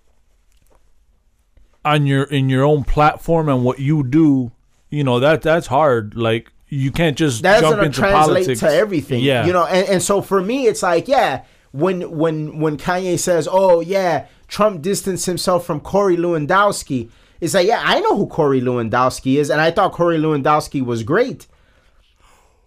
on 1.85 2.05
your 2.05 2.23
in 2.23 2.49
your 2.49 2.63
own 2.63 2.83
platform 2.83 3.49
and 3.49 3.63
what 3.63 3.79
you 3.79 4.03
do. 4.03 4.51
You 4.89 5.03
know 5.03 5.19
that 5.19 5.41
that's 5.41 5.67
hard. 5.67 6.15
Like 6.15 6.51
you 6.71 6.91
can't 6.91 7.17
just 7.17 7.43
That's 7.43 7.61
jump 7.61 7.75
gonna 7.75 7.87
into 7.87 7.99
translate 7.99 8.45
politics 8.45 8.59
to 8.61 8.73
everything. 8.73 9.21
Yeah, 9.21 9.45
You 9.45 9.51
know, 9.51 9.65
and, 9.65 9.87
and 9.89 10.01
so 10.01 10.21
for 10.21 10.41
me 10.41 10.67
it's 10.67 10.81
like, 10.81 11.07
yeah, 11.07 11.43
when 11.71 12.17
when 12.17 12.59
when 12.59 12.77
Kanye 12.77 13.17
says, 13.17 13.47
Oh 13.51 13.79
yeah, 13.79 14.27
Trump 14.47 14.81
distanced 14.81 15.25
himself 15.25 15.65
from 15.65 15.79
Corey 15.79 16.17
Lewandowski, 16.17 17.09
it's 17.39 17.53
like, 17.53 17.67
yeah, 17.67 17.81
I 17.83 17.99
know 17.99 18.15
who 18.15 18.27
Corey 18.27 18.61
Lewandowski 18.61 19.37
is, 19.37 19.49
and 19.49 19.59
I 19.59 19.71
thought 19.71 19.93
Corey 19.93 20.17
Lewandowski 20.17 20.83
was 20.85 21.03
great. 21.03 21.47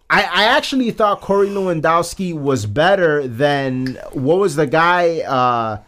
I, 0.09 0.23
I 0.23 0.43
actually 0.43 0.91
thought 0.91 1.21
Corey 1.21 1.49
Lewandowski 1.49 2.39
was 2.39 2.65
better 2.65 3.27
than 3.27 3.97
what 4.13 4.37
was 4.37 4.55
the 4.55 4.67
guy 4.67 5.21
uh 5.21 5.81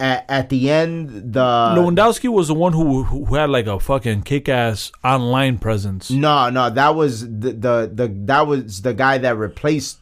at, 0.00 0.24
at 0.28 0.48
the 0.48 0.70
end 0.70 1.32
the 1.32 1.40
Lewandowski 1.40 2.28
was 2.28 2.48
the 2.48 2.54
one 2.54 2.72
who 2.72 3.02
who 3.04 3.34
had 3.34 3.50
like 3.50 3.66
a 3.66 3.78
fucking 3.78 4.22
kick 4.22 4.48
ass 4.48 4.90
online 5.04 5.58
presence. 5.58 6.10
No, 6.10 6.48
no, 6.48 6.70
that 6.70 6.94
was 6.94 7.22
the, 7.22 7.52
the 7.52 7.90
the 7.92 8.08
that 8.24 8.46
was 8.46 8.82
the 8.82 8.94
guy 8.94 9.18
that 9.18 9.36
replaced. 9.36 9.98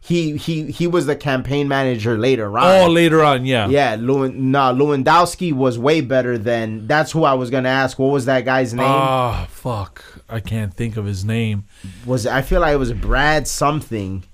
He 0.00 0.36
he 0.36 0.70
he 0.70 0.86
was 0.86 1.06
the 1.06 1.16
campaign 1.16 1.68
manager 1.68 2.16
later 2.18 2.56
on. 2.58 2.82
Oh, 2.82 2.88
later 2.88 3.22
on, 3.22 3.44
yeah, 3.44 3.68
yeah, 3.68 3.96
Lewin, 3.98 4.50
no, 4.50 4.72
Lewandowski 4.74 5.52
was 5.52 5.78
way 5.78 6.00
better 6.00 6.38
than. 6.38 6.86
That's 6.86 7.12
who 7.12 7.24
I 7.24 7.34
was 7.34 7.50
gonna 7.50 7.68
ask. 7.68 7.98
What 7.98 8.12
was 8.12 8.24
that 8.26 8.44
guy's 8.44 8.72
name? 8.74 8.86
Ah, 8.88 9.46
fuck, 9.50 10.04
I 10.28 10.40
can't 10.40 10.72
think 10.72 10.96
of 10.96 11.04
his 11.04 11.24
name. 11.24 11.64
was 12.06 12.26
I 12.26 12.42
feel 12.42 12.60
like 12.60 12.72
it 12.74 12.78
was 12.78 12.92
Brad 12.92 13.46
something. 13.48 14.24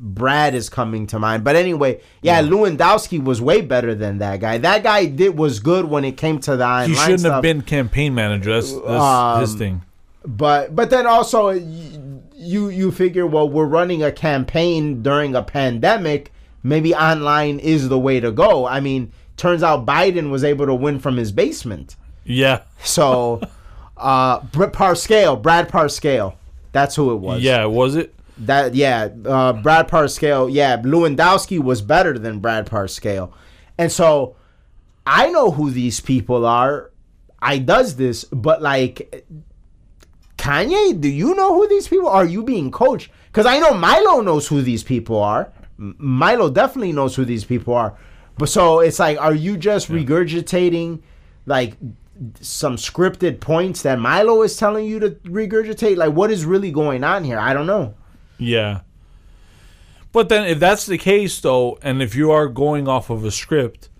Brad 0.00 0.54
is 0.54 0.68
coming 0.68 1.08
to 1.08 1.18
mind, 1.18 1.42
but 1.42 1.56
anyway, 1.56 2.00
yeah, 2.22 2.40
Lewandowski 2.40 3.22
was 3.22 3.40
way 3.40 3.60
better 3.62 3.94
than 3.96 4.18
that 4.18 4.38
guy. 4.38 4.58
That 4.58 4.84
guy 4.84 5.06
did 5.06 5.36
was 5.36 5.58
good 5.58 5.86
when 5.86 6.04
it 6.04 6.16
came 6.16 6.38
to 6.40 6.56
the 6.56 6.84
He 6.86 6.94
shouldn't 6.94 7.20
stuff. 7.20 7.32
have 7.32 7.42
been 7.42 7.62
campaign 7.62 8.14
manager. 8.14 8.52
That's, 8.54 8.72
that's 8.72 8.86
Um, 8.86 9.40
his 9.40 9.54
thing. 9.56 9.82
but 10.24 10.76
but 10.76 10.90
then 10.90 11.06
also 11.08 11.48
you 12.38 12.68
you 12.68 12.92
figure 12.92 13.26
well 13.26 13.48
we're 13.48 13.66
running 13.66 14.02
a 14.02 14.12
campaign 14.12 15.02
during 15.02 15.34
a 15.34 15.42
pandemic. 15.42 16.32
Maybe 16.62 16.94
online 16.94 17.58
is 17.58 17.88
the 17.88 17.98
way 17.98 18.20
to 18.20 18.30
go. 18.30 18.66
I 18.66 18.80
mean 18.80 19.12
turns 19.36 19.62
out 19.62 19.86
biden 19.86 20.30
was 20.30 20.44
able 20.44 20.66
to 20.66 20.74
win 20.74 20.98
from 21.00 21.16
his 21.16 21.32
basement. 21.32 21.96
Yeah, 22.24 22.62
so 22.82 23.40
uh 23.96 24.40
parscale 24.40 25.40
brad 25.40 25.68
parscale. 25.68 26.36
That's 26.72 26.94
who 26.94 27.12
it 27.12 27.16
was. 27.16 27.42
Yeah, 27.42 27.64
was 27.66 27.96
it? 27.96 28.14
that 28.40 28.72
yeah 28.72 29.08
uh 29.26 29.52
brad 29.52 29.88
parscale 29.88 30.48
yeah 30.48 30.76
lewandowski 30.76 31.58
was 31.58 31.82
better 31.82 32.16
than 32.18 32.38
brad 32.38 32.66
parscale. 32.66 33.32
And 33.76 33.90
so 33.90 34.36
i 35.06 35.28
know 35.30 35.50
who 35.50 35.70
these 35.70 36.00
people 36.00 36.46
are. 36.46 36.92
I 37.40 37.58
does 37.58 37.96
this 37.96 38.24
but 38.24 38.62
like 38.62 39.24
Kanye, 40.48 40.98
do 40.98 41.08
you 41.08 41.34
know 41.34 41.54
who 41.54 41.68
these 41.68 41.88
people 41.88 42.08
are? 42.08 42.22
Are 42.22 42.24
you 42.24 42.42
being 42.42 42.70
coached? 42.70 43.10
Because 43.26 43.44
I 43.44 43.58
know 43.58 43.74
Milo 43.74 44.22
knows 44.22 44.48
who 44.48 44.62
these 44.62 44.82
people 44.82 45.20
are. 45.20 45.52
M- 45.78 45.94
Milo 45.98 46.48
definitely 46.48 46.92
knows 46.92 47.14
who 47.14 47.26
these 47.26 47.44
people 47.44 47.74
are. 47.74 47.98
But 48.38 48.48
so 48.48 48.80
it's 48.80 48.98
like, 48.98 49.18
are 49.18 49.34
you 49.34 49.58
just 49.58 49.90
regurgitating 49.90 51.02
like 51.44 51.76
some 52.40 52.76
scripted 52.76 53.40
points 53.40 53.82
that 53.82 53.98
Milo 53.98 54.40
is 54.42 54.56
telling 54.56 54.86
you 54.86 54.98
to 55.00 55.10
regurgitate? 55.10 55.98
Like, 55.98 56.14
what 56.14 56.30
is 56.30 56.46
really 56.46 56.70
going 56.70 57.04
on 57.04 57.24
here? 57.24 57.38
I 57.38 57.52
don't 57.52 57.66
know. 57.66 57.94
Yeah. 58.38 58.80
But 60.12 60.30
then, 60.30 60.46
if 60.48 60.58
that's 60.58 60.86
the 60.86 60.96
case, 60.96 61.38
though, 61.38 61.78
and 61.82 62.00
if 62.00 62.14
you 62.14 62.30
are 62.30 62.48
going 62.48 62.88
off 62.88 63.10
of 63.10 63.22
a 63.22 63.30
script, 63.30 63.90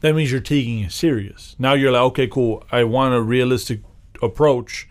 that 0.00 0.14
means 0.14 0.30
you're 0.30 0.40
taking 0.42 0.80
it 0.80 0.92
serious. 0.92 1.56
Now 1.58 1.72
you're 1.72 1.92
like, 1.92 2.02
okay, 2.02 2.26
cool. 2.26 2.64
I 2.70 2.84
want 2.84 3.14
a 3.14 3.22
realistic 3.22 3.80
approach, 4.20 4.86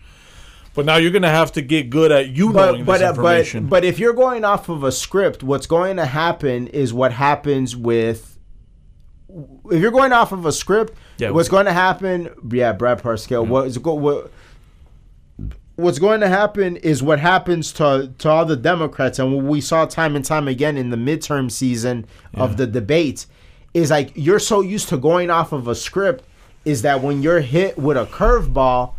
but 0.76 0.84
now 0.86 0.96
you're 0.96 1.10
gonna 1.10 1.28
have 1.28 1.50
to 1.52 1.62
get 1.62 1.90
good 1.90 2.12
at 2.12 2.28
you 2.28 2.52
knowing 2.52 2.84
But 2.84 2.86
but 2.86 2.98
this 2.98 3.02
uh, 3.02 3.10
information. 3.10 3.64
but 3.64 3.70
but 3.70 3.84
if 3.84 3.98
you're 3.98 4.12
going 4.12 4.44
off 4.44 4.68
of 4.68 4.84
a 4.84 4.92
script, 4.92 5.42
what's 5.42 5.66
going 5.66 5.96
to 5.96 6.06
happen 6.06 6.68
is 6.68 6.94
what 6.94 7.12
happens 7.12 7.74
with. 7.76 8.38
If 9.70 9.80
you're 9.82 9.90
going 9.90 10.12
off 10.12 10.30
of 10.32 10.46
a 10.46 10.52
script, 10.52 10.94
Yeah. 11.18 11.30
what's 11.30 11.48
going 11.48 11.66
to 11.66 11.72
happen? 11.72 12.30
Yeah, 12.50 12.72
Brad 12.72 13.02
Parscale. 13.02 13.46
What 13.46 13.66
is 13.66 13.76
go 13.78 13.94
what? 13.94 14.30
What's 15.76 15.98
going 15.98 16.20
to 16.20 16.28
happen 16.28 16.76
is 16.76 17.02
what 17.02 17.18
happens 17.20 17.70
to 17.74 18.10
to 18.18 18.28
all 18.30 18.46
the 18.46 18.56
Democrats, 18.56 19.18
and 19.18 19.34
what 19.34 19.44
we 19.44 19.60
saw 19.60 19.84
time 19.84 20.16
and 20.16 20.24
time 20.24 20.48
again 20.48 20.76
in 20.78 20.88
the 20.90 20.96
midterm 20.96 21.50
season 21.50 22.06
of 22.34 22.56
the 22.56 22.66
debates, 22.66 23.26
is 23.74 23.90
like 23.90 24.10
you're 24.14 24.38
so 24.38 24.62
used 24.62 24.88
to 24.88 24.96
going 24.96 25.28
off 25.28 25.52
of 25.52 25.68
a 25.68 25.74
script, 25.74 26.24
is 26.64 26.80
that 26.82 27.02
when 27.02 27.22
you're 27.22 27.40
hit 27.40 27.76
with 27.76 27.98
a 27.98 28.06
curveball, 28.06 28.92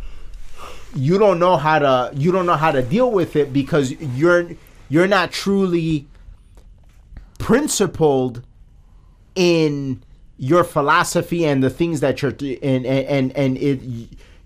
you 0.94 1.18
don't 1.18 1.38
know 1.38 1.56
how 1.56 1.78
to 1.78 2.12
you 2.14 2.32
don't 2.32 2.46
know 2.46 2.56
how 2.56 2.70
to 2.70 2.82
deal 2.82 3.10
with 3.10 3.36
it 3.36 3.52
because 3.52 3.92
you're 3.92 4.50
you're 4.88 5.06
not 5.06 5.30
truly 5.30 6.06
principled 7.38 8.42
in 9.34 10.02
your 10.38 10.64
philosophy 10.64 11.44
and 11.44 11.62
the 11.62 11.70
things 11.70 12.00
that 12.00 12.22
you're 12.22 12.32
and 12.62 12.86
and 12.86 13.36
and 13.36 13.58
it 13.58 13.80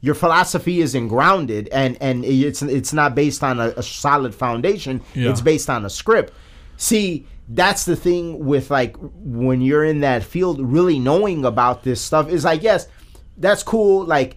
your 0.00 0.14
philosophy 0.14 0.80
isn't 0.80 1.08
grounded 1.08 1.68
and 1.70 1.96
and 2.00 2.24
it's 2.24 2.60
it's 2.62 2.92
not 2.92 3.14
based 3.14 3.42
on 3.42 3.60
a, 3.60 3.68
a 3.76 3.82
solid 3.82 4.34
foundation. 4.34 5.00
Yeah. 5.14 5.30
it's 5.30 5.40
based 5.40 5.70
on 5.70 5.84
a 5.84 5.90
script. 5.90 6.32
See 6.76 7.26
that's 7.48 7.84
the 7.84 7.96
thing 7.96 8.44
with 8.44 8.70
like 8.70 8.96
when 8.98 9.60
you're 9.60 9.84
in 9.84 10.00
that 10.00 10.22
field 10.22 10.60
really 10.60 10.98
knowing 10.98 11.44
about 11.44 11.82
this 11.82 12.00
stuff 12.00 12.28
is 12.28 12.44
like 12.44 12.62
yes 12.62 12.88
that's 13.36 13.62
cool. 13.62 14.04
Like 14.04 14.36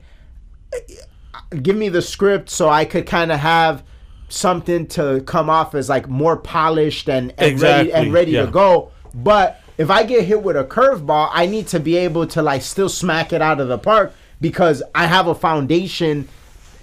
give 1.61 1.75
me 1.75 1.89
the 1.89 2.01
script 2.01 2.49
so 2.49 2.69
I 2.69 2.85
could 2.85 3.05
kind 3.05 3.31
of 3.31 3.39
have 3.39 3.83
something 4.29 4.87
to 4.87 5.21
come 5.25 5.49
off 5.49 5.75
as 5.75 5.89
like 5.89 6.09
more 6.09 6.35
polished 6.37 7.09
and, 7.09 7.31
and 7.31 7.39
ready 7.39 7.51
Exactly, 7.53 7.93
and 7.93 8.13
ready 8.13 8.31
yeah. 8.31 8.45
to 8.45 8.51
go. 8.51 8.91
But 9.13 9.61
if 9.77 9.89
I 9.89 10.03
get 10.03 10.25
hit 10.25 10.41
with 10.41 10.57
a 10.57 10.63
curveball, 10.63 11.29
I 11.31 11.45
need 11.45 11.67
to 11.67 11.79
be 11.79 11.95
able 11.97 12.27
to 12.27 12.41
like 12.41 12.61
still 12.61 12.89
smack 12.89 13.33
it 13.33 13.41
out 13.41 13.59
of 13.59 13.67
the 13.67 13.77
park 13.77 14.13
because 14.41 14.81
I 14.93 15.05
have 15.05 15.27
a 15.27 15.35
foundation 15.35 16.27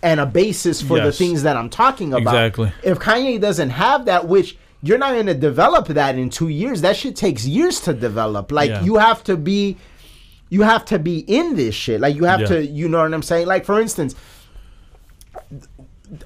and 0.02 0.18
a 0.18 0.26
basis 0.26 0.82
for 0.82 0.98
the 1.00 1.12
things 1.12 1.44
that 1.44 1.56
I'm 1.56 1.70
talking 1.70 2.12
about. 2.12 2.34
Exactly. 2.34 2.72
If 2.82 2.98
Kanye 2.98 3.40
doesn't 3.40 3.70
have 3.70 4.06
that, 4.06 4.26
which 4.26 4.56
you're 4.82 4.98
not 4.98 5.12
going 5.12 5.26
to 5.26 5.34
develop 5.34 5.86
that 5.88 6.16
in 6.18 6.28
two 6.28 6.48
years, 6.48 6.80
that 6.80 6.96
shit 6.96 7.14
takes 7.14 7.46
years 7.46 7.80
to 7.82 7.94
develop. 7.94 8.50
Like 8.50 8.70
Yeah. 8.70 8.82
you 8.82 8.96
have 8.96 9.22
to 9.24 9.36
be, 9.36 9.76
you 10.50 10.62
have 10.62 10.84
to 10.86 10.98
be 10.98 11.20
in 11.20 11.54
this 11.54 11.74
shit. 11.74 12.00
Like 12.00 12.16
you 12.16 12.24
have 12.24 12.40
Yeah. 12.40 12.46
to, 12.48 12.66
you 12.66 12.88
know 12.88 13.00
what 13.00 13.14
I'm 13.14 13.22
saying? 13.22 13.46
Like 13.46 13.64
for 13.64 13.80
instance, 13.80 14.16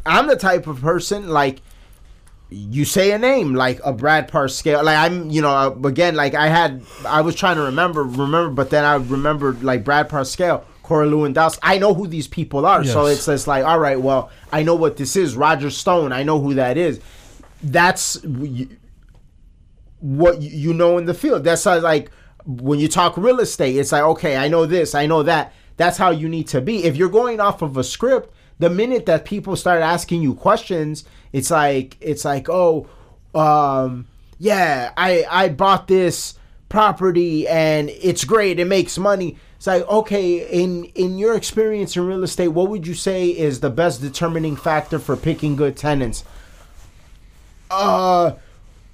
I'm 0.05 0.27
the 0.27 0.37
type 0.37 0.67
of 0.67 0.81
person 0.81 1.29
like 1.29 1.61
you 2.49 2.85
say 2.85 3.11
a 3.13 3.19
name 3.19 3.55
like 3.55 3.81
a 3.85 3.93
Brad 3.93 4.31
Parscale. 4.31 4.83
Like 4.85 4.97
I'm, 4.97 5.31
you 5.31 5.43
know, 5.43 5.51
uh, 5.51 5.71
again, 5.89 6.15
like 6.15 6.35
I 6.35 6.47
had, 6.49 6.83
I 7.05 7.21
was 7.23 7.35
trying 7.35 7.57
to 7.57 7.63
remember, 7.63 8.05
remember, 8.05 8.51
but 8.51 8.71
then 8.71 8.85
I 8.85 8.95
remembered 8.95 9.65
like 9.65 9.83
Brad 9.85 10.09
Parscale, 10.09 10.63
Corey 10.83 11.09
Lewandowski. 11.09 11.59
I 11.63 11.79
know 11.79 11.93
who 11.93 12.07
these 12.07 12.29
people 12.29 12.65
are, 12.65 12.85
so 12.85 13.07
Yes. 13.07 13.17
it's 13.17 13.27
just 13.27 13.47
like, 13.49 13.65
all 13.65 13.81
right, 13.81 14.01
well, 14.01 14.31
I 14.53 14.63
know 14.63 14.77
what 14.77 14.97
this 14.97 15.17
is. 15.17 15.35
Roger 15.37 15.71
Stone, 15.71 16.13
I 16.13 16.23
know 16.23 16.41
who 16.41 16.55
that 16.55 16.77
is. 16.77 17.01
That's 17.63 18.23
what 20.01 20.41
you 20.43 20.73
know 20.75 20.99
in 20.99 21.07
the 21.07 21.15
field. 21.15 21.43
That's 21.43 21.65
how, 21.65 21.81
like 21.81 22.11
when 22.45 22.79
you 22.79 22.87
talk 22.87 23.17
real 23.17 23.41
estate, 23.41 23.77
it's 23.77 23.91
like, 23.91 24.03
okay, 24.03 24.37
I 24.37 24.47
know 24.49 24.67
this, 24.67 24.95
I 24.95 25.07
know 25.07 25.23
that. 25.25 25.53
That's 25.77 25.99
how 25.99 26.11
you 26.11 26.29
need 26.29 26.47
to 26.49 26.61
be. 26.61 26.85
If 26.85 26.97
you're 26.97 27.09
going 27.09 27.41
off 27.41 27.61
of 27.61 27.77
a 27.77 27.85
script, 27.85 28.33
the 28.59 28.71
minute 28.71 29.07
that 29.07 29.25
people 29.25 29.57
start 29.57 29.83
asking 29.83 30.23
you 30.23 30.35
questions, 30.35 31.05
it's 31.33 31.51
like 31.51 31.97
it's 32.01 32.25
like, 32.25 32.49
oh, 32.49 32.87
um, 33.35 34.07
yeah, 34.39 34.93
I 34.97 35.25
I 35.31 35.49
bought 35.49 35.89
this 35.89 36.35
property 36.69 37.47
and 37.47 37.91
it's 37.91 38.25
great, 38.25 38.59
it 38.59 38.67
makes 38.67 38.99
money. 38.99 39.37
It's 39.57 39.67
like, 39.67 39.89
okay, 39.89 40.49
in 40.51 40.85
in 40.95 41.19
your 41.19 41.35
experience 41.35 41.97
in 41.97 42.07
real 42.07 42.23
estate, 42.25 42.49
what 42.49 42.71
would 42.71 42.87
you 42.87 42.95
say 42.95 43.29
is 43.29 43.61
the 43.61 43.71
best 43.71 44.01
determining 44.01 44.57
factor 44.57 44.99
for 44.99 45.17
picking 45.17 45.57
good 45.57 45.77
tenants? 45.77 46.25
Uh 47.71 48.33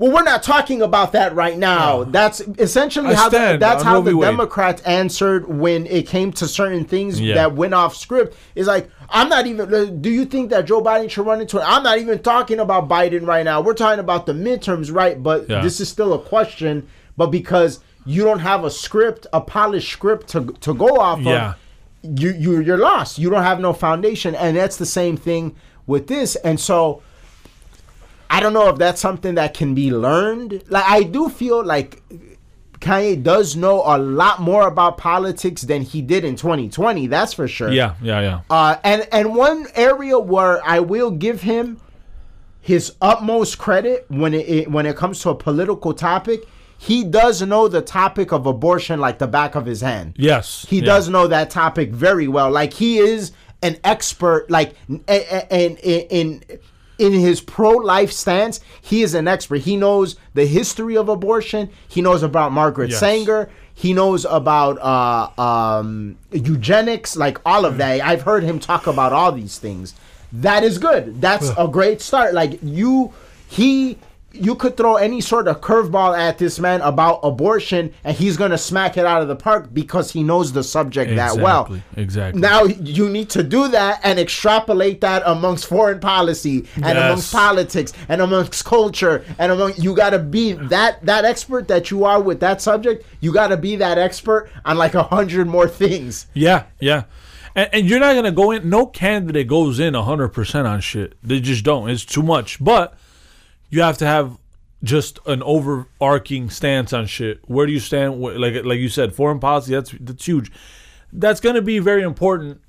well, 0.03 0.11
we're 0.11 0.25
not 0.25 0.43
talking 0.43 0.83
about 0.83 1.13
that 1.13 1.33
right 1.37 1.57
now. 1.57 2.03
That's 2.03 2.41
essentially 2.59 3.11
I 3.11 3.15
how 3.15 3.29
the, 3.29 3.57
that's 3.61 3.85
how 3.85 4.01
the 4.01 4.17
Wade. 4.17 4.27
Democrats 4.31 4.83
answered 4.83 5.47
when 5.47 5.87
it 5.87 6.09
came 6.09 6.33
to 6.33 6.49
certain 6.49 6.85
things 6.85 7.21
Yeah. 7.21 7.35
that 7.37 7.55
went 7.55 7.73
off 7.73 7.95
script. 7.95 8.37
Is 8.57 8.67
like 8.67 8.91
I'm 9.09 9.29
not 9.29 9.47
even. 9.47 9.73
Uh, 9.73 9.85
do 9.85 10.11
you 10.11 10.25
think 10.25 10.51
that 10.51 10.67
Joe 10.67 10.83
Biden 10.83 11.09
should 11.09 11.25
run 11.25 11.41
into 11.41 11.59
it? 11.59 11.63
I'm 11.65 11.85
not 11.85 11.99
even 11.99 12.19
talking 12.21 12.59
about 12.59 12.89
Biden 12.89 13.25
right 13.29 13.45
now. 13.45 13.61
We're 13.61 13.75
talking 13.75 14.01
about 14.01 14.27
the 14.27 14.33
midterms, 14.33 14.93
right? 14.93 15.23
But 15.23 15.49
Yeah. 15.49 15.63
this 15.63 15.81
is 15.81 15.89
still 15.89 16.13
a 16.15 16.19
question. 16.19 16.89
But 17.17 17.29
because 17.29 17.79
you 18.05 18.25
don't 18.25 18.41
have 18.41 18.65
a 18.65 18.71
script, 18.71 19.29
a 19.33 19.41
polished 19.41 19.93
script 19.93 20.27
to 20.31 20.47
to 20.63 20.75
go 20.75 20.97
off 20.97 21.21
Yeah. 21.21 21.51
of, 22.03 22.21
you 22.21 22.33
you 22.33 22.61
you're 22.61 22.77
lost. 22.77 23.21
You 23.21 23.31
don't 23.31 23.45
have 23.45 23.61
no 23.61 23.73
foundation, 23.73 24.35
and 24.35 24.57
that's 24.57 24.79
the 24.79 24.87
same 24.87 25.17
thing 25.17 25.55
with 25.87 26.09
this. 26.09 26.35
And 26.35 26.59
so. 26.59 27.03
I 28.33 28.41
don't 28.41 28.55
know 28.55 28.71
if 28.71 28.79
that's 28.79 28.99
something 28.99 29.35
that 29.35 29.53
can 29.53 29.75
be 29.75 29.91
learned. 29.91 30.65
Like 30.69 30.85
I 30.89 31.03
do 31.03 31.29
feel 31.29 31.63
like 31.63 32.03
Kanye 32.81 33.23
does 33.23 33.57
know 33.57 33.83
a 33.85 33.99
lot 33.99 34.41
more 34.41 34.67
about 34.67 34.97
politics 34.97 35.61
than 35.61 35.83
he 35.83 36.01
did 36.01 36.25
in 36.25 36.37
2020. 36.37 37.09
That's 37.09 37.35
for 37.35 37.47
sure. 37.47 37.71
Yeah, 37.71 37.95
yeah, 38.01 38.21
yeah. 38.21 38.41
Uh, 38.49 38.77
and 38.83 39.07
and 39.13 39.35
one 39.35 39.67
area 39.75 40.19
where 40.19 40.67
I 40.67 40.81
will 40.81 41.11
give 41.11 41.43
him 41.43 41.79
his 42.63 42.95
utmost 43.03 43.59
credit 43.59 44.07
when 44.09 44.33
it, 44.33 44.49
it 44.49 44.71
when 44.71 44.87
it 44.87 44.97
comes 44.97 45.21
to 45.21 45.29
a 45.29 45.35
political 45.35 45.93
topic, 45.93 46.41
he 46.79 47.05
does 47.05 47.43
know 47.43 47.69
the 47.69 47.83
topic 47.83 48.33
of 48.33 48.47
abortion 48.47 48.99
like 48.99 49.19
the 49.19 49.27
back 49.27 49.57
of 49.57 49.67
his 49.67 49.83
hand. 49.83 50.15
Yes. 50.17 50.65
He 50.71 50.79
yeah. 50.79 50.87
does 50.87 51.11
know 51.11 51.27
that 51.27 51.51
topic 51.51 51.91
very 51.91 52.29
well. 52.29 52.51
Like 52.51 52.73
he 52.73 52.97
is 52.97 53.33
an 53.63 53.77
expert. 53.85 54.51
Like 54.51 54.75
and 54.89 55.37
in 55.51 55.77
in 55.77 56.43
in 57.03 57.13
his 57.13 57.41
pro 57.41 57.71
life 57.73 58.13
stance, 58.13 58.61
he 58.81 59.03
is 59.03 59.15
an 59.15 59.27
expert. 59.29 59.63
He 59.63 59.77
knows 59.77 60.17
the 60.35 60.47
history 60.47 60.97
of 60.97 61.09
abortion. 61.09 61.71
He 61.89 62.01
knows 62.01 62.23
about 62.23 62.53
Margaret 62.53 62.91
Yes. 62.91 63.01
Sanger. 63.01 63.51
He 63.75 63.93
knows 63.93 64.25
about 64.25 64.79
uh, 64.81 65.41
um, 65.41 66.17
eugenics, 66.31 67.17
like 67.17 67.39
all 67.45 67.65
of 67.65 67.79
that. 67.79 68.01
I've 68.03 68.23
heard 68.23 68.43
him 68.45 68.59
talk 68.61 68.87
about 68.87 69.13
all 69.13 69.33
these 69.33 69.59
things. 69.59 69.95
That 70.33 70.63
is 70.63 70.79
good. 70.79 71.21
That's 71.21 71.51
a 71.59 71.67
great 71.69 72.01
start. 72.01 72.33
Like 72.35 72.59
you, 72.63 73.13
he, 73.49 73.99
you 74.35 74.55
could 74.55 74.77
throw 74.77 74.97
any 74.97 75.21
sort 75.21 75.49
of 75.49 75.61
curveball 75.61 76.17
at 76.17 76.39
this 76.39 76.59
man 76.59 76.81
about 76.81 77.21
abortion, 77.23 77.93
and 78.05 78.17
he's 78.17 78.37
gonna 78.37 78.59
smack 78.59 78.97
it 78.97 79.05
out 79.07 79.23
of 79.23 79.29
the 79.29 79.37
park 79.37 79.73
because 79.73 80.11
he 80.13 80.23
knows 80.23 80.53
the 80.53 80.63
subject 80.63 81.15
that 81.17 81.37
well. 81.37 81.63
Exactly, 81.65 81.83
exactly. 82.03 82.41
Now 82.41 82.65
you 82.65 83.09
need 83.09 83.31
to 83.31 83.43
do 83.43 83.69
that 83.69 84.01
and 84.05 84.19
extrapolate 84.19 85.01
that 85.03 85.23
amongst 85.27 85.67
foreign 85.67 86.01
policy 86.01 86.67
and 86.77 86.85
Yes. 86.85 86.97
amongst 86.97 87.33
politics 87.33 87.93
and 88.09 88.21
amongst 88.21 88.65
culture 88.65 89.25
and 89.39 89.53
among 89.53 89.75
you 89.77 89.95
got 89.95 90.11
to 90.11 90.19
be 90.19 90.53
that 90.53 91.05
that 91.05 91.25
expert 91.25 91.69
that 91.69 91.91
you 91.91 92.05
are 92.05 92.21
with 92.21 92.41
that 92.41 92.61
subject. 92.63 93.05
You 93.21 93.33
got 93.33 93.49
to 93.49 93.57
be 93.57 93.77
that 93.77 93.99
expert 93.99 94.51
on 94.65 94.79
like 94.79 94.95
a 94.95 95.03
hundred 95.03 95.47
more 95.47 95.69
things. 95.69 96.27
Yeah, 96.35 96.65
yeah. 96.81 97.05
And, 97.55 97.69
and 97.73 97.87
you're 97.89 98.01
not 98.01 98.15
gonna 98.15 98.33
go 98.33 98.51
in. 98.51 98.69
No 98.71 98.87
candidate 98.87 99.47
goes 99.47 99.79
in 99.79 99.95
hundred 99.95 100.29
percent 100.29 100.67
on 100.67 100.81
shit. 100.81 101.15
They 101.23 101.39
just 101.41 101.65
don't. 101.65 101.91
It's 101.91 102.05
too 102.05 102.23
much. 102.23 102.63
But 102.63 102.97
you 103.73 103.81
have 103.81 103.99
to 103.99 104.07
have 104.07 104.39
just 104.85 105.19
an 105.27 105.43
overarching 105.43 106.51
stance 106.51 106.93
on 106.93 107.07
shit. 107.07 107.41
Where 107.47 107.67
do 107.67 107.73
you 107.73 107.81
stand? 107.81 108.21
Like 108.21 108.65
like 108.65 108.79
you 108.79 108.89
said, 108.89 109.15
foreign 109.15 109.41
policy. 109.41 109.73
That's 109.73 109.93
that's 109.99 110.25
huge. 110.25 110.53
That's 111.13 111.41
gonna 111.41 111.63
be 111.63 111.79
very 111.79 112.03
important 112.03 112.61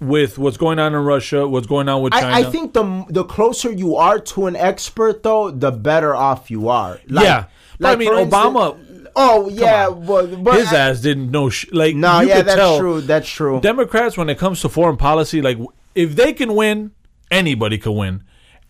with 0.00 0.38
what's 0.38 0.56
going 0.56 0.78
on 0.78 0.94
in 0.94 1.00
Russia. 1.00 1.48
What's 1.48 1.66
going 1.66 1.88
on 1.88 2.02
with 2.02 2.12
China. 2.12 2.26
I, 2.28 2.40
I 2.40 2.42
think 2.44 2.74
the 2.74 3.04
the 3.08 3.24
closer 3.24 3.72
you 3.72 3.96
are 3.96 4.20
to 4.20 4.46
an 4.46 4.54
expert, 4.54 5.24
though, 5.24 5.50
the 5.50 5.72
better 5.72 6.14
off 6.14 6.50
you 6.50 6.68
are. 6.68 7.00
Like, 7.08 7.24
Yeah. 7.24 7.44
But 7.80 7.88
I 7.88 7.96
mean, 7.96 8.12
Obama- 8.12 9.08
oh 9.16 9.48
yeah, 9.48 9.90
but, 9.90 10.44
but 10.44 10.54
his 10.54 10.72
ass 10.72 11.00
didn't 11.00 11.32
know 11.32 11.50
shit. 11.50 11.74
Like 11.74 11.96
No, 11.96 12.20
yeah, 12.20 12.42
that's 12.42 12.56
tell 12.56 12.78
true. 12.78 13.00
That's 13.00 13.28
true. 13.28 13.60
Democrats, 13.60 14.16
when 14.16 14.28
it 14.28 14.38
comes 14.38 14.60
to 14.60 14.68
foreign 14.68 14.96
policy, 14.96 15.42
like 15.42 15.58
if 15.96 16.14
they 16.14 16.32
can 16.32 16.54
win, 16.54 16.92
anybody 17.32 17.78
can 17.78 17.96
win. 17.96 18.22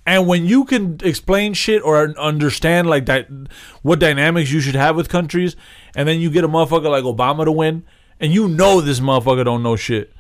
And 0.05 0.27
when 0.27 0.47
you 0.47 0.65
can 0.65 0.99
explain 1.03 1.55
shit 1.55 1.83
or 1.83 2.19
understand 2.19 2.89
like 2.89 3.07
that, 3.07 3.29
what 3.83 4.01
dynamics 4.01 4.51
you 4.51 4.61
should 4.61 4.75
have 4.75 4.97
with 4.97 5.09
countries, 5.09 5.55
and 5.95 6.09
then 6.09 6.21
you 6.21 6.31
get 6.31 6.45
a 6.45 6.49
motherfucker 6.49 6.91
like 6.91 7.05
Obama 7.05 7.45
to 7.45 7.53
win, 7.53 7.85
and 8.19 8.33
you 8.33 8.49
know 8.49 8.81
this 8.81 9.01
motherfucker 9.01 9.45
don't 9.45 9.63
know 9.63 9.77
shit, 9.77 10.13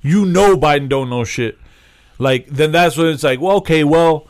you 0.00 0.26
know 0.26 0.56
Biden 0.56 0.88
don't 0.88 1.08
know 1.08 1.22
shit, 1.22 1.56
like 2.18 2.48
then 2.48 2.72
that's 2.72 2.96
when 2.96 3.06
it's 3.06 3.22
like, 3.22 3.40
well, 3.40 3.56
okay, 3.58 3.84
well, 3.84 4.26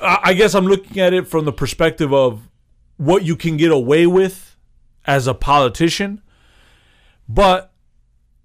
I, 0.00 0.18
I 0.24 0.34
guess 0.34 0.54
I'm 0.54 0.66
looking 0.66 1.00
at 1.00 1.14
it 1.14 1.26
from 1.26 1.46
the 1.46 1.52
perspective 1.52 2.12
of 2.12 2.48
what 2.98 3.24
you 3.24 3.34
can 3.34 3.56
get 3.56 3.72
away 3.72 4.06
with 4.06 4.56
as 5.06 5.26
a 5.26 5.34
politician, 5.34 6.20
but 7.28 7.72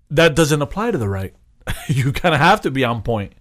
that 0.10 0.34
doesn't 0.34 0.62
apply 0.62 0.92
to 0.92 0.98
the 0.98 1.10
right. 1.10 1.36
you 1.88 2.14
kind 2.14 2.34
of 2.34 2.40
have 2.40 2.62
to 2.62 2.72
be 2.72 2.86
on 2.86 3.02
point. 3.02 3.34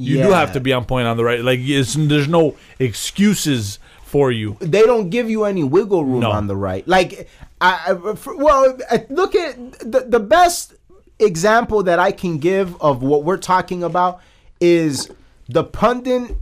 You 0.00 0.22
do 0.22 0.30
have 0.30 0.52
to 0.52 0.60
be 0.60 0.72
on 0.72 0.84
point 0.84 1.06
on 1.08 1.16
the 1.16 1.24
right. 1.24 1.42
Like 1.42 1.58
it's, 1.62 1.94
there's 1.94 2.28
no 2.28 2.54
excuses 2.78 3.78
for 4.04 4.30
you. 4.30 4.56
they 4.60 4.82
don't 4.82 5.10
give 5.10 5.28
you 5.28 5.44
any 5.44 5.62
wiggle 5.64 6.04
room 6.04 6.20
No. 6.20 6.30
on 6.30 6.46
the 6.46 6.56
right. 6.56 6.86
Like, 6.88 7.28
I, 7.60 7.94
I 8.02 8.14
for- 8.14 8.36
well, 8.36 8.78
I- 8.90 9.04
look 9.10 9.34
at 9.34 9.56
the 9.80 10.04
the 10.08 10.20
best 10.20 10.74
example 11.18 11.82
that 11.82 11.98
I 11.98 12.12
can 12.12 12.38
give 12.38 12.80
of 12.80 13.02
what 13.02 13.24
we're 13.24 13.36
talking 13.36 13.82
about 13.82 14.20
is 14.60 15.10
the 15.48 15.64
pundit 15.64 16.36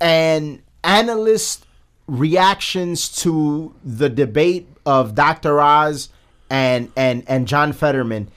and 0.00 0.62
analyst 0.84 1.66
reactions 2.06 3.08
to 3.22 3.74
the 3.84 4.08
debate 4.08 4.68
of 4.84 5.14
Dr. 5.14 5.60
Oz 5.60 6.08
and 6.50 6.90
and 6.96 7.24
and 7.26 7.48
John 7.48 7.72
Fetterman. 7.72 8.28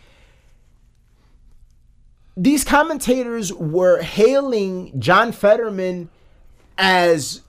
These 2.38 2.64
commentators 2.64 3.54
were 3.54 4.02
hailing 4.02 4.92
John 5.00 5.32
Fetterman 5.32 6.10
as 6.78 7.42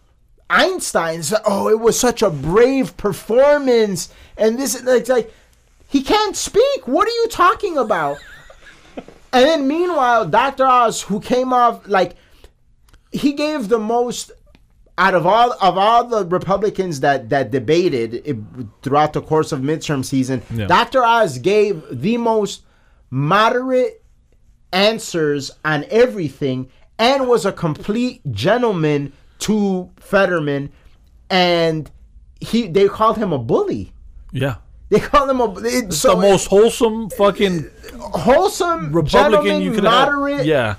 Einstein's. 0.49 1.34
"Oh, 1.45 1.68
it 1.68 1.80
was 1.80 1.99
such 1.99 2.22
a 2.22 2.30
brave 2.30 2.97
performance," 2.97 4.11
and 4.37 4.59
this 4.59 4.74
it's 4.80 5.09
like 5.11 5.32
he 5.89 6.03
can't 6.03 6.37
speak. 6.37 6.87
What 6.87 7.09
are 7.09 7.12
you 7.22 7.28
talking 7.28 7.76
about? 7.76 8.18
and 9.32 9.45
then 9.45 9.66
meanwhile, 9.66 10.24
Dr. 10.24 10.66
Oz, 10.66 11.03
who 11.03 11.20
came 11.20 11.53
off 11.53 11.80
like 11.89 12.14
he 13.11 13.32
gave 13.32 13.68
the 13.68 13.78
most 13.78 14.30
out 14.99 15.14
of 15.14 15.26
all 15.26 15.53
of 15.61 15.76
all 15.76 16.05
the 16.05 16.24
Republicans 16.26 17.01
that 17.01 17.28
that 17.30 17.51
debated 17.51 18.14
it, 18.24 18.37
throughout 18.82 19.14
the 19.14 19.20
course 19.20 19.51
of 19.51 19.61
midterm 19.61 20.05
season, 20.05 20.43
Yeah. 20.55 20.66
Dr. 20.68 21.03
Oz 21.05 21.39
gave 21.39 21.82
the 21.91 22.16
most 22.18 22.62
moderate 23.11 24.03
answers 24.72 25.50
on 25.64 25.84
everything 25.90 26.68
and 26.98 27.28
was 27.28 27.44
a 27.44 27.52
complete 27.52 28.20
gentleman 28.32 29.12
to 29.40 29.90
Fetterman 29.96 30.70
and 31.30 31.90
he 32.40 32.66
they 32.66 32.88
called 32.88 33.16
him 33.16 33.32
a 33.32 33.38
bully. 33.38 33.92
Yeah. 34.32 34.56
They 34.88 35.00
called 35.00 35.28
him 35.30 35.40
a 35.40 35.52
it, 35.60 35.84
It's 35.86 35.98
so 35.98 36.14
the 36.14 36.20
most 36.20 36.46
wholesome 36.46 37.10
fucking 37.10 37.68
wholesome 37.98 38.92
Republican 38.92 39.60
you 39.60 39.72
could 39.72 39.84
moderate 39.84 40.38
have. 40.38 40.46
Yeah. 40.46 40.76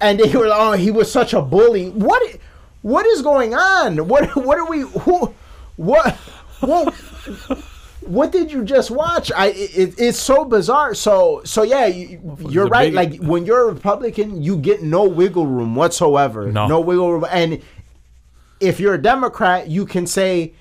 and 0.00 0.18
they 0.20 0.30
were 0.36 0.48
like, 0.48 0.60
oh, 0.60 0.72
he 0.72 0.90
was 0.90 1.10
such 1.10 1.32
a 1.32 1.42
bully. 1.42 1.90
What, 1.90 2.22
what 2.82 3.06
is 3.06 3.22
going 3.22 3.54
on? 3.54 4.06
What, 4.08 4.36
what 4.36 4.58
are 4.58 4.68
we? 4.68 4.80
Who, 4.80 5.34
what, 5.76 6.14
what, 6.60 6.94
what 8.06 8.32
did 8.32 8.52
you 8.52 8.64
just 8.64 8.90
watch? 8.90 9.30
I, 9.32 9.46
it, 9.48 9.94
it's 9.98 10.18
so 10.18 10.44
bizarre. 10.44 10.94
So, 10.94 11.42
so 11.44 11.62
yeah, 11.62 11.86
you, 11.86 12.36
you're 12.48 12.66
right. 12.66 12.92
big- 12.92 13.20
Like 13.20 13.22
when 13.22 13.46
you're 13.46 13.68
a 13.68 13.72
Republican, 13.72 14.42
you 14.42 14.56
get 14.56 14.82
no 14.82 15.04
wiggle 15.04 15.46
room 15.46 15.74
whatsoever. 15.74 16.50
No. 16.50 16.80
wiggle 16.80 17.12
room. 17.12 17.26
And 17.30 17.62
if 18.60 18.80
you're 18.80 18.94
a 18.94 19.02
Democrat, 19.02 19.68
you 19.68 19.86
can 19.86 20.06
say. 20.06 20.54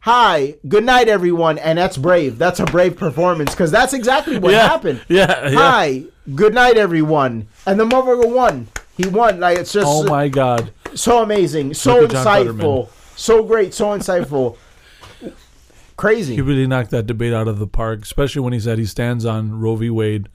Hi, 0.00 0.54
good 0.68 0.84
night, 0.84 1.08
everyone, 1.08 1.58
and 1.58 1.76
that's 1.78 1.96
brave. 1.96 2.38
That's 2.38 2.60
a 2.60 2.64
brave 2.64 2.96
performance 2.96 3.50
because 3.50 3.72
that's 3.72 3.92
exactly 3.92 4.38
what 4.38 4.52
Yeah. 4.52 4.68
happened. 4.68 5.00
Yeah, 5.08 5.48
yeah. 5.48 5.58
Hi, 5.58 6.04
good 6.32 6.54
night, 6.54 6.76
everyone, 6.76 7.48
and 7.66 7.80
the 7.80 7.84
motherfucker 7.86 8.32
won. 8.32 8.68
He 8.96 9.08
won. 9.08 9.40
Like 9.40 9.58
it's 9.58 9.72
just 9.72 9.86
Oh 9.88 10.04
my 10.04 10.28
god. 10.28 10.70
so 10.94 11.22
amazing, 11.24 11.74
so 11.74 12.02
Look 12.02 12.14
at 12.14 12.22
John 12.22 12.46
insightful, 12.46 12.88
so 13.16 13.42
great, 13.42 13.74
so 13.74 13.86
insightful. 13.86 14.56
Crazy. 15.96 16.34
He 16.34 16.42
really 16.42 16.66
knocked 16.66 16.90
that 16.90 17.06
debate 17.06 17.32
out 17.32 17.48
of 17.48 17.58
the 17.58 17.66
park, 17.66 18.02
especially 18.02 18.42
when 18.42 18.52
he 18.52 18.60
said 18.60 18.78
he 18.78 18.84
stands 18.84 19.24
on 19.24 19.60
Roe 19.60 19.76
v. 19.76 19.90
Wade. 19.90 20.28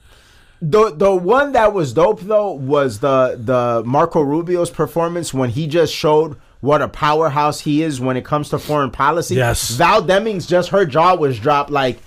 The 0.62 0.92
the 0.92 1.16
one 1.16 1.54
that 1.54 1.74
was 1.74 1.94
dope 1.94 2.22
though 2.22 2.52
was 2.52 3.00
the 3.00 3.36
the 3.40 3.84
Marco 3.86 4.22
Rubio's 4.22 4.70
performance 4.70 5.34
when 5.34 5.50
he 5.50 5.66
just 5.66 5.94
showed 5.94 6.38
what 6.62 6.82
a 6.84 6.88
powerhouse 6.88 7.62
he 7.62 7.82
is 7.82 8.00
when 8.00 8.16
it 8.16 8.24
comes 8.24 8.50
to 8.50 8.60
foreign 8.60 8.92
policy. 8.92 9.36
Yes. 9.36 9.72
Val 9.72 10.04
Demings 10.04 10.48
just 10.48 10.70
her 10.70 10.86
jaw 10.86 11.16
was 11.16 11.40
dropped 11.40 11.72
like, 11.72 12.00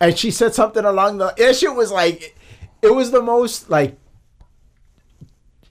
and 0.00 0.16
she 0.16 0.30
said 0.30 0.54
something 0.54 0.84
along 0.84 1.18
the. 1.18 1.34
issue 1.36 1.72
was 1.72 1.90
like, 1.90 2.36
it 2.80 2.94
was 2.94 3.10
the 3.10 3.22
most 3.22 3.68
like 3.68 3.98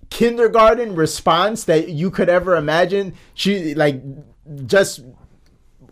kindergarten 0.09 0.95
response 0.95 1.64
that 1.64 1.88
you 1.88 2.12
could 2.12 2.28
ever 2.28 2.57
imagine. 2.57 3.14
She 3.34 3.74
like 3.74 4.01
just 4.66 5.01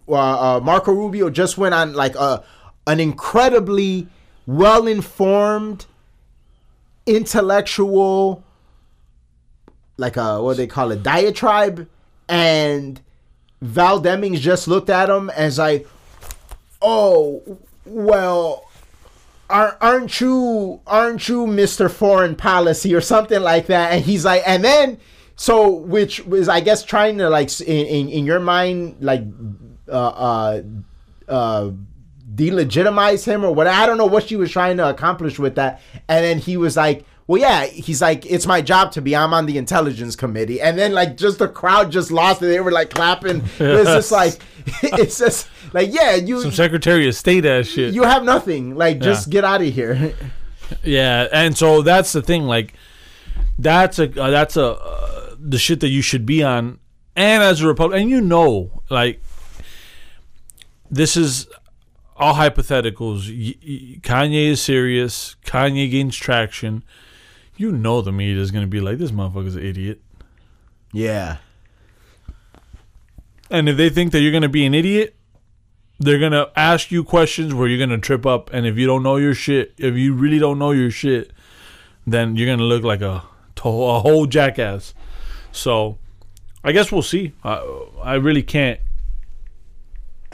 uh, 0.09 0.57
uh, 0.57 0.59
Marco 0.61 0.91
Rubio 0.91 1.29
just 1.29 1.57
went 1.57 1.73
on 1.73 1.93
like 1.93 2.15
a 2.15 2.43
an 2.87 2.99
incredibly 2.99 4.07
well 4.45 4.87
informed, 4.87 5.85
intellectual, 7.05 8.43
like 9.97 10.17
a 10.17 10.41
what 10.41 10.53
do 10.53 10.57
they 10.57 10.67
call 10.67 10.91
it 10.91 11.03
diatribe, 11.03 11.87
and 12.27 13.01
Val 13.61 14.01
Demings 14.01 14.39
just 14.39 14.67
looked 14.67 14.89
at 14.89 15.09
him 15.09 15.31
was 15.37 15.57
like, 15.57 15.87
"Oh, 16.81 17.59
well." 17.85 18.65
Aren't, 19.51 20.21
you 20.21 20.79
aren't 20.85 21.27
you 21.27 21.47
Mr. 21.47 21.89
Foreign 21.89 22.35
Policy 22.35 22.93
or 22.93 23.01
something 23.01 23.41
like 23.41 23.65
that? 23.65 23.93
And 23.93 24.05
he's 24.05 24.23
like, 24.23 24.43
and 24.45 24.63
then 24.63 24.99
so 25.39 25.69
which 25.71 26.25
was 26.25 26.49
I 26.49 26.59
guess 26.59 26.83
trying 26.83 27.17
to 27.19 27.29
like 27.29 27.61
in 27.61 27.85
in, 27.87 28.09
in 28.09 28.25
your 28.25 28.41
mind 28.41 28.97
like 28.99 29.23
uh 29.91 29.93
uh 30.09 30.61
uh 31.27 31.71
delegitimize 32.35 33.25
him 33.25 33.43
or 33.43 33.53
what 33.53 33.67
I 33.67 33.85
don't 33.85 33.97
know 33.97 34.05
what 34.05 34.27
she 34.27 34.35
was 34.35 34.51
trying 34.51 34.77
to 34.77 34.89
accomplish 34.89 35.39
with 35.39 35.55
that. 35.55 35.81
And 36.07 36.23
then 36.23 36.37
he 36.39 36.57
was 36.57 36.77
like, 36.77 37.05
Well 37.27 37.41
yeah, 37.41 37.65
he's 37.65 38.01
like, 38.01 38.25
It's 38.25 38.45
my 38.45 38.61
job 38.61 38.91
to 38.93 39.01
be, 39.01 39.15
I'm 39.15 39.33
on 39.33 39.45
the 39.45 39.57
intelligence 39.57 40.15
committee. 40.15 40.61
And 40.61 40.77
then 40.77 40.93
like 40.93 41.17
just 41.17 41.39
the 41.39 41.47
crowd 41.47 41.91
just 41.91 42.11
lost 42.11 42.41
it. 42.41 42.45
They 42.47 42.59
were 42.59 42.71
like 42.71 42.89
clapping. 42.91 43.41
It's 43.59 43.89
just 43.89 44.11
like 44.11 44.39
it's 44.83 45.17
just 45.19 45.49
like 45.73 45.93
yeah, 45.93 46.15
you 46.15 46.41
Some 46.41 46.51
Secretary 46.51 47.07
of 47.07 47.15
State 47.15 47.45
ass 47.45 47.67
shit. 47.67 47.93
you 47.93 48.03
have 48.03 48.23
nothing. 48.23 48.75
Like 48.75 48.99
just 48.99 49.27
Yeah. 49.27 49.31
get 49.31 49.43
out 49.45 49.61
of 49.61 49.73
here. 49.73 50.13
Yeah, 50.83 51.27
and 51.33 51.57
so 51.57 51.81
that's 51.81 52.13
the 52.13 52.21
thing. 52.21 52.43
Like, 52.43 52.75
that's 53.57 53.97
a 53.97 54.03
uh, 54.21 54.29
that's 54.29 54.55
a 54.55 54.73
uh, 54.75 55.35
the 55.39 55.57
shit 55.57 55.79
that 55.79 55.87
you 55.89 56.03
should 56.03 56.27
be 56.27 56.43
on. 56.43 56.77
And 57.15 57.41
as 57.41 57.61
a 57.63 57.67
Republican, 57.67 58.01
and 58.03 58.09
you 58.11 58.21
know, 58.21 58.83
like, 58.87 59.19
this 60.89 61.15
is 61.15 61.47
all 62.15 62.35
hypotheticals. 62.35 64.01
Kanye 64.01 64.49
is 64.49 64.61
serious. 64.61 65.35
Kanye 65.45 65.89
gains 65.89 66.15
traction. 66.15 66.83
You 67.55 67.71
know 67.71 68.01
the 68.01 68.11
media 68.11 68.41
is 68.41 68.51
gonna 68.51 68.67
be 68.67 68.81
like, 68.81 68.97
this 68.97 69.11
motherfucker's 69.11 69.55
an 69.55 69.65
idiot. 69.65 70.01
Yeah. 70.91 71.37
And 73.49 73.67
if 73.67 73.77
they 73.77 73.89
think 73.89 74.11
that 74.11 74.21
you're 74.21 74.31
gonna 74.31 74.49
be 74.49 74.65
an 74.65 74.73
idiot, 74.73 75.15
they're 75.99 76.19
gonna 76.19 76.47
ask 76.55 76.91
you 76.91 77.03
questions 77.03 77.53
where 77.53 77.67
you're 77.67 77.79
gonna 77.79 77.99
trip 77.99 78.25
up. 78.25 78.49
And 78.53 78.65
if 78.65 78.77
you 78.77 78.85
don't 78.85 79.03
know 79.03 79.17
your 79.17 79.33
shit, 79.33 79.73
if 79.77 79.95
you 79.95 80.13
really 80.13 80.39
don't 80.39 80.59
know 80.59 80.71
your 80.71 80.91
shit, 80.91 81.31
then 82.05 82.35
you're 82.35 82.47
gonna 82.47 82.67
look 82.67 82.83
like 82.83 83.01
a 83.01 83.23
a 83.65 83.99
whole 83.99 84.25
jackass. 84.25 84.93
So, 85.51 85.97
I 86.63 86.71
guess 86.71 86.91
we'll 86.91 87.01
see. 87.01 87.33
I, 87.43 87.55
I 88.01 88.13
really 88.15 88.43
can't. 88.43 88.79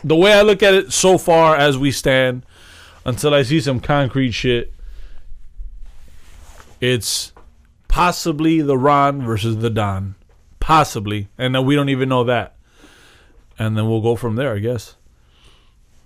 The 0.06 0.16
way 0.16 0.32
I 0.32 0.41
look 0.41 0.64
at 0.64 0.74
it 0.74 0.93
so 0.93 1.18
far 1.18 1.58
as 1.58 1.78
we 1.78 1.91
stand, 1.91 2.45
until 3.06 3.34
I 3.34 3.43
see 3.43 3.60
some 3.60 3.82
concrete 3.82 4.32
shit, 4.32 4.74
it's 6.80 7.34
possibly 7.88 8.62
the 8.62 8.78
Ron 8.78 9.22
versus 9.22 9.58
the 9.58 9.70
Don, 9.70 10.16
possibly, 10.60 11.28
and 11.38 11.66
we 11.66 11.76
don't 11.76 11.89
even 11.89 12.08
know 12.08 12.24
that 12.24 12.56
and 13.58 13.78
then 13.78 13.88
we'll 13.88 14.01
go 14.01 14.16
from 14.16 14.36
there, 14.36 14.53
I 14.53 14.60
guess. 14.60 14.95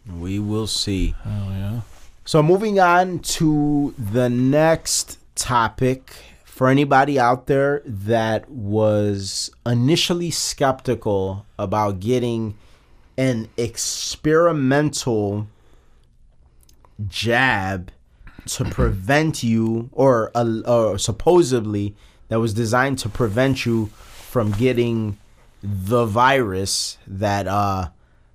We 0.07 0.39
will 0.39 0.67
see. 0.67 1.15
Oh 1.25 1.49
yeah. 1.49 1.81
So 2.25 2.43
moving 2.43 2.79
on 2.79 3.19
to 3.19 3.93
the 3.97 4.29
next 4.29 5.17
topic 5.35 6.13
for 6.43 6.67
anybody 6.67 7.19
out 7.19 7.47
there 7.47 7.81
that 7.85 8.49
was 8.49 9.49
initially 9.65 10.29
skeptical 10.31 11.45
about 11.57 11.99
getting 11.99 12.57
an 13.19 13.49
experimental 13.57 15.45
jab 17.09 17.91
to 18.45 18.63
prevent 18.63 19.43
you 19.43 19.89
or, 19.91 20.31
uh, 20.33 20.61
or 20.65 20.97
supposedly 20.97 21.93
that 22.29 22.39
was 22.39 22.53
designed 22.53 22.97
to 22.97 23.09
prevent 23.09 23.65
you 23.65 23.87
from 23.87 24.51
getting 24.51 25.17
the 25.61 26.05
virus 26.05 26.97
that 27.05 27.45
uh 27.45 27.89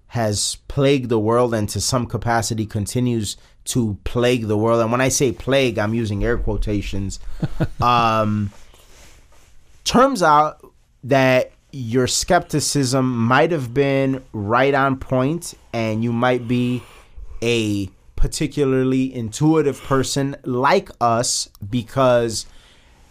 has 0.08 0.58
plagued 0.68 1.08
the 1.08 1.18
world 1.18 1.54
and 1.54 1.70
to 1.70 1.80
some 1.80 2.06
capacity 2.06 2.66
continues 2.66 3.38
to 3.64 3.96
plague 4.04 4.46
the 4.46 4.56
world. 4.56 4.80
And 4.82 4.92
when 4.92 5.00
I 5.00 5.08
say 5.08 5.32
plague, 5.32 5.78
I'm 5.78 5.94
using 5.94 6.22
air 6.22 6.36
quotations. 6.36 7.18
um, 7.80 8.52
turns 9.82 10.22
out 10.22 10.64
that 11.02 11.53
your 11.74 12.06
skepticism 12.06 13.16
might 13.16 13.50
have 13.50 13.74
been 13.74 14.22
right 14.32 14.74
on 14.74 14.96
point, 14.96 15.54
and 15.72 16.04
you 16.04 16.12
might 16.12 16.46
be 16.46 16.82
a 17.42 17.88
particularly 18.14 19.12
intuitive 19.14 19.82
person 19.82 20.36
like 20.44 20.88
us 21.00 21.48
because 21.68 22.46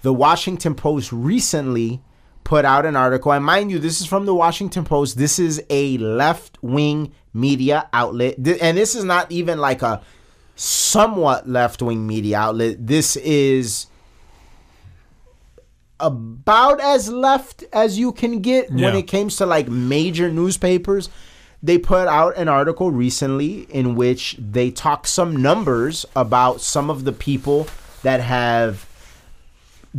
the 0.02 0.14
Washington 0.14 0.76
Post 0.76 1.12
recently 1.12 2.02
put 2.46 2.64
out 2.64 2.86
an 2.86 2.96
article. 2.96 3.34
And 3.34 3.44
mind 3.44 3.70
you, 3.70 3.80
this 3.80 4.00
is 4.00 4.08
from 4.08 4.26
the 4.26 4.34
Washington 4.34 4.86
Post. 4.86 5.18
This 5.18 5.40
is 5.40 5.62
a 5.70 5.98
left 5.98 6.58
wing 6.62 7.14
media 7.34 7.90
outlet. 7.92 8.36
And 8.38 8.78
this 8.78 8.96
is 8.96 9.04
not 9.04 9.32
even 9.32 9.60
like 9.60 9.82
a 9.82 10.02
somewhat 10.56 11.50
left 11.50 11.82
wing 11.82 12.08
media 12.08 12.38
outlet. 12.38 12.88
This 12.88 13.18
is 13.18 13.88
about 16.00 16.80
as 16.82 17.10
left 17.10 17.64
as 17.72 17.98
you 17.98 18.12
can 18.12 18.40
get 18.40 18.72
when 18.72 18.96
it 18.96 19.04
comes 19.04 19.38
to 19.38 19.46
like 19.46 19.68
major 19.68 20.32
newspapers. 20.32 21.10
They 21.62 21.78
put 21.78 22.10
out 22.10 22.36
an 22.36 22.50
article 22.50 22.92
recently 22.92 23.62
in 23.70 23.96
which 23.96 24.36
they 24.38 24.70
talk 24.70 25.08
some 25.08 25.38
numbers 25.38 26.06
about 26.14 26.60
some 26.60 26.90
of 26.90 27.06
the 27.06 27.14
people 27.14 27.68
that 28.02 28.20
have 28.20 28.86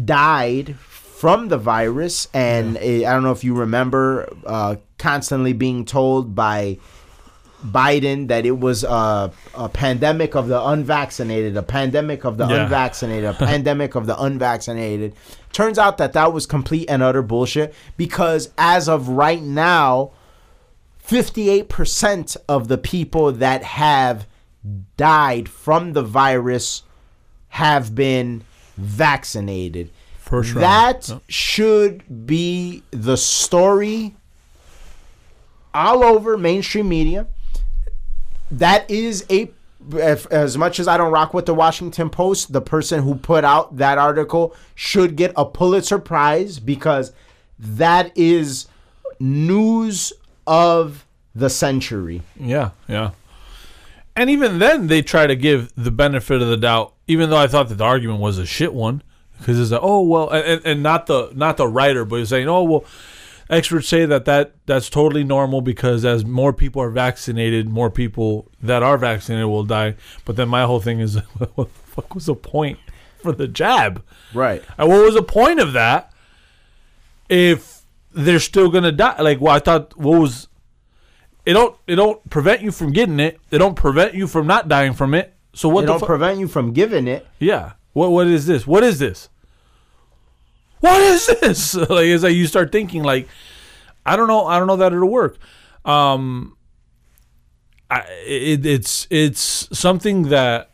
died 0.05 0.77
from 0.77 1.49
the 1.49 1.57
virus. 1.57 2.29
And 2.35 2.77
eh, 2.77 3.09
I 3.09 3.13
don't 3.15 3.23
know 3.23 3.33
if 3.33 3.45
you 3.45 3.55
remember, 3.55 4.31
uh, 4.45 4.77
constantly 4.99 5.55
being 5.55 5.87
told 5.87 6.35
by 6.35 6.79
Biden 7.65 8.29
that 8.29 8.45
it 8.45 8.59
was 8.59 8.85
a, 8.85 9.33
a 9.55 9.69
pandemic 9.69 10.35
of 10.35 10.49
the 10.49 10.63
unvaccinated, 10.63 11.57
a 11.57 11.63
pandemic 11.63 12.25
of 12.25 12.37
the 12.37 12.47
Yeah. 12.47 12.65
unvaccinated, 12.65 13.25
a 13.31 13.33
pandemic 13.47 13.95
of 13.95 14.07
the 14.07 14.21
unvaccinated. 14.21 15.15
Turns 15.53 15.79
out 15.79 15.99
that 15.99 16.13
that 16.13 16.33
was 16.33 16.47
complete 16.47 16.91
and 16.91 17.03
utter 17.03 17.23
bullshit 17.23 17.75
because 17.97 18.51
as 18.59 18.89
of 18.89 19.09
right 19.09 19.43
now, 19.43 20.11
58% 21.07 22.37
of 22.49 22.69
the 22.69 22.79
people 22.79 23.33
that 23.33 23.63
have 23.63 24.27
died 24.97 25.49
from 25.49 25.93
the 25.93 26.03
virus 26.03 26.83
have 27.51 27.95
been 27.95 28.43
vaccinated. 28.77 29.91
First. 30.19 30.55
That 30.55 31.11
should 31.29 32.27
be 32.27 32.83
the 32.91 33.17
story 33.17 34.15
all 35.75 36.03
over 36.03 36.37
mainstream 36.39 36.89
media. 36.89 37.27
That 38.59 38.91
is 38.91 39.25
a 39.31 39.51
if, 39.93 40.27
as 40.33 40.57
much 40.57 40.81
as 40.81 40.89
I 40.89 40.97
don't 40.97 41.13
rock 41.13 41.35
with 41.35 41.47
the 41.47 41.55
Washington 41.55 42.09
Post, 42.09 42.53
the 42.53 42.61
person 42.61 43.03
who 43.03 43.17
put 43.17 43.45
out 43.45 43.77
that 43.77 43.99
article 43.99 44.55
should 44.75 45.17
get 45.17 45.33
a 45.37 45.45
Pulitzer 45.45 45.99
Prize 45.99 46.59
because 46.59 47.13
that 47.59 48.17
is 48.17 48.67
news 49.21 50.13
of 50.47 51.05
the 51.35 51.51
century. 51.51 52.23
Yeah, 52.39 52.71
yeah. 52.89 53.11
And 54.17 54.31
even 54.31 54.59
then, 54.59 54.87
they 54.87 55.03
try 55.03 55.27
to 55.27 55.35
give 55.35 55.73
the 55.75 55.91
benefit 55.91 56.41
of 56.41 56.49
the 56.49 56.57
doubt, 56.57 56.95
even 57.09 57.31
though 57.31 57.37
I 57.37 57.49
thought 57.49 57.69
that 57.69 57.75
the 57.75 57.85
argument 57.85 58.21
was 58.21 58.39
a 58.39 58.47
shit 58.47 58.73
one, 58.73 59.03
because 59.39 59.59
it's 59.59 59.73
like, 59.73 59.81
oh 59.83 60.03
well, 60.03 60.31
and, 60.31 60.65
and 60.65 60.83
not 60.83 61.07
the 61.07 61.33
not 61.35 61.57
the 61.57 61.67
writer, 61.67 62.05
but 62.05 62.21
he's 62.21 62.29
saying, 62.29 62.49
oh 62.49 62.63
well, 62.63 62.85
experts 63.51 63.89
say 63.89 64.07
that 64.07 64.25
that 64.25 64.55
that's 64.67 64.89
totally 64.91 65.25
normal 65.25 65.61
because 65.61 66.05
as 66.05 66.25
more 66.25 66.53
people 66.53 66.81
are 66.83 66.91
vaccinated, 66.91 67.69
more 67.69 67.91
people 67.91 68.51
that 68.63 68.83
are 68.83 68.99
vaccinated 68.99 69.47
will 69.47 69.65
die. 69.65 69.95
But 70.25 70.37
then 70.37 70.49
my 70.49 70.65
whole 70.65 70.81
thing 70.81 71.01
is, 71.01 71.17
what 71.55 71.57
the 71.57 71.65
fuck 71.67 72.15
was 72.15 72.27
the 72.27 72.35
point 72.35 72.79
for 73.23 73.33
the 73.33 73.49
jab? 73.49 74.03
Right. 74.33 74.63
And 74.79 74.89
what 74.89 75.05
was 75.05 75.15
the 75.15 75.23
point 75.23 75.61
of 75.61 75.73
that 75.75 76.13
if 77.29 77.83
they're 78.13 78.41
still 78.41 78.71
gonna 78.71 78.93
die? 78.93 79.21
Like, 79.21 79.41
well, 79.41 79.55
I 79.55 79.59
thought 79.59 79.97
what 79.97 80.21
was 80.21 80.49
it 81.47 81.53
don't 81.53 81.77
it 81.87 81.97
don't 81.97 82.29
prevent 82.31 82.63
you 82.63 82.73
from 82.73 82.93
getting 82.93 83.21
it. 83.21 83.39
It 83.51 83.59
don't 83.59 83.75
prevent 83.75 84.15
you 84.15 84.27
from 84.27 84.47
not 84.47 84.69
dying 84.69 84.93
from 84.95 85.15
it. 85.15 85.35
So 85.55 85.69
what 85.69 85.85
It 85.85 85.87
don't 85.89 86.01
fuck? 86.01 86.09
prevent 86.09 86.39
you 86.41 86.49
from 86.49 86.73
giving 86.73 87.07
it. 87.07 87.27
yeah. 87.39 87.73
What 87.93 88.11
what 88.11 88.27
is 88.27 88.47
this? 88.47 88.67
What 88.67 88.83
is 88.83 88.99
this? 88.99 89.29
What 90.85 91.01
is 91.01 91.27
this? 91.41 91.75
like 91.89 92.05
it's 92.05 92.25
you 92.25 92.47
start 92.47 92.71
thinking 92.71 93.03
like 93.03 93.27
I 94.05 94.17
don't 94.17 94.29
know. 94.29 94.45
I 94.45 94.59
don't 94.59 94.69
know 94.69 94.77
that 94.77 94.93
it'll 94.93 95.09
work. 95.09 95.39
Um, 95.83 96.59
I, 97.91 98.01
it, 98.27 98.67
it's 98.67 99.07
it's 99.09 99.67
something 99.73 100.25
that 100.29 100.73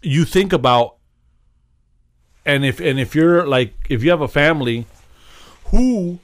you 0.00 0.24
think 0.24 0.54
about, 0.54 0.96
and 2.46 2.64
if 2.64 2.80
and 2.80 2.98
if 2.98 3.14
you're 3.14 3.46
like 3.46 3.74
if 3.90 4.02
you 4.02 4.08
have 4.08 4.22
a 4.22 4.28
family 4.28 4.86
who 5.66 6.18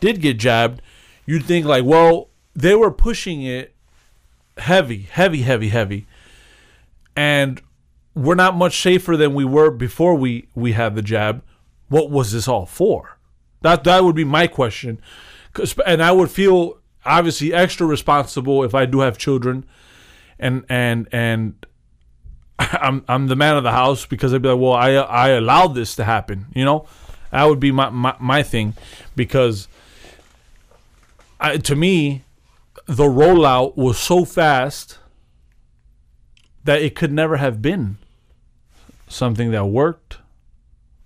did 0.00 0.20
get 0.20 0.38
jabbed, 0.38 0.82
you'd 1.24 1.44
think 1.44 1.66
like, 1.66 1.84
well, 1.84 2.30
they 2.52 2.74
were 2.74 2.90
pushing 2.90 3.42
it 3.42 3.76
heavy, 4.58 5.02
heavy, 5.02 5.42
heavy, 5.42 5.68
heavy, 5.68 6.08
and 7.14 7.62
we're 8.14 8.34
not 8.34 8.56
much 8.56 8.80
safer 8.80 9.16
than 9.16 9.34
we 9.34 9.44
were 9.44 9.70
before 9.70 10.14
we 10.14 10.48
we 10.54 10.72
had 10.72 10.94
the 10.94 11.02
jab. 11.02 11.42
What 11.88 12.10
was 12.10 12.32
this 12.32 12.48
all 12.48 12.66
for? 12.66 13.18
That 13.62 13.84
that 13.84 14.04
would 14.04 14.16
be 14.16 14.24
my 14.24 14.46
question, 14.46 15.00
and 15.86 16.02
I 16.02 16.12
would 16.12 16.30
feel 16.30 16.78
obviously 17.04 17.52
extra 17.52 17.86
responsible 17.86 18.64
if 18.64 18.74
I 18.74 18.86
do 18.86 19.00
have 19.00 19.18
children, 19.18 19.64
and 20.38 20.64
and 20.68 21.08
and 21.12 21.66
I'm 22.58 23.04
I'm 23.08 23.28
the 23.28 23.36
man 23.36 23.56
of 23.56 23.62
the 23.62 23.72
house 23.72 24.04
because 24.06 24.34
I'd 24.34 24.42
be 24.42 24.48
like, 24.48 24.60
well, 24.60 24.72
I 24.72 24.90
I 24.92 25.28
allowed 25.30 25.74
this 25.74 25.94
to 25.96 26.04
happen, 26.04 26.46
you 26.54 26.64
know, 26.64 26.86
that 27.30 27.44
would 27.44 27.60
be 27.60 27.72
my 27.72 27.90
my, 27.90 28.14
my 28.18 28.42
thing, 28.42 28.74
because 29.16 29.68
I, 31.40 31.56
to 31.56 31.74
me, 31.74 32.24
the 32.86 33.04
rollout 33.04 33.76
was 33.76 33.98
so 33.98 34.24
fast 34.24 34.98
that 36.64 36.82
it 36.82 36.94
could 36.94 37.12
never 37.12 37.38
have 37.38 37.60
been 37.60 37.98
something 39.12 39.50
that 39.52 39.66
worked 39.66 40.18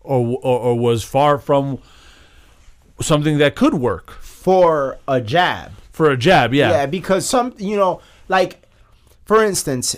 or, 0.00 0.38
or, 0.42 0.61
or 0.61 0.78
was 0.78 1.02
far 1.02 1.38
from 1.38 1.78
something 3.00 3.38
that 3.38 3.54
could 3.57 3.74
work 3.74 4.11
for 4.11 4.98
a 5.07 5.20
jab. 5.20 5.72
for 5.90 6.11
a 6.11 6.16
jab. 6.16 6.54
Yeah. 6.54 6.70
Yeah, 6.70 6.86
because 6.86 7.28
some, 7.28 7.54
you 7.59 7.76
know, 7.76 8.00
like 8.28 8.62
for 9.24 9.44
instance, 9.44 9.96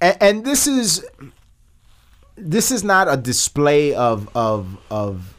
and, 0.00 0.16
and 0.20 0.44
this 0.44 0.66
is 0.66 1.06
this 2.36 2.70
is 2.70 2.84
not 2.84 3.08
a 3.10 3.16
display 3.16 3.94
of 3.94 4.28
of 4.36 4.76
of 4.90 5.34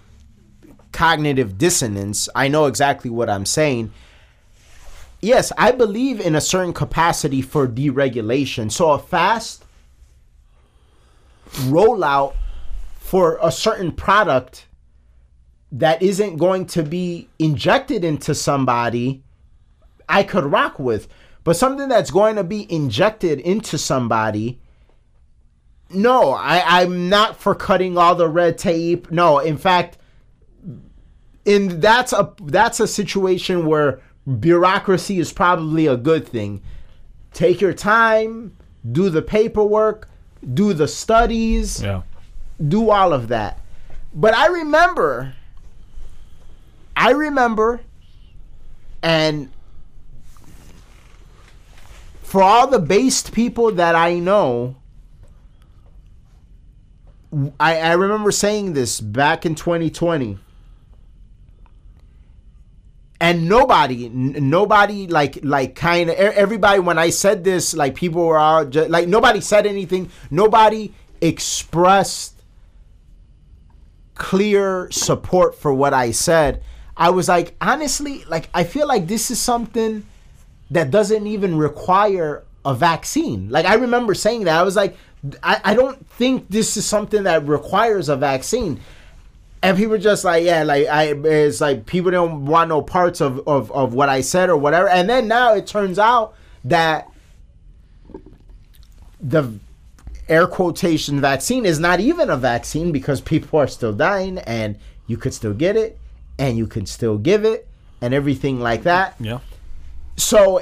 cognitive 0.92 1.58
dissonance. 1.58 2.28
I 2.34 2.48
know 2.48 2.66
exactly 2.66 3.12
what 3.12 3.30
I'm 3.30 3.46
saying. 3.46 3.92
Yes, 5.22 5.52
I 5.58 5.72
believe 5.72 6.20
in 6.20 6.36
a 6.36 6.42
certain 6.42 6.74
capacity 6.74 7.42
for 7.42 7.68
deregulation. 7.68 8.72
So 8.72 8.92
a 8.92 9.00
fast 9.00 9.64
rollout 11.68 12.36
for 13.00 13.40
a 13.42 13.52
certain 13.52 13.92
product 13.92 14.68
that 15.72 16.02
isn't 16.02 16.38
going 16.38 16.66
to 16.66 16.84
be 16.84 17.30
injected 17.40 18.04
into 18.04 18.34
somebody 18.34 19.24
I 20.08 20.24
could 20.24 20.46
rock 20.46 20.80
with. 20.80 21.08
But 21.44 21.56
something 21.56 21.88
that's 21.88 22.12
going 22.12 22.36
to 22.36 22.44
be 22.44 22.72
injected 22.72 23.40
into 23.40 23.78
somebody, 23.78 24.60
no, 25.90 26.32
I, 26.32 26.82
I'm 26.82 27.10
not 27.10 27.38
for 27.38 27.56
cutting 27.56 27.98
all 27.98 28.16
the 28.16 28.28
red 28.28 28.58
tape. 28.58 29.10
No, 29.12 29.40
in 29.40 29.58
fact, 29.58 29.98
in 31.46 31.80
that's 31.80 32.12
a 32.12 32.34
that's 32.44 32.82
a 32.82 32.88
situation 32.88 33.66
where 33.66 34.02
bureaucracy 34.40 35.20
is 35.20 35.32
probably 35.32 35.88
a 35.88 35.96
good 35.96 36.28
thing. 36.28 36.62
Take 37.32 37.62
your 37.62 37.74
time, 37.74 38.58
do 38.92 39.10
the 39.10 39.22
paperwork, 39.22 40.10
do 40.54 40.74
the 40.74 40.88
studies 40.88 41.82
Yeah. 41.82 42.02
do 42.68 42.90
all 42.90 43.14
of 43.14 43.28
that. 43.30 43.60
But 44.14 44.34
I 44.34 44.48
remember, 44.48 45.34
I 46.96 47.12
remember, 47.12 47.82
and 49.04 49.50
for 52.24 52.42
all 52.42 52.68
the 52.68 52.80
based 52.80 53.32
people 53.32 53.72
that 53.74 53.96
I 53.96 54.20
know, 54.20 54.76
I, 57.60 57.80
I 57.80 57.92
remember 57.94 58.32
saying 58.32 58.74
this 58.74 59.00
back 59.02 59.46
in 59.46 59.54
2020. 59.56 60.40
And 63.20 63.50
nobody, 63.50 64.06
n- 64.06 64.36
nobody, 64.50 65.08
like, 65.08 65.40
like, 65.42 65.76
kind 65.76 66.10
of, 66.10 66.16
everybody. 66.16 66.80
When 66.80 67.00
I 67.00 67.10
said 67.10 67.44
this, 67.44 67.74
like, 67.74 67.96
people 67.96 68.26
were 68.26 68.38
all 68.38 68.66
just, 68.66 68.90
like, 68.90 69.08
nobody 69.08 69.42
said 69.42 69.66
anything. 69.66 70.12
Nobody 70.30 70.94
expressed 71.20 72.38
clear 74.18 74.90
support 74.92 75.56
for 75.56 75.74
what 75.74 75.94
I 75.94 76.12
said. 76.12 76.64
I 76.96 77.12
was 77.12 77.30
like, 77.30 77.56
honestly, 77.62 78.24
like 78.28 78.50
I 78.54 78.64
feel 78.64 78.88
like 78.88 79.08
this 79.08 79.30
is 79.32 79.40
something 79.40 80.06
that 80.72 80.92
doesn't 80.92 81.28
even 81.28 81.58
require 81.58 82.44
a 82.66 82.74
vaccine. 82.74 83.50
Like 83.50 83.66
I 83.66 83.76
remember 83.76 84.14
saying 84.14 84.46
that. 84.46 84.60
I 84.60 84.64
was 84.64 84.76
like, 84.76 84.98
I, 85.44 85.62
I 85.64 85.74
don't 85.76 86.06
think 86.12 86.50
this 86.50 86.76
is 86.76 86.86
something 86.86 87.24
that 87.24 87.48
requires 87.48 88.10
a 88.10 88.16
vaccine. 88.16 88.80
And 89.64 89.76
people 89.76 89.98
just 89.98 90.24
like, 90.24 90.44
yeah, 90.44 90.64
like 90.64 90.88
I 90.88 91.06
it's 91.06 91.62
like 91.62 91.86
people 91.86 92.12
don't 92.12 92.46
want 92.46 92.70
no 92.70 92.82
parts 92.82 93.22
of, 93.22 93.48
of, 93.48 93.72
of 93.72 93.94
what 93.94 94.08
I 94.08 94.22
said 94.22 94.50
or 94.50 94.58
whatever. 94.58 94.88
And 94.88 95.10
then 95.10 95.28
now 95.28 95.56
it 95.56 95.66
turns 95.66 95.98
out 95.98 96.36
that 96.64 97.10
the 99.20 99.60
air 100.30 100.46
quotation 100.46 101.20
vaccine 101.22 101.66
is 101.66 101.80
not 101.80 102.00
even 102.00 102.30
a 102.30 102.38
vaccine 102.38 102.92
because 102.92 103.22
people 103.22 103.60
are 103.60 103.68
still 103.68 103.94
dying 103.94 104.38
and 104.40 104.78
you 105.08 105.18
could 105.18 105.34
still 105.34 105.54
get 105.54 105.76
it 105.76 105.98
and 106.38 106.58
you 106.58 106.68
can 106.68 106.86
still 106.86 107.18
give 107.18 107.46
it 107.46 107.68
and 108.02 108.14
everything 108.14 108.60
like 108.60 108.84
that. 108.84 109.16
Yeah. 109.20 109.40
So 110.18 110.62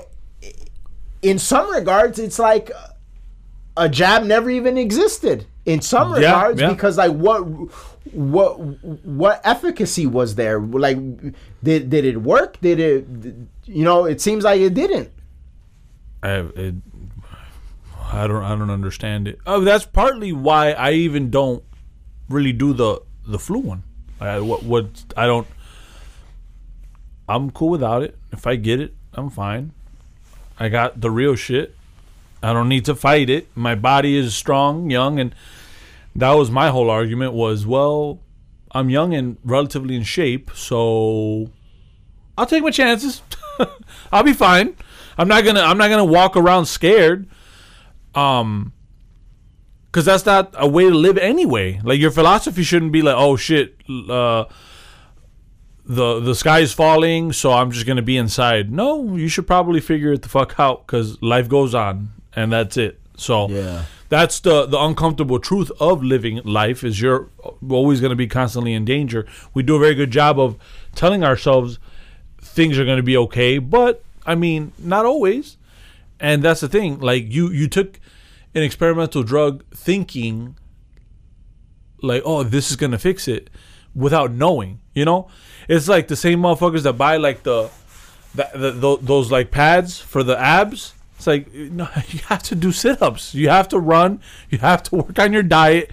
in 1.21 1.39
some 1.39 1.69
regards 1.71 2.19
it's 2.19 2.39
like 2.39 2.71
a 3.75 3.89
jab 3.89 4.23
never 4.23 4.49
even 4.49 4.77
existed 4.77 5.47
in 5.65 5.81
some 5.81 6.13
regards 6.13 6.61
yeah. 6.61 6.69
because 6.69 6.97
like 6.97 7.11
what 7.11 7.39
what 8.13 8.53
what 9.03 9.41
efficacy 9.43 10.05
was 10.05 10.35
there 10.35 10.59
like 10.59 10.97
did 11.63 11.89
did 11.89 12.05
it 12.05 12.17
work 12.21 12.59
did 12.61 12.79
it 12.79 13.05
you 13.65 13.83
know 13.83 14.05
it 14.05 14.21
seems 14.21 14.43
like 14.43 14.61
it 14.61 14.73
didn't 14.73 15.11
I, 16.25 16.37
it, 16.55 16.75
I 18.11 18.27
don't 18.27 18.43
I 18.43 18.49
don't 18.55 18.69
understand 18.69 19.27
it. 19.27 19.39
Oh, 19.45 19.61
that's 19.61 19.85
partly 19.85 20.31
why 20.31 20.71
I 20.71 20.91
even 20.91 21.29
don't 21.29 21.63
really 22.29 22.53
do 22.53 22.73
the 22.73 23.01
the 23.27 23.37
flu 23.37 23.59
one. 23.59 23.83
I 24.19 24.39
what 24.39 24.63
what 24.63 25.03
I 25.15 25.27
don't 25.27 25.47
I'm 27.29 27.51
cool 27.51 27.69
without 27.69 28.01
it. 28.01 28.17
If 28.31 28.47
I 28.47 28.55
get 28.55 28.79
it, 28.79 28.95
I'm 29.13 29.29
fine. 29.29 29.71
I 30.59 30.69
got 30.69 31.01
the 31.01 31.11
real 31.11 31.35
shit. 31.35 31.74
I 32.45 32.53
don't 32.53 32.69
need 32.69 32.85
to 32.85 32.95
fight 32.95 33.29
it. 33.29 33.47
My 33.55 33.73
body 33.73 34.15
is 34.15 34.35
strong, 34.35 34.91
young, 34.91 35.19
and 35.19 35.33
that 36.15 36.31
was 36.33 36.51
my 36.51 36.69
whole 36.69 36.91
argument. 36.91 37.33
Was 37.33 37.65
well, 37.65 38.21
I'm 38.71 38.89
young 38.89 39.15
and 39.15 39.37
relatively 39.43 39.95
in 39.95 40.03
shape, 40.03 40.51
so 40.53 41.49
I'll 42.37 42.45
take 42.45 42.61
my 42.61 42.69
chances. 42.69 43.23
I'll 44.11 44.23
be 44.23 44.33
fine. 44.33 44.75
I'm 45.17 45.27
not 45.27 45.43
gonna. 45.43 45.61
I'm 45.61 45.79
not 45.79 45.89
gonna 45.89 46.05
walk 46.05 46.37
around 46.37 46.67
scared. 46.67 47.27
Um, 48.13 48.73
because 49.95 50.05
that's 50.05 50.25
not 50.25 50.53
a 50.57 50.67
way 50.67 50.89
to 50.89 50.95
live 50.95 51.17
anyway. 51.17 51.79
Like 51.83 51.99
your 51.99 52.11
philosophy 52.11 52.63
shouldn't 52.63 52.91
be 52.91 53.01
like, 53.01 53.15
oh 53.17 53.37
shit, 53.37 53.77
uh, 53.89 54.43
the 55.85 56.19
the 56.19 56.35
sky 56.35 56.59
is 56.59 56.73
falling, 56.73 57.31
so 57.31 57.53
I'm 57.53 57.71
just 57.71 57.87
gonna 57.87 58.01
be 58.01 58.17
inside. 58.17 58.71
No, 58.71 59.15
you 59.15 59.29
should 59.29 59.47
probably 59.47 59.79
figure 59.79 60.11
it 60.11 60.21
the 60.21 60.29
fuck 60.29 60.59
out 60.59 60.85
because 60.85 61.21
life 61.23 61.47
goes 61.47 61.73
on, 61.73 62.09
and 62.35 62.51
that's 62.51 62.77
it. 62.77 62.99
So 63.17 63.49
Yeah. 63.49 63.85
that's 64.09 64.39
the 64.41 64.65
the 64.65 64.77
uncomfortable 64.79 65.39
truth 65.39 65.71
of 65.79 66.03
living 66.03 66.41
life 66.43 66.83
is 66.83 66.99
you're 67.01 67.29
always 67.69 68.01
going 68.01 68.09
to 68.11 68.15
be 68.15 68.27
constantly 68.27 68.73
in 68.73 68.85
danger. 68.85 69.25
We 69.53 69.63
do 69.63 69.75
a 69.75 69.79
very 69.79 69.95
good 69.95 70.11
job 70.11 70.39
of 70.39 70.57
telling 70.95 71.23
ourselves 71.23 71.79
things 72.41 72.77
are 72.77 72.85
going 72.85 72.97
to 72.97 73.03
be 73.03 73.17
okay, 73.17 73.57
but 73.59 74.03
I 74.25 74.35
mean, 74.35 74.71
not 74.79 75.05
always. 75.05 75.57
And 76.19 76.43
that's 76.43 76.61
the 76.61 76.67
thing. 76.69 76.99
Like 76.99 77.31
you 77.31 77.49
you 77.51 77.67
took 77.67 77.99
an 78.53 78.63
experimental 78.63 79.23
drug 79.23 79.63
thinking 79.73 80.55
like, 82.01 82.21
"Oh, 82.25 82.43
this 82.43 82.69
is 82.71 82.75
going 82.77 82.91
to 82.91 82.97
fix 82.99 83.27
it." 83.27 83.49
Without 83.93 84.31
knowing, 84.33 84.81
you 84.93 85.05
know, 85.05 85.29
it's 85.69 85.87
like 85.87 86.09
the 86.09 86.17
same 86.17 86.39
motherfuckers 86.41 86.83
that 86.83 86.93
buy 86.97 87.15
like 87.15 87.43
the, 87.43 87.69
the, 88.33 88.49
the, 88.53 88.71
tho- 88.71 88.97
those 88.97 89.31
like 89.31 89.49
pads 89.51 89.97
for 89.99 90.21
the 90.21 90.37
abs. 90.37 90.93
It's 91.17 91.27
like 91.27 91.53
no, 91.53 91.87
you 92.09 92.19
have 92.27 92.43
to 92.43 92.55
do 92.55 92.71
sit-ups. 92.71 93.33
You 93.33 93.49
have 93.49 93.67
to 93.69 93.79
run. 93.79 94.19
You 94.49 94.57
have 94.59 94.83
to 94.83 94.95
work 94.97 95.17
on 95.19 95.33
your 95.33 95.43
diet. 95.43 95.91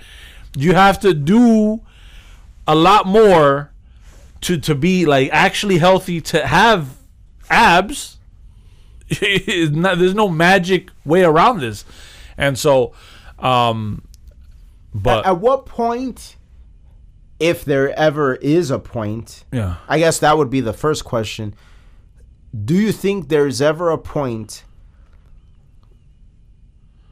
You 0.56 0.74
have 0.74 1.00
to 1.00 1.14
do 1.14 1.80
a 2.66 2.74
lot 2.74 3.06
more 3.06 3.72
to 4.42 4.58
to 4.58 4.74
be 4.74 5.06
like 5.06 5.30
actually 5.32 5.78
healthy 5.78 6.20
to 6.20 6.46
have 6.46 6.96
abs. 7.48 8.18
Not- 9.22 9.98
there's 9.98 10.14
no 10.14 10.28
magic 10.28 10.90
way 11.04 11.22
around 11.22 11.60
this, 11.60 11.84
and 12.36 12.58
so, 12.58 12.92
um, 13.38 14.02
but 14.94 15.26
At 15.26 15.38
what 15.40 15.66
point, 15.66 16.36
if 17.38 17.64
there 17.64 17.96
ever 17.98 18.36
is 18.36 18.70
a 18.70 18.78
point, 18.78 19.44
yeah, 19.52 19.76
I 19.88 19.98
guess 19.98 20.18
that 20.20 20.36
would 20.38 20.50
be 20.50 20.60
the 20.60 20.72
first 20.72 21.04
question. 21.04 21.54
Do 22.64 22.74
you 22.74 22.92
think 22.92 23.28
there's 23.28 23.60
ever 23.62 23.90
a 23.90 23.98
point 23.98 24.64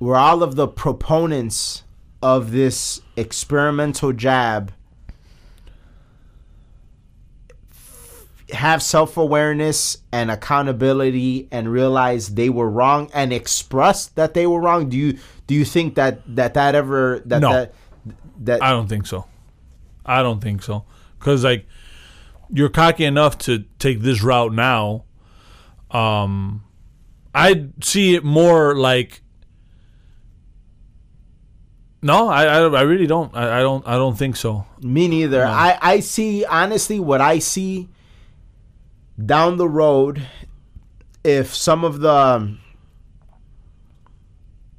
where 0.00 0.16
all 0.16 0.42
of 0.42 0.56
the 0.56 0.66
proponents 0.66 1.84
of 2.22 2.50
this 2.52 3.02
experimental 3.16 4.12
jab 4.12 4.72
have 8.52 8.82
self-awareness 8.82 9.98
and 10.10 10.30
accountability 10.30 11.46
and 11.52 11.70
realize 11.70 12.34
they 12.34 12.48
were 12.50 12.68
wrong 12.68 13.08
and 13.14 13.32
express 13.32 14.06
that 14.06 14.34
they 14.34 14.46
were 14.46 14.60
wrong 14.60 14.88
do 14.88 14.96
you 14.96 15.16
do 15.46 15.54
you 15.54 15.64
think 15.64 15.94
that 15.94 16.20
that 16.26 16.54
that 16.54 16.74
ever 16.74 17.20
that 17.26 17.40
No. 17.40 17.52
that 17.52 17.74
that 18.42 18.62
I 18.62 18.70
don't 18.70 18.88
think 18.88 19.06
so. 19.06 19.26
I 20.04 20.22
don't 20.22 20.40
think 20.40 20.62
so. 20.62 20.84
Because 21.18 21.44
like 21.44 21.66
you're 22.52 22.70
cocky 22.70 23.04
enough 23.04 23.36
to 23.38 23.64
take 23.78 24.00
this 24.00 24.22
route 24.22 24.52
now. 24.52 25.04
Um, 25.90 26.64
I 27.34 27.66
see 27.82 28.14
it 28.14 28.24
more 28.24 28.74
like. 28.74 29.22
No, 32.02 32.28
I, 32.28 32.44
I, 32.44 32.58
I 32.60 32.80
really 32.82 33.06
don't. 33.06 33.34
I, 33.36 33.58
I 33.58 33.60
don't. 33.60 33.86
I 33.86 33.96
don't 33.96 34.16
think 34.16 34.36
so. 34.36 34.66
Me 34.80 35.06
neither. 35.06 35.44
I, 35.44 35.78
I 35.80 36.00
see 36.00 36.44
honestly 36.44 36.98
what 36.98 37.20
I 37.20 37.38
see 37.38 37.88
down 39.22 39.58
the 39.58 39.68
road 39.68 40.26
if 41.22 41.54
some 41.54 41.84
of 41.84 42.00
the 42.00 42.56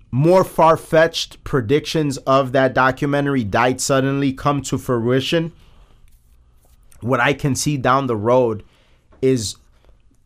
more 0.09 0.43
far 0.43 0.76
fetched 0.76 1.43
predictions 1.43 2.17
of 2.19 2.51
that 2.51 2.74
documentary 2.74 3.43
died 3.43 3.80
suddenly 3.80 4.34
come 4.34 4.61
to 4.63 4.78
fruition. 4.78 5.53
What 7.01 7.19
I 7.19 7.34
can 7.34 7.55
see 7.55 7.78
down 7.78 8.07
the 8.07 8.17
road 8.17 8.63
is 9.22 9.55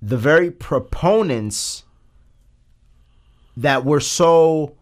the 0.01 0.17
very 0.17 0.49
proponents 0.49 1.83
that 3.55 3.85
were 3.85 3.99
so 3.99 4.75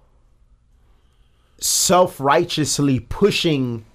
self 1.64 2.20
righteously 2.20 2.99
pushing 2.99 3.86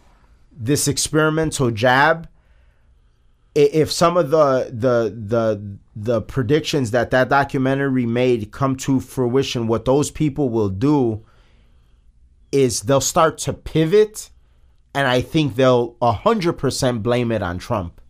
this 0.52 0.88
experimental 0.88 1.70
jab 1.70 2.28
if 3.54 3.90
some 3.92 4.16
of 4.16 4.30
the 4.30 4.70
the 4.72 5.14
the 5.14 5.76
the 5.94 6.22
predictions 6.22 6.90
that 6.92 7.10
that 7.10 7.28
documentary 7.28 8.06
made 8.06 8.50
come 8.52 8.74
to 8.76 9.00
fruition 9.00 9.66
what 9.66 9.84
those 9.84 10.10
people 10.10 10.48
will 10.48 10.68
do 10.68 11.22
is 12.52 12.82
they'll 12.82 13.00
start 13.00 13.36
to 13.36 13.52
pivot 13.52 14.30
and 14.94 15.06
i 15.06 15.20
think 15.20 15.54
they'll 15.56 15.92
100% 16.00 17.02
blame 17.02 17.30
it 17.30 17.42
on 17.42 17.58
trump 17.58 18.00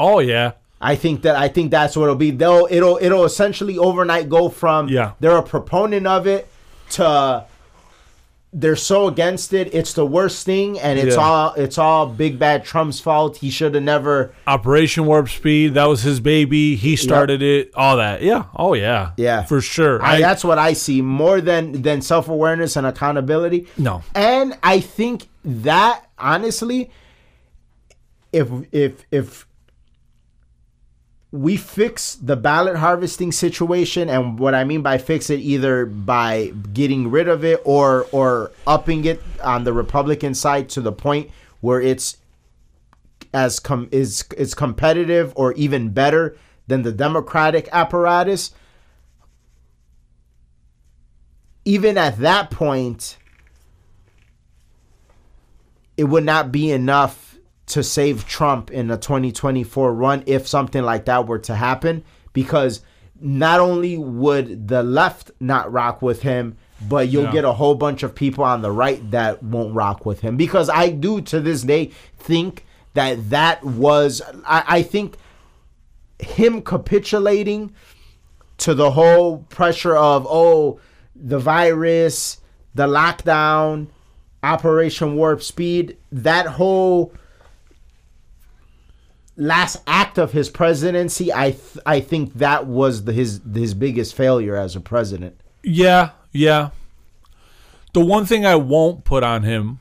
Oh 0.00 0.20
yeah, 0.20 0.52
I 0.80 0.94
think 0.94 1.22
that 1.22 1.34
I 1.34 1.48
think 1.48 1.72
that's 1.72 1.96
what 1.96 2.04
it'll 2.04 2.14
be. 2.14 2.30
They'll 2.30 2.68
it'll 2.70 2.98
it'll 3.02 3.24
essentially 3.24 3.76
overnight 3.78 4.28
go 4.28 4.48
from 4.48 4.88
Yeah. 4.88 5.14
they're 5.18 5.36
a 5.36 5.42
proponent 5.42 6.06
of 6.06 6.28
it 6.28 6.46
to 6.90 7.44
they're 8.52 8.76
so 8.76 9.06
against 9.08 9.52
it. 9.52 9.74
It's 9.74 9.92
the 9.92 10.06
worst 10.06 10.46
thing, 10.46 10.78
and 10.80 10.98
it's 10.98 11.16
Yeah. 11.16 11.22
all 11.22 11.52
it's 11.54 11.76
all 11.76 12.06
big 12.06 12.38
bad 12.38 12.64
Trump's 12.64 12.98
fault. 12.98 13.36
He 13.38 13.50
should 13.50 13.74
have 13.74 13.82
never. 13.84 14.32
Operation 14.46 15.04
Warp 15.04 15.28
Speed. 15.28 15.74
That 15.74 15.84
was 15.84 16.02
his 16.02 16.18
baby. 16.20 16.74
He 16.76 16.96
started 16.96 17.42
it. 17.42 17.70
All 17.74 17.96
that. 17.98 18.22
Yeah. 18.22 18.44
Oh 18.56 18.72
yeah. 18.74 19.10
Yeah. 19.16 19.42
For 19.42 19.60
sure. 19.60 20.02
I, 20.02 20.16
I, 20.16 20.20
that's 20.20 20.44
what 20.44 20.58
I 20.58 20.72
see 20.72 21.02
more 21.02 21.40
than 21.42 21.82
than 21.82 22.00
self 22.00 22.28
awareness 22.28 22.76
and 22.76 22.86
accountability. 22.86 23.66
no. 23.76 24.02
And 24.14 24.56
I 24.62 24.80
think 24.80 25.28
that 25.44 26.04
honestly, 26.18 26.90
if 28.32 28.48
if 28.72 29.04
if 29.10 29.46
we 31.30 31.56
fix 31.56 32.14
the 32.14 32.36
ballot 32.36 32.76
harvesting 32.76 33.32
situation, 33.32 34.08
and 34.08 34.38
what 34.38 34.54
I 34.54 34.64
mean 34.64 34.80
by 34.80 34.96
fix 34.98 35.28
it, 35.28 35.40
either 35.40 35.84
by 35.84 36.52
getting 36.72 37.10
rid 37.10 37.28
of 37.28 37.44
it 37.44 37.60
or 37.64 38.06
or 38.12 38.50
upping 38.66 39.04
it 39.04 39.22
on 39.42 39.64
the 39.64 39.72
Republican 39.72 40.34
side 40.34 40.70
to 40.70 40.80
the 40.80 40.92
point 40.92 41.30
where 41.60 41.80
it's 41.80 42.16
as 43.34 43.60
com 43.60 43.88
is 43.92 44.24
is 44.36 44.54
competitive 44.54 45.32
or 45.36 45.52
even 45.52 45.90
better 45.90 46.36
than 46.66 46.82
the 46.82 46.92
Democratic 46.92 47.68
apparatus. 47.72 48.52
Even 51.66 51.98
at 51.98 52.18
that 52.20 52.50
point, 52.50 53.18
it 55.98 56.04
would 56.04 56.24
not 56.24 56.50
be 56.50 56.70
enough 56.70 57.27
to 57.68 57.82
save 57.82 58.26
Trump 58.26 58.70
in 58.70 58.90
a 58.90 58.96
2024 58.96 59.94
run 59.94 60.22
if 60.26 60.46
something 60.48 60.82
like 60.82 61.04
that 61.06 61.26
were 61.26 61.38
to 61.40 61.54
happen 61.54 62.02
because 62.32 62.80
not 63.20 63.60
only 63.60 63.96
would 63.98 64.68
the 64.68 64.82
left 64.82 65.30
not 65.40 65.70
rock 65.72 66.00
with 66.02 66.22
him 66.22 66.56
but 66.88 67.08
you'll 67.08 67.24
Yeah. 67.24 67.32
get 67.32 67.44
a 67.44 67.52
whole 67.52 67.74
bunch 67.74 68.02
of 68.02 68.14
people 68.14 68.44
on 68.44 68.62
the 68.62 68.70
right 68.70 69.10
that 69.10 69.42
won't 69.42 69.74
rock 69.74 70.06
with 70.06 70.20
him 70.20 70.36
because 70.36 70.70
I 70.70 70.90
do 70.90 71.20
to 71.22 71.40
this 71.40 71.62
day 71.62 71.90
think 72.16 72.64
that 72.94 73.30
that 73.30 73.64
was 73.64 74.22
I, 74.46 74.64
I 74.68 74.82
think 74.82 75.16
him 76.20 76.62
capitulating 76.62 77.72
to 78.58 78.74
the 78.74 78.92
whole 78.92 79.38
pressure 79.48 79.96
of 79.96 80.26
oh 80.28 80.78
the 81.14 81.38
virus 81.38 82.40
the 82.74 82.86
lockdown 82.86 83.88
operation 84.42 85.16
warp 85.16 85.42
speed 85.42 85.96
that 86.12 86.46
whole 86.46 87.12
last 89.40 89.76
act 89.86 90.18
of 90.18 90.32
his 90.32 90.50
presidency 90.50 91.32
i 91.32 91.52
th- 91.52 91.78
i 91.86 92.00
think 92.00 92.34
that 92.34 92.66
was 92.66 93.04
the, 93.04 93.12
his 93.12 93.40
his 93.54 93.72
biggest 93.72 94.14
failure 94.14 94.56
as 94.56 94.74
a 94.76 94.80
president. 94.80 95.40
Yeah, 95.62 96.10
yeah. 96.32 96.70
The 97.92 98.00
one 98.04 98.26
thing 98.26 98.44
I 98.44 98.56
won't 98.56 99.04
put 99.04 99.22
on 99.22 99.42
him 99.42 99.80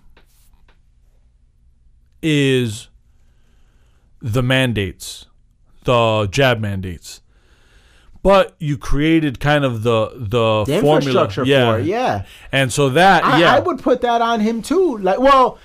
is 2.22 2.90
the 4.22 4.44
mandates, 4.44 5.26
the 5.84 6.28
jab 6.32 6.60
mandates. 6.60 7.22
But 8.24 8.56
you 8.60 8.78
created 8.78 9.40
kind 9.40 9.64
of 9.64 9.84
the 9.84 10.10
the, 10.16 10.64
the 10.66 10.82
formula, 10.82 10.98
infrastructure 10.98 11.46
yeah, 11.46 11.72
for 11.72 11.80
it 11.80 11.86
yeah. 11.86 12.26
And 12.52 12.74
so 12.74 12.90
that, 12.90 13.24
I, 13.24 13.40
yeah, 13.40 13.56
I 13.56 13.60
would 13.60 13.80
put 13.80 14.02
that 14.02 14.22
on 14.22 14.40
him 14.42 14.62
too. 14.62 14.98
Like 14.98 15.20
well 15.20 15.60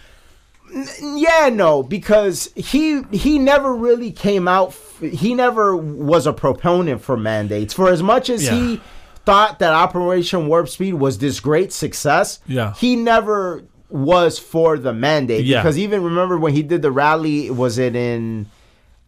Yeah, 1.03 1.51
no, 1.53 1.83
because 1.83 2.51
he 2.57 3.03
he 3.13 3.39
never 3.39 3.75
really 3.75 4.11
came 4.11 4.49
out. 4.49 4.75
He 5.01 5.35
never 5.35 5.77
was 5.77 6.27
a 6.27 6.33
proponent 6.33 7.03
for 7.03 7.17
mandates. 7.17 7.75
For 7.75 7.89
as 7.91 8.03
much 8.03 8.31
as 8.31 8.45
Yeah. 8.45 8.55
he 8.55 8.81
thought 9.27 9.59
that 9.59 9.73
Operation 9.73 10.47
Warp 10.49 10.69
Speed 10.69 10.95
was 10.95 11.19
this 11.19 11.41
great 11.41 11.73
success, 11.73 12.41
Yeah. 12.47 12.73
he 12.75 12.97
never 12.97 13.63
was 13.91 14.39
for 14.39 14.79
the 14.79 14.93
mandate. 14.93 15.45
Yeah. 15.45 15.61
Because 15.63 15.79
even 15.79 16.03
remember 16.03 16.39
when 16.39 16.55
he 16.55 16.63
did 16.63 16.81
the 16.83 16.91
rally, 16.91 17.51
was 17.51 17.79
it 17.79 17.95
in 17.95 18.47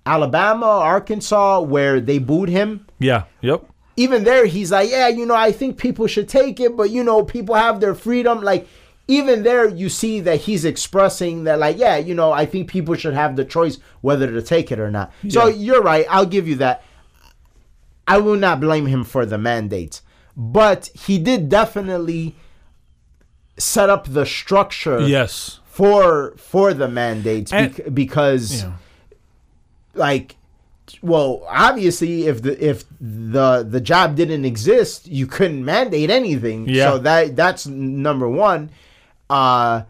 Alabama, 0.07 0.67
Arkansas, 0.67 1.61
where 1.61 2.01
they 2.01 2.19
booed 2.19 2.49
him? 2.51 2.87
Yeah. 2.99 3.25
Yep. 3.41 3.65
even 3.97 4.25
there 4.25 4.45
he's 4.47 4.73
like 4.73 4.91
yeah 4.91 5.07
you 5.07 5.25
know 5.25 5.37
i 5.37 5.53
think 5.53 5.77
people 5.79 6.09
should 6.09 6.29
take 6.29 6.59
it 6.59 6.77
but 6.77 6.91
you 6.91 7.05
know 7.05 7.23
people 7.23 7.55
have 7.55 7.79
their 7.79 7.95
freedom 7.95 8.41
like 8.43 8.67
even 9.07 9.43
there 9.43 9.69
you 9.69 9.89
see 9.89 10.21
that 10.21 10.41
he's 10.43 10.65
expressing 10.65 11.45
that 11.45 11.59
like 11.59 11.77
yeah 11.79 11.97
you 11.97 12.15
know 12.15 12.33
i 12.33 12.47
think 12.47 12.69
people 12.71 12.95
should 12.95 13.13
have 13.15 13.37
the 13.37 13.45
choice 13.45 13.79
whether 14.01 14.31
to 14.33 14.41
take 14.43 14.73
it 14.73 14.79
or 14.81 14.91
not. 14.91 15.13
So 15.29 15.47
you're 15.47 15.83
right. 15.83 16.07
I'll 16.11 16.27
give 16.27 16.47
you 16.49 16.57
that. 16.57 16.83
I 18.07 18.19
will 18.19 18.37
not 18.37 18.61
blame 18.61 18.87
him 18.87 19.03
for 19.05 19.25
the 19.25 19.39
mandates. 19.39 20.03
But 20.37 20.91
he 20.95 21.19
did 21.19 21.49
definitely 21.49 22.35
set 23.57 23.89
up 23.89 24.07
the 24.13 24.27
structure 24.27 25.01
Yes. 25.01 25.61
for 25.65 26.35
for 26.37 26.75
the 26.75 26.89
mandates 26.89 27.53
And- 27.53 27.75
bec- 27.77 27.95
because 27.95 28.63
Yeah. 28.65 28.73
like 29.95 30.37
well 31.03 31.43
obviously 31.49 32.27
if 32.27 32.43
the 32.43 32.63
if 32.63 32.85
the 33.01 33.63
the 33.69 33.81
job 33.81 34.17
didn't 34.17 34.45
exist 34.45 35.07
you 35.07 35.27
couldn't 35.27 35.65
mandate 35.65 36.11
anything. 36.11 36.69
Yeah. 36.69 36.91
so 36.93 36.99
that 36.99 37.37
that's 37.37 37.67
number 37.67 38.29
one 38.29 38.71
uh 39.35 39.83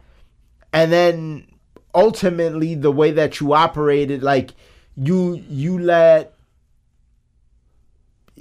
and 0.73 0.91
then 0.91 1.47
ultimately 1.95 2.75
the 2.75 2.91
way 2.91 3.11
that 3.13 3.41
you 3.41 3.53
operated 3.53 4.23
like 4.23 4.55
you 4.97 5.43
you 5.49 5.79
let 5.79 6.35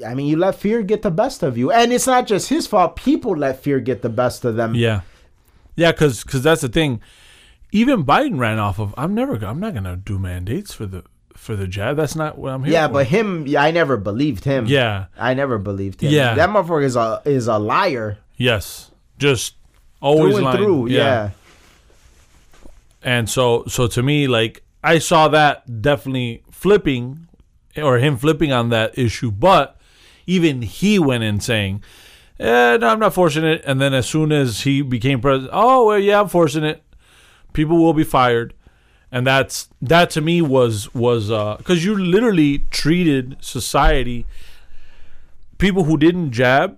I 0.03 0.15
mean, 0.15 0.25
you 0.25 0.37
let 0.37 0.55
fear 0.55 0.81
get 0.81 1.03
the 1.03 1.11
best 1.11 1.43
of 1.43 1.55
you, 1.55 1.71
and 1.71 1.93
it's 1.93 2.07
not 2.07 2.25
just 2.25 2.49
his 2.49 2.65
fault. 2.65 2.95
People 2.95 3.37
let 3.37 3.61
fear 3.61 3.79
get 3.79 4.01
the 4.01 4.09
best 4.09 4.43
of 4.43 4.55
them. 4.55 4.73
Yeah. 4.73 5.01
Yeah, 5.75 5.91
because 5.91 6.23
because 6.23 6.41
that's 6.41 6.61
the 6.61 6.67
thing. 6.67 6.99
Even 7.71 8.03
Biden 8.03 8.39
ran 8.39 8.57
off 8.57 8.79
of. 8.79 8.95
I'm 8.97 9.13
never. 9.13 9.35
I'm 9.45 9.59
not 9.59 9.75
gonna 9.75 9.95
do 9.95 10.17
mandates 10.17 10.73
for 10.73 10.87
the 10.87 11.03
for 11.35 11.55
the 11.55 11.67
jab. 11.67 11.97
That's 11.97 12.15
not 12.15 12.39
what 12.39 12.53
I'm 12.53 12.63
here. 12.63 12.73
Yeah, 12.73 12.87
for. 12.87 12.93
but 12.93 13.07
him, 13.07 13.45
yeah, 13.45 13.61
I 13.61 13.69
never 13.69 13.97
believed 13.97 14.45
him. 14.45 14.65
yeah. 14.65 15.05
I 15.15 15.35
never 15.35 15.59
believed 15.59 16.01
him. 16.01 16.11
Yeah. 16.11 16.33
that 16.33 16.49
motherfucker 16.49 16.85
is 16.85 16.95
a 16.95 17.21
is 17.25 17.47
a 17.47 17.59
liar 17.59 18.17
Yes. 18.35 18.91
Just 19.19 19.55
always 20.03 20.35
through 20.35 20.37
and 20.37 20.45
lying. 20.45 20.57
through. 20.57 20.89
Yeah. 20.89 21.31
And 23.01 23.29
so 23.29 23.63
so 23.67 23.87
to 23.87 24.03
me, 24.03 24.27
like 24.27 24.63
I 24.83 24.99
saw 24.99 25.27
that 25.29 25.81
definitely 25.81 26.43
flipping 26.51 27.27
or 27.75 27.97
him 27.97 28.17
flipping 28.17 28.51
on 28.51 28.69
that 28.69 28.97
issue, 28.97 29.31
but 29.31 29.79
even 30.27 30.61
he 30.61 30.99
went 30.99 31.23
in 31.23 31.39
saying, 31.39 31.83
eh, 32.39 32.77
no, 32.77 32.87
I'm 32.87 32.99
not 32.99 33.13
forcing 33.13 33.43
it. 33.43 33.63
And 33.65 33.81
then 33.81 33.93
as 33.93 34.07
soon 34.07 34.31
as 34.31 34.61
he 34.61 34.81
became 34.81 35.21
president, 35.21 35.51
oh 35.53 35.87
well, 35.87 35.99
yeah, 35.99 36.21
I'm 36.21 36.29
forcing 36.29 36.63
it. 36.63 36.83
People 37.53 37.77
will 37.77 37.93
be 37.93 38.03
fired. 38.03 38.53
And 39.11 39.27
that's 39.27 39.69
that 39.81 40.09
to 40.11 40.21
me 40.21 40.41
was 40.41 40.93
was 40.93 41.29
uh 41.29 41.57
because 41.57 41.85
you 41.85 41.95
literally 41.95 42.65
treated 42.71 43.37
society 43.41 44.25
people 45.63 45.83
who 45.85 45.97
didn't 45.97 46.31
jab 46.31 46.77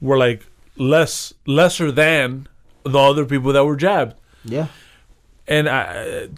were 0.00 0.18
like 0.18 0.46
less 0.76 1.32
lesser 1.46 1.90
than 1.90 2.48
the 2.84 2.98
other 2.98 3.24
people 3.24 3.52
that 3.52 3.64
were 3.64 3.76
jabbed 3.76 4.14
yeah. 4.44 4.66
and 5.48 5.68
I, 5.68 6.28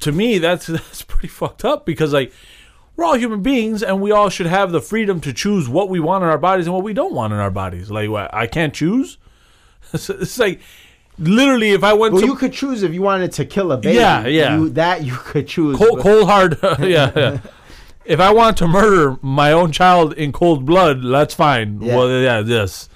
to 0.00 0.12
me 0.12 0.38
that's 0.38 0.66
that's 0.76 1.02
pretty 1.02 1.28
fucked 1.28 1.64
up 1.64 1.84
because 1.84 2.12
like 2.12 2.32
we're 2.96 3.04
all 3.04 3.16
human 3.16 3.42
beings 3.42 3.82
and 3.82 4.00
we 4.00 4.10
all 4.10 4.28
should 4.28 4.46
have 4.46 4.72
the 4.72 4.80
freedom 4.80 5.20
to 5.20 5.32
choose 5.32 5.68
what 5.68 5.88
we 5.88 6.00
want 6.00 6.24
in 6.24 6.30
our 6.30 6.38
bodies 6.38 6.66
and 6.66 6.74
what 6.74 6.82
we 6.84 6.92
don't 6.94 7.12
want 7.12 7.32
in 7.32 7.38
our 7.38 7.50
bodies 7.50 7.90
like 7.90 8.08
what, 8.10 8.32
i 8.34 8.46
can't 8.46 8.72
choose 8.74 9.18
it's, 9.92 10.08
it's 10.10 10.38
like 10.38 10.60
literally 11.18 11.70
if 11.72 11.82
i 11.84 11.92
went 11.92 12.14
Well, 12.14 12.22
to 12.22 12.28
you 12.28 12.34
could 12.36 12.52
choose 12.52 12.82
if 12.82 12.92
you 12.94 13.02
wanted 13.02 13.32
to 13.32 13.44
kill 13.44 13.72
a 13.72 13.76
baby. 13.76 13.96
Yeah, 13.96 14.26
yeah. 14.26 14.56
You, 14.56 14.68
that 14.70 15.02
you 15.04 15.14
could 15.16 15.46
choose. 15.48 15.76
cold, 15.76 16.00
cold 16.00 16.26
hard 16.28 16.58
yeah, 16.80 17.12
yeah 17.14 17.38
if 18.04 18.20
i 18.20 18.32
want 18.32 18.56
to 18.58 18.66
murder 18.68 19.16
my 19.20 19.52
own 19.52 19.72
child 19.72 20.12
in 20.14 20.32
cold 20.32 20.64
blood 20.64 21.02
that's 21.04 21.34
fine 21.34 21.80
Yeah. 21.82 21.96
well 21.96 22.08
yeah 22.10 22.40
yes 22.40 22.88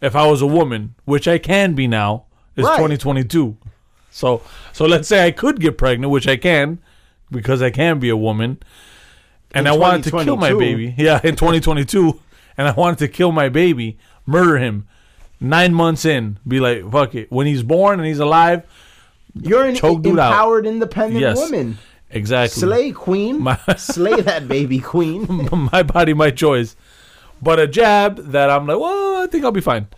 if 0.00 0.14
i 0.16 0.26
was 0.26 0.40
a 0.42 0.46
woman 0.46 0.94
which 1.04 1.26
i 1.28 1.38
can 1.38 1.74
be 1.74 1.86
now 1.86 2.24
it's 2.56 2.66
Right. 2.66 2.76
2022 2.76 3.56
so 4.10 4.42
so 4.72 4.84
let's 4.86 5.08
say 5.08 5.24
i 5.26 5.30
could 5.30 5.60
get 5.60 5.78
pregnant 5.78 6.10
which 6.10 6.26
i 6.28 6.36
can 6.36 6.78
because 7.30 7.62
i 7.62 7.70
can 7.70 7.98
be 7.98 8.08
a 8.08 8.16
woman 8.16 8.58
and 9.52 9.66
In 9.66 9.72
i 9.72 9.76
wanted 9.76 10.04
to 10.04 10.10
kill 10.24 10.36
my 10.36 10.52
baby 10.52 10.94
yeah 10.98 11.20
in 11.22 11.36
2022 11.36 12.20
and 12.56 12.68
i 12.68 12.72
wanted 12.72 12.98
to 12.98 13.08
kill 13.08 13.32
my 13.32 13.48
baby 13.48 13.98
murder 14.26 14.58
him 14.58 14.86
nine 15.40 15.72
months 15.74 16.04
in 16.04 16.38
be 16.46 16.60
like 16.60 16.90
fuck 16.90 17.14
it 17.14 17.30
when 17.30 17.46
he's 17.46 17.62
born 17.62 17.98
and 18.00 18.06
he's 18.06 18.18
alive 18.18 18.62
You're 19.34 19.64
an 19.64 19.74
Choke 19.76 20.02
dude 20.02 20.18
out. 20.18 20.32
empowered, 20.32 20.66
independent 20.66 21.20
Yes. 21.20 21.36
woman. 21.38 21.78
exactly 22.10 22.60
Slay 22.60 22.90
queen. 22.92 23.40
My- 23.40 23.58
Slay 23.76 24.20
that 24.22 24.48
baby 24.48 24.80
queen. 24.80 25.48
my 25.72 25.84
body, 25.84 26.12
my 26.14 26.30
choice. 26.32 26.74
But 27.42 27.58
a 27.58 27.66
jab 27.66 28.16
that 28.32 28.50
I'm 28.50 28.66
like, 28.66 28.78
well, 28.78 29.22
I 29.22 29.26
think 29.26 29.44
I'll 29.44 29.52
be 29.52 29.60
fine. 29.60 29.88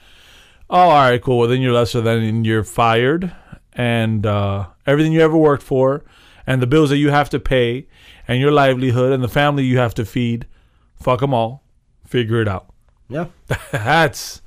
Oh, 0.70 0.78
all 0.78 1.10
right, 1.10 1.20
cool. 1.20 1.38
Well, 1.38 1.48
then 1.48 1.60
you're 1.60 1.72
lesser 1.72 2.00
than 2.00 2.22
and 2.22 2.46
you're 2.46 2.64
fired, 2.64 3.34
and 3.74 4.24
uh, 4.24 4.66
everything 4.86 5.12
you 5.12 5.20
ever 5.20 5.36
worked 5.36 5.62
for, 5.62 6.04
and 6.46 6.62
the 6.62 6.66
bills 6.66 6.90
that 6.90 6.96
you 6.96 7.10
have 7.10 7.28
to 7.30 7.40
pay, 7.40 7.88
and 8.26 8.40
your 8.40 8.52
livelihood, 8.52 9.12
and 9.12 9.22
the 9.22 9.28
family 9.28 9.64
you 9.64 9.78
have 9.78 9.94
to 9.94 10.04
feed. 10.04 10.46
Fuck 10.94 11.20
them 11.20 11.34
all. 11.34 11.62
Figure 12.06 12.40
it 12.40 12.48
out. 12.48 12.72
Yeah. 13.08 13.26
That's 13.70 14.40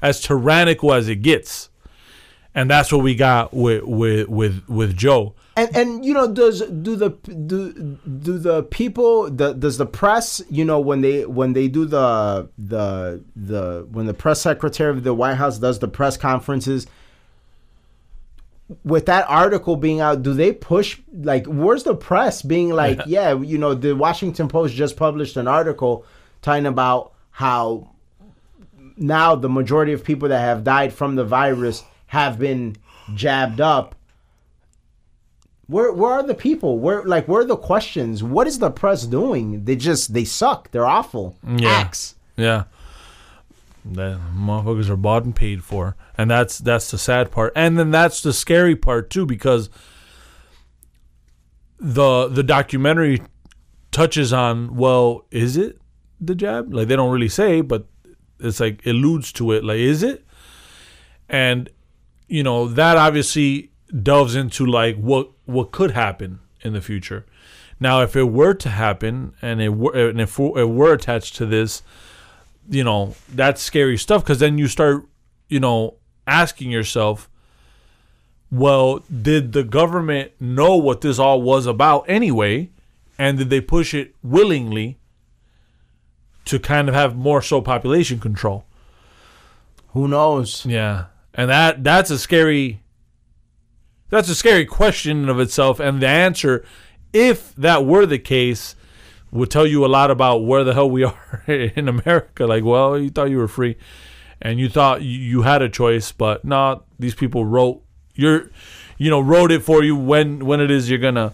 as 0.00 0.20
tyrannical 0.20 0.92
as 0.92 1.08
it 1.08 1.16
gets, 1.16 1.70
and 2.54 2.70
that's 2.70 2.92
what 2.92 3.02
we 3.02 3.14
got 3.14 3.54
with 3.54 3.82
with 3.84 4.28
with 4.28 4.68
with 4.68 4.96
Joe. 4.96 5.34
And 5.56 5.76
and 5.76 6.04
you 6.04 6.12
know 6.12 6.32
does 6.32 6.62
do 6.62 6.96
the 6.96 7.10
do 7.10 7.72
do 7.72 8.38
the 8.38 8.64
people 8.64 9.30
the 9.30 9.52
does 9.52 9.78
the 9.78 9.86
press 9.86 10.42
you 10.50 10.64
know 10.64 10.80
when 10.80 11.00
they 11.00 11.24
when 11.26 11.52
they 11.52 11.68
do 11.68 11.84
the 11.84 12.48
the 12.58 13.22
the 13.36 13.86
when 13.90 14.06
the 14.06 14.14
press 14.14 14.40
secretary 14.40 14.90
of 14.90 15.04
the 15.04 15.14
White 15.14 15.34
House 15.34 15.58
does 15.58 15.78
the 15.78 15.86
press 15.86 16.16
conferences 16.16 16.88
with 18.82 19.06
that 19.06 19.26
article 19.28 19.76
being 19.76 20.00
out 20.00 20.22
do 20.22 20.34
they 20.34 20.52
push 20.52 20.98
like 21.12 21.46
where's 21.46 21.84
the 21.84 21.94
press 21.94 22.42
being 22.42 22.70
like 22.82 23.00
yeah 23.06 23.34
you 23.34 23.58
know 23.58 23.74
the 23.74 23.94
Washington 23.94 24.48
Post 24.48 24.74
just 24.74 24.96
published 24.96 25.36
an 25.36 25.46
article 25.46 26.04
talking 26.42 26.66
about 26.66 27.12
how 27.30 27.90
now 28.96 29.34
the 29.34 29.48
majority 29.48 29.92
of 29.92 30.02
people 30.02 30.28
that 30.28 30.40
have 30.40 30.64
died 30.64 30.92
from 30.92 31.14
the 31.14 31.24
virus 31.24 31.84
have 32.06 32.38
been 32.38 32.76
jabbed 33.14 33.60
up 33.60 33.93
where 35.66 35.92
where 35.92 36.12
are 36.12 36.22
the 36.22 36.34
people? 36.34 36.78
Where 36.78 37.02
like 37.04 37.26
where 37.26 37.42
are 37.42 37.46
the 37.46 37.56
questions? 37.56 38.22
What 38.22 38.46
is 38.46 38.58
the 38.58 38.70
press 38.70 39.06
doing? 39.06 39.64
They 39.64 39.76
just 39.76 40.12
they 40.12 40.24
suck. 40.24 40.70
They're 40.70 40.86
awful. 40.86 41.36
Yeah. 41.46 41.70
Acts. 41.70 42.16
Yeah. 42.36 42.64
The 43.84 44.18
motherfuckers 44.34 44.88
are 44.88 44.96
bought 44.96 45.24
and 45.24 45.36
paid 45.36 45.62
for. 45.62 45.96
And 46.16 46.30
that's 46.30 46.58
that's 46.58 46.90
the 46.90 46.98
sad 46.98 47.30
part. 47.30 47.52
And 47.54 47.78
then 47.78 47.90
that's 47.90 48.22
the 48.22 48.32
scary 48.32 48.76
part 48.76 49.10
too, 49.10 49.26
because 49.26 49.68
the 51.78 52.28
the 52.28 52.42
documentary 52.42 53.20
touches 53.90 54.32
on, 54.32 54.76
well, 54.76 55.26
is 55.30 55.56
it 55.56 55.78
the 56.20 56.34
jab? 56.34 56.72
Like 56.72 56.88
they 56.88 56.96
don't 56.96 57.12
really 57.12 57.28
say, 57.28 57.60
but 57.60 57.86
it's 58.40 58.60
like 58.60 58.84
alludes 58.86 59.32
to 59.34 59.52
it. 59.52 59.64
Like, 59.64 59.78
is 59.78 60.02
it? 60.02 60.24
And 61.28 61.68
you 62.26 62.42
know, 62.42 62.68
that 62.68 62.96
obviously 62.96 63.70
delves 64.02 64.34
into 64.34 64.66
like 64.66 64.96
what 64.96 65.30
what 65.44 65.70
could 65.70 65.92
happen 65.92 66.40
in 66.62 66.72
the 66.72 66.80
future. 66.80 67.24
Now, 67.80 68.02
if 68.02 68.16
it 68.16 68.24
were 68.24 68.54
to 68.54 68.68
happen, 68.68 69.34
and 69.42 69.60
it 69.60 69.70
were, 69.70 70.08
and 70.08 70.20
if 70.20 70.38
it 70.38 70.68
were 70.70 70.92
attached 70.92 71.36
to 71.36 71.46
this, 71.46 71.82
you 72.68 72.84
know, 72.84 73.14
that's 73.32 73.60
scary 73.60 73.98
stuff. 73.98 74.22
Because 74.22 74.38
then 74.38 74.58
you 74.58 74.68
start, 74.68 75.06
you 75.48 75.60
know, 75.60 75.96
asking 76.26 76.70
yourself, 76.70 77.28
well, 78.50 79.00
did 79.10 79.52
the 79.52 79.64
government 79.64 80.32
know 80.40 80.76
what 80.76 81.00
this 81.00 81.18
all 81.18 81.42
was 81.42 81.66
about 81.66 82.04
anyway, 82.08 82.70
and 83.18 83.38
did 83.38 83.50
they 83.50 83.60
push 83.60 83.92
it 83.92 84.14
willingly 84.22 84.98
to 86.44 86.58
kind 86.58 86.88
of 86.88 86.94
have 86.94 87.16
more 87.16 87.42
so 87.42 87.60
population 87.60 88.20
control? 88.20 88.64
Who 89.88 90.08
knows? 90.08 90.64
Yeah, 90.64 91.06
and 91.34 91.50
that 91.50 91.84
that's 91.84 92.10
a 92.10 92.18
scary. 92.18 92.80
That's 94.10 94.28
a 94.28 94.34
scary 94.34 94.66
question 94.66 95.24
in 95.24 95.28
of 95.28 95.40
itself, 95.40 95.80
and 95.80 96.00
the 96.00 96.08
answer, 96.08 96.64
if 97.12 97.54
that 97.56 97.84
were 97.84 98.06
the 98.06 98.18
case, 98.18 98.76
would 99.32 99.50
tell 99.50 99.66
you 99.66 99.84
a 99.84 99.88
lot 99.88 100.10
about 100.10 100.44
where 100.44 100.62
the 100.62 100.74
hell 100.74 100.88
we 100.88 101.04
are 101.04 101.44
in 101.48 101.88
America. 101.88 102.46
Like, 102.46 102.64
well, 102.64 102.98
you 102.98 103.10
thought 103.10 103.30
you 103.30 103.38
were 103.38 103.48
free, 103.48 103.76
and 104.40 104.60
you 104.60 104.68
thought 104.68 105.02
you, 105.02 105.42
had 105.42 105.62
a 105.62 105.68
choice, 105.68 106.12
but 106.12 106.44
no, 106.44 106.84
these 106.98 107.14
people 107.14 107.44
wrote 107.44 107.82
your 108.14 108.50
you 108.98 109.10
know, 109.10 109.20
wrote 109.20 109.50
it 109.50 109.62
for 109.62 109.82
you 109.82 109.96
when 109.96 110.44
when 110.44 110.60
it 110.60 110.70
is 110.70 110.88
you're 110.88 110.98
gonna. 110.98 111.32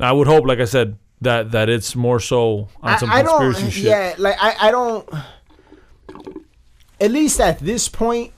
I 0.00 0.12
would 0.12 0.26
hope, 0.26 0.46
like 0.46 0.58
I 0.58 0.64
said, 0.64 0.98
that 1.20 1.52
that 1.52 1.68
it's 1.68 1.94
more 1.94 2.18
so 2.18 2.68
on 2.82 2.98
some 2.98 3.10
I, 3.10 3.20
I 3.20 3.22
conspiracy 3.22 3.62
don't. 3.62 3.70
shit. 3.70 3.84
Yeah, 3.84 4.14
like 4.18 4.36
I, 4.40 4.68
I 4.68 4.70
don't. 4.70 5.08
At 7.00 7.10
least 7.10 7.40
at 7.40 7.58
this 7.58 7.88
point, 7.88 8.32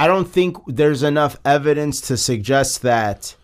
I 0.00 0.06
don't 0.06 0.24
think 0.24 0.56
there's 0.66 1.02
enough 1.02 1.36
evidence 1.44 2.00
to 2.08 2.16
suggest 2.16 2.80
that 2.80 3.36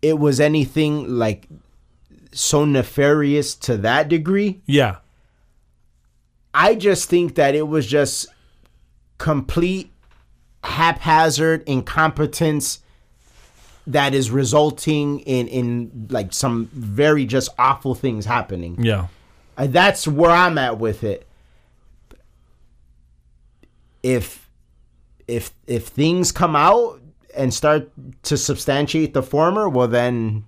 it 0.00 0.18
was 0.18 0.40
anything 0.40 1.06
like 1.18 1.46
so 2.32 2.64
nefarious 2.64 3.54
to 3.56 3.76
that 3.76 4.08
degree. 4.08 4.62
Yeah, 4.64 4.96
I 6.54 6.74
just 6.76 7.10
think 7.10 7.34
that 7.34 7.54
it 7.54 7.68
was 7.68 7.86
just 7.86 8.26
complete 9.18 9.92
haphazard 10.64 11.62
incompetence 11.66 12.80
that 13.86 14.14
is 14.14 14.30
resulting 14.30 15.20
in 15.20 15.46
in 15.48 16.06
like 16.08 16.32
some 16.32 16.70
very 16.72 17.26
just 17.26 17.50
awful 17.58 17.94
things 17.94 18.24
happening. 18.24 18.82
yeah, 18.82 19.08
Uh, 19.58 19.66
that's 19.66 20.08
where 20.08 20.30
I'm 20.30 20.56
at 20.56 20.78
with 20.78 21.04
it. 21.04 21.26
If 24.02 24.48
if 25.28 25.52
if 25.66 25.86
things 25.88 26.32
come 26.32 26.56
out 26.56 27.00
and 27.36 27.52
start 27.54 27.90
to 28.24 28.36
substantiate 28.36 29.14
the 29.14 29.22
former, 29.22 29.68
well 29.68 29.88
then 29.88 30.44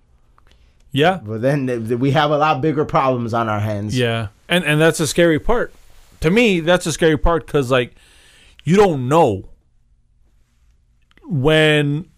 yeah, 0.90 1.20
well 1.22 1.38
then 1.38 1.66
th- 1.66 1.88
th- 1.88 2.00
we 2.00 2.10
have 2.12 2.30
a 2.30 2.36
lot 2.38 2.60
bigger 2.60 2.84
problems 2.84 3.34
on 3.34 3.48
our 3.48 3.60
hands. 3.60 3.96
yeah. 3.96 4.28
And 4.48 4.64
and 4.64 4.80
that's 4.80 5.00
a 5.00 5.06
scary 5.06 5.38
part. 5.38 5.72
To 6.20 6.30
me, 6.30 6.60
that's 6.60 6.86
a 6.86 6.92
scary 6.92 7.16
part 7.16 7.46
because 7.46 7.70
like 7.70 7.94
you 8.64 8.76
don't 8.76 9.08
know 9.08 9.48
when 11.22 12.10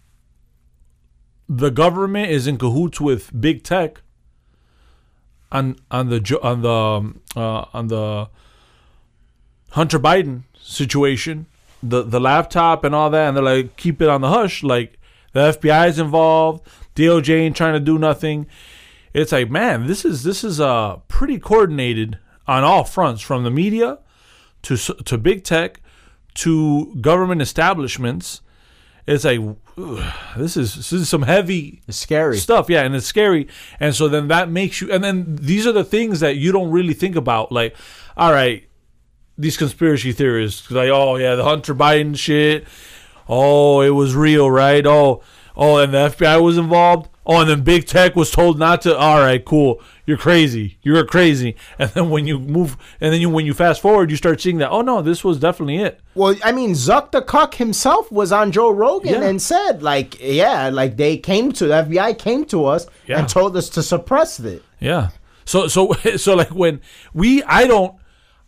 the 1.47 1.69
government 1.69 2.29
is 2.29 2.47
in 2.47 2.57
cahoots 2.57 2.99
with 2.99 3.31
big 3.39 3.63
tech 3.63 4.01
on 5.51 5.77
on 5.89 6.09
the 6.09 6.39
on 6.43 6.61
the 6.61 6.69
um, 6.69 7.21
uh, 7.35 7.65
on 7.73 7.87
the 7.87 8.29
Hunter 9.71 9.99
Biden 9.99 10.43
situation, 10.67 11.45
the 11.81 12.03
the 12.03 12.19
laptop 12.19 12.83
and 12.83 12.93
all 12.93 13.09
that, 13.09 13.27
and 13.29 13.37
they're 13.37 13.43
like 13.43 13.77
keep 13.77 14.01
it 14.01 14.09
on 14.09 14.21
the 14.21 14.29
hush. 14.29 14.63
Like 14.63 14.99
the 15.33 15.51
FBI 15.51 15.89
is 15.89 15.99
involved, 15.99 16.67
DOJ 16.95 17.29
ain't 17.39 17.55
trying 17.55 17.73
to 17.73 17.79
do 17.79 17.97
nothing. 17.97 18.47
It's 19.13 19.31
like 19.31 19.49
man, 19.49 19.87
this 19.87 20.03
is 20.05 20.23
this 20.23 20.43
is 20.43 20.59
uh 20.59 20.97
pretty 21.07 21.39
coordinated 21.39 22.17
on 22.47 22.63
all 22.63 22.83
fronts, 22.83 23.21
from 23.21 23.43
the 23.43 23.51
media 23.51 23.99
to 24.63 24.77
to 24.77 25.17
big 25.17 25.43
tech 25.43 25.81
to 26.35 26.95
government 27.01 27.41
establishments. 27.41 28.41
It's 29.07 29.23
like 29.23 29.39
ugh, 29.77 30.13
this 30.35 30.57
is 30.57 30.75
this 30.75 30.91
is 30.93 31.07
some 31.07 31.21
heavy 31.21 31.81
It's 31.87 31.97
scary. 31.97 32.35
stuff 32.37 32.69
yeah 32.69 32.81
and 32.83 32.93
it's 32.93 33.05
scary 33.05 33.47
and 33.79 33.95
so 33.95 34.09
then 34.09 34.27
that 34.27 34.49
makes 34.49 34.81
you 34.81 34.91
and 34.91 35.01
then 35.01 35.37
these 35.37 35.65
are 35.65 35.71
the 35.71 35.85
things 35.85 36.19
that 36.19 36.35
you 36.35 36.51
don't 36.51 36.71
really 36.71 36.93
think 36.93 37.15
about 37.15 37.49
like 37.49 37.73
all 38.17 38.33
right 38.33 38.66
these 39.37 39.57
conspiracy 39.57 40.11
theorists 40.11 40.69
like 40.71 40.89
oh 40.89 41.15
yeah 41.17 41.35
the 41.35 41.43
hunter 41.43 41.75
biden 41.75 42.17
shit 42.17 42.65
oh 43.29 43.81
it 43.81 43.89
was 43.91 44.15
real 44.15 44.49
right 44.49 44.85
oh 44.85 45.21
oh 45.55 45.77
and 45.77 45.93
the 45.93 45.97
fbi 46.09 46.41
was 46.41 46.57
involved 46.57 47.09
oh 47.25 47.41
and 47.41 47.49
then 47.49 47.61
big 47.61 47.85
tech 47.85 48.15
was 48.15 48.31
told 48.31 48.57
not 48.57 48.81
to 48.81 48.95
all 48.97 49.19
right 49.19 49.43
cool 49.45 49.81
you're 50.05 50.17
crazy 50.17 50.77
you're 50.81 51.03
crazy 51.05 51.55
and 51.79 51.89
then 51.91 52.09
when 52.09 52.25
you 52.25 52.39
move 52.39 52.77
and 53.01 53.13
then 53.13 53.19
you 53.21 53.29
when 53.29 53.45
you 53.45 53.53
fast 53.53 53.81
forward 53.81 54.09
you 54.09 54.15
start 54.17 54.39
seeing 54.41 54.57
that 54.57 54.69
oh 54.71 54.81
no 54.81 55.01
this 55.01 55.23
was 55.23 55.37
definitely 55.39 55.77
it 55.77 55.99
Well, 56.15 56.35
I 56.43 56.51
mean, 56.51 56.71
Zuck 56.71 57.11
the 57.11 57.21
cuck 57.21 57.55
himself 57.55 58.11
was 58.11 58.31
on 58.31 58.51
Joe 58.51 58.71
Rogan 58.71 59.21
Yeah. 59.21 59.27
and 59.29 59.39
said, 59.41 59.83
like, 59.83 60.17
yeah, 60.19 60.69
like 60.69 60.97
they 60.97 61.17
came 61.17 61.51
to 61.51 61.67
the 61.67 61.83
FBI 61.83 62.17
came 62.17 62.43
to 62.45 62.65
us 62.65 62.87
Yeah. 63.05 63.19
and 63.19 63.29
told 63.29 63.55
us 63.55 63.69
to 63.69 63.83
suppress 63.83 64.39
it. 64.39 64.63
Yeah. 64.79 65.09
So 65.45 65.67
so 65.67 65.91
so 66.17 66.33
like 66.35 66.49
when 66.55 66.79
we 67.13 67.43
I 67.43 67.67
don't 67.67 67.93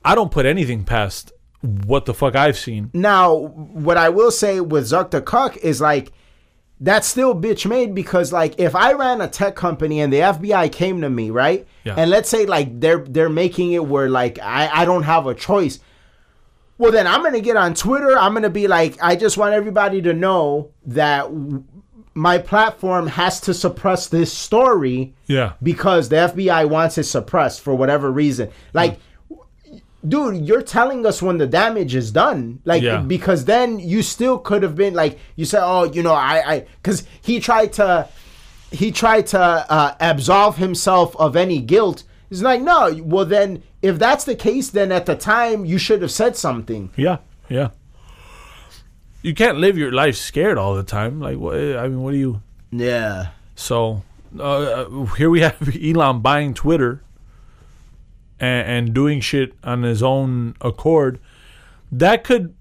I 0.03 0.15
don't 0.15 0.31
put 0.31 0.45
anything 0.45 0.83
past 0.83 1.31
what 1.61 2.05
the 2.05 2.13
fuck 2.13 2.35
I've 2.35 2.57
seen. 2.57 2.89
Now, 2.93 3.33
what 3.35 3.97
I 3.97 4.09
will 4.09 4.31
say 4.31 4.61
with 4.61 4.85
Zuck 4.85 5.11
the 5.11 5.21
cuck 5.21 5.57
is 5.57 5.81
like 5.81 6.11
that's 6.81 7.05
still 7.07 7.35
bitch 7.35 7.65
made 7.65 7.93
because 7.93 8.31
like 8.31 8.57
if 8.57 8.73
I 8.73 8.93
ran 8.93 9.19
a 9.19 9.27
tech 9.27 9.55
company 9.55 9.99
and 9.99 10.13
the 10.13 10.19
FBI 10.19 10.71
came 10.71 11.01
to 11.01 11.09
me, 11.09 11.29
right? 11.29 11.67
Yeah. 11.83 11.95
And 11.97 12.09
let's 12.09 12.29
say 12.29 12.45
like 12.45 12.79
they're 12.79 12.99
they're 13.05 13.27
making 13.29 13.73
it 13.73 13.85
where 13.85 14.09
like 14.09 14.39
I, 14.39 14.69
I 14.69 14.85
don't 14.85 15.03
have 15.03 15.27
a 15.27 15.35
choice. 15.35 15.79
Well 16.77 16.93
then 16.93 17.05
I'm 17.07 17.21
gonna 17.21 17.41
get 17.41 17.57
on 17.57 17.73
Twitter. 17.73 18.17
I'm 18.17 18.33
gonna 18.33 18.49
be 18.49 18.69
like, 18.69 18.97
I 19.01 19.17
just 19.17 19.37
want 19.37 19.53
everybody 19.53 20.01
to 20.03 20.13
know 20.13 20.71
that 20.85 21.23
w- 21.23 21.65
my 22.13 22.37
platform 22.37 23.07
has 23.07 23.41
to 23.41 23.53
suppress 23.53 24.07
this 24.07 24.31
story 24.31 25.13
Yeah. 25.27 25.53
because 25.61 26.07
the 26.07 26.15
FBI 26.17 26.67
wants 26.69 26.97
it 26.97 27.03
suppressed 27.03 27.59
for 27.61 27.75
whatever 27.75 28.11
reason. 28.11 28.49
Like, 28.73 28.99
dude, 30.07 30.45
you're 30.45 30.61
telling 30.61 31.05
us 31.05 31.21
when 31.21 31.37
the 31.37 31.47
damage 31.47 31.95
is 31.95 32.11
done. 32.11 32.59
Like, 32.65 32.81
Yeah. 32.81 33.01
because 33.01 33.45
then 33.45 33.79
you 33.79 34.01
still 34.01 34.37
could 34.37 34.63
have 34.63 34.75
been 34.75 34.93
like, 34.93 35.19
you 35.35 35.45
said, 35.45 35.61
oh, 35.63 35.83
you 35.85 36.01
know, 36.03 36.13
I, 36.13 36.53
I, 36.53 36.59
because 36.81 37.03
he 37.21 37.39
tried 37.39 37.73
to, 37.73 38.07
he 38.71 38.91
tried 38.91 39.27
to 39.27 39.39
uh, 39.39 39.95
absolve 39.99 40.57
himself 40.57 41.15
of 41.17 41.35
any 41.35 41.59
guilt. 41.59 42.03
He's 42.29 42.43
like, 42.43 42.61
no, 42.61 42.95
well 43.03 43.25
then, 43.25 43.63
if 43.81 43.97
that's 43.97 44.23
the 44.25 44.35
case, 44.35 44.69
then 44.69 44.91
at 44.91 45.05
the 45.05 45.15
time 45.15 45.65
you 45.65 45.77
should 45.77 46.01
have 46.01 46.11
said 46.11 46.35
something. 46.37 46.91
Yeah. 46.95 47.17
Yeah. 47.49 47.69
You 49.21 49.33
can't 49.33 49.57
live 49.57 49.77
your 49.77 49.91
life 49.91 50.15
scared 50.15 50.57
all 50.57 50.75
the 50.75 50.83
time. 50.83 51.19
Like 51.19 51.37
what 51.37 51.55
I 51.55 51.87
mean 51.87 52.01
what 52.03 52.11
do 52.11 52.17
you 52.17 52.41
Yeah. 52.71 53.27
So 53.55 54.03
uh, 54.39 54.85
here 55.17 55.29
we 55.29 55.41
have 55.41 55.57
Elon 55.83 56.21
buying 56.21 56.53
Twitter 56.53 57.01
and, 58.39 58.67
and 58.67 58.93
doing 58.93 59.19
shit 59.19 59.53
on 59.63 59.83
his 59.83 60.01
own 60.01 60.55
accord. 60.61 61.19
That 61.91 62.23
could 62.23 62.55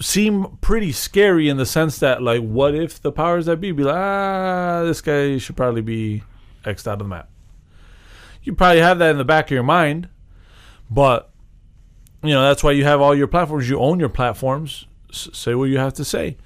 seem 0.00 0.58
pretty 0.60 0.92
scary 0.92 1.48
in 1.48 1.56
the 1.56 1.66
sense 1.66 1.98
that, 1.98 2.22
like, 2.22 2.42
what 2.42 2.74
if 2.74 3.00
the 3.00 3.12
powers 3.12 3.46
that 3.46 3.60
be 3.60 3.72
be 3.72 3.84
like, 3.84 3.96
ah, 3.96 4.82
this 4.84 5.00
guy 5.00 5.38
should 5.38 5.56
probably 5.56 5.82
be 5.82 6.22
xed 6.64 6.86
out 6.86 6.94
of 6.94 6.98
the 7.00 7.04
map. 7.04 7.28
You 8.42 8.54
probably 8.54 8.80
have 8.80 8.98
that 8.98 9.10
in 9.10 9.18
the 9.18 9.24
back 9.24 9.46
of 9.46 9.50
your 9.52 9.62
mind, 9.62 10.08
but 10.90 11.30
you 12.22 12.30
know 12.30 12.42
that's 12.42 12.62
why 12.62 12.72
you 12.72 12.84
have 12.84 13.00
all 13.00 13.14
your 13.14 13.26
platforms. 13.26 13.68
You 13.68 13.78
own 13.78 13.98
your 13.98 14.10
platforms. 14.10 14.86
S- 15.10 15.30
say 15.32 15.54
what 15.54 15.64
you 15.64 15.78
have 15.78 15.94
to 15.94 16.04
say. 16.04 16.36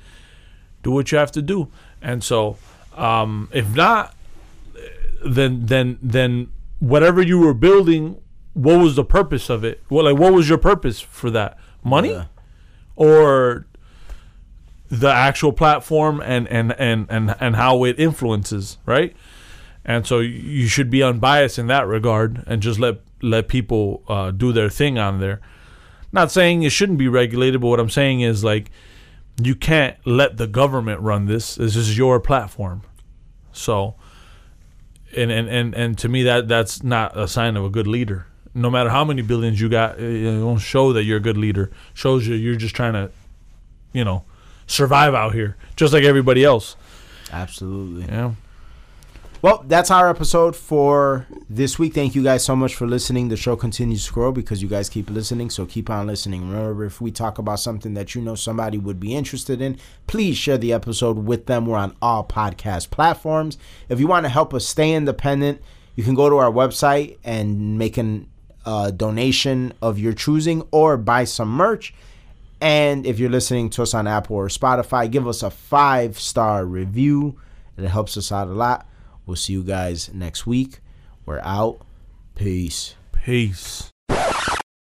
Do 0.83 0.93
what 0.93 1.11
you 1.11 1.19
have 1.19 1.33
to 1.33 1.43
do. 1.43 1.69
And 2.01 2.23
so, 2.23 2.57
um, 2.97 3.49
if 3.53 3.75
not, 3.75 4.15
then 5.25 5.67
then 5.67 5.99
then 6.01 6.53
whatever 6.79 7.21
you 7.21 7.41
were 7.41 7.55
building, 7.55 8.21
what 8.59 8.81
was 8.81 8.97
the 8.97 9.05
purpose 9.05 9.49
of 9.49 9.65
it? 9.65 9.83
What 9.89 10.05
like 10.05 10.17
what 10.19 10.33
was 10.33 10.49
your 10.49 10.59
purpose 10.59 11.01
for 11.01 11.31
that? 11.31 11.57
Money, 11.85 12.11
Yeah. 12.11 12.25
or 12.97 13.67
the 14.91 15.09
actual 15.11 15.53
platform 15.53 16.21
and 16.25 16.49
and 16.49 16.73
and 16.79 17.07
and 17.09 17.35
and 17.39 17.57
how 17.57 17.85
it 17.85 17.99
influences, 18.01 18.79
right? 18.87 19.15
And 19.85 20.07
so 20.07 20.19
you 20.21 20.67
should 20.67 20.91
be 20.91 21.03
unbiased 21.03 21.59
in 21.59 21.67
that 21.69 21.87
regard 21.87 22.43
and 22.47 22.61
just 22.61 22.79
let 22.81 23.01
let 23.23 23.49
people 23.49 24.03
uh, 24.09 24.31
do 24.33 24.53
their 24.53 24.69
thing 24.71 24.99
on 24.99 25.21
there. 25.21 25.41
Not 26.13 26.31
saying 26.31 26.63
it 26.63 26.71
shouldn't 26.73 26.99
be 26.99 27.09
regulated, 27.09 27.61
but 27.61 27.69
what 27.69 27.81
I'm 27.81 27.91
saying 27.91 28.21
is 28.23 28.43
like 28.43 28.71
you 29.41 29.55
can't 29.55 29.97
let 30.05 30.37
the 30.37 30.47
government 30.49 31.01
run 31.01 31.27
this. 31.27 31.55
This 31.55 31.77
is 31.77 31.97
your 31.97 32.19
platform. 32.19 32.83
So 33.53 33.95
and 35.17 35.31
and 35.31 35.49
and, 35.49 35.75
and 35.75 35.99
to 35.99 36.09
me 36.09 36.23
that 36.25 36.49
that's 36.49 36.83
not 36.83 37.17
a 37.17 37.29
sign 37.29 37.57
of 37.57 37.65
a 37.65 37.71
good 37.71 37.87
leader. 37.87 38.27
No 38.55 38.71
matter 38.71 38.91
how 38.91 39.05
many 39.05 39.23
billions 39.23 39.61
you 39.61 39.69
got, 39.69 39.99
it 39.99 40.25
don't 40.25 40.59
show 40.59 40.93
that 40.93 41.05
you're 41.05 41.19
a 41.19 41.21
good 41.21 41.37
leader. 41.37 41.71
Shows 41.95 42.27
you 42.27 42.35
you're 42.35 42.57
just 42.57 42.75
trying 42.75 42.95
to, 42.95 43.11
you 43.93 44.05
know, 44.05 44.25
survive 44.67 45.15
out 45.15 45.35
here, 45.35 45.57
just 45.77 45.93
like 45.93 46.05
everybody 46.05 46.45
else. 46.45 46.77
Absolutely. 47.33 48.07
Yeah. 48.07 48.33
Well, 49.41 49.65
that's 49.69 49.93
our 49.93 50.11
episode 50.11 50.57
for 50.57 51.29
this 51.49 51.79
week. 51.79 51.95
Thank 51.95 52.17
you 52.17 52.25
guys 52.25 52.43
so 52.43 52.57
much 52.57 52.75
for 52.75 52.89
listening. 52.89 53.29
The 53.29 53.37
show 53.37 53.55
continues 53.55 54.07
to 54.07 54.13
grow 54.13 54.33
because 54.33 54.63
you 54.63 54.69
guys 54.69 54.89
keep 54.89 55.09
listening, 55.09 55.51
so 55.51 55.65
keep 55.65 55.89
on 55.89 56.09
listening. 56.09 56.51
Remember, 56.51 56.85
if 56.85 57.01
we 57.01 57.13
talk 57.13 57.39
about 57.39 57.61
something 57.61 57.95
that 57.95 58.17
you 58.17 58.21
know 58.21 58.35
somebody 58.35 58.79
would 58.79 58.99
be 58.99 59.15
interested 59.15 59.61
in, 59.61 59.79
please 60.09 60.37
share 60.37 60.59
the 60.59 60.73
episode 60.73 61.19
with 61.19 61.47
them. 61.47 61.67
We're 61.67 61.79
on 61.79 61.95
all 62.03 62.25
podcast 62.25 62.91
platforms. 62.91 63.59
If 63.89 64.01
you 64.01 64.09
want 64.09 64.25
to 64.25 64.29
help 64.29 64.53
us 64.53 64.67
stay 64.67 64.93
independent, 64.93 65.63
you 65.95 66.03
can 66.03 66.17
go 66.17 66.29
to 66.29 66.37
our 66.39 66.51
website 66.51 67.19
and 67.23 67.79
make 67.79 67.97
an 67.97 68.29
uh, 68.69 68.91
donation 68.91 69.73
of 69.81 69.99
your 69.99 70.13
choosing 70.13 70.63
or 70.71 70.99
buy 70.99 71.25
some 71.25 71.49
merch. 71.49 71.95
And 72.61 73.07
if 73.07 73.19
you're 73.19 73.31
listening 73.31 73.71
to 73.71 73.83
us 73.83 73.95
on 73.95 74.07
Apple 74.07 74.37
or 74.37 74.49
Spotify, 74.49 75.11
give 75.11 75.27
us 75.27 75.43
a 75.43 75.49
five 75.49 76.19
star 76.19 76.67
review. 76.67 77.41
It 77.79 77.89
helps 77.89 78.19
us 78.19 78.31
out 78.31 78.49
a 78.49 78.53
lot. 78.53 78.87
We'll 79.25 79.37
see 79.37 79.55
you 79.55 79.63
guys 79.63 80.13
next 80.13 80.47
week. 80.47 80.81
We're 81.25 81.41
out. 81.41 81.81
Peace. 82.35 82.95
Peace. 83.13 83.91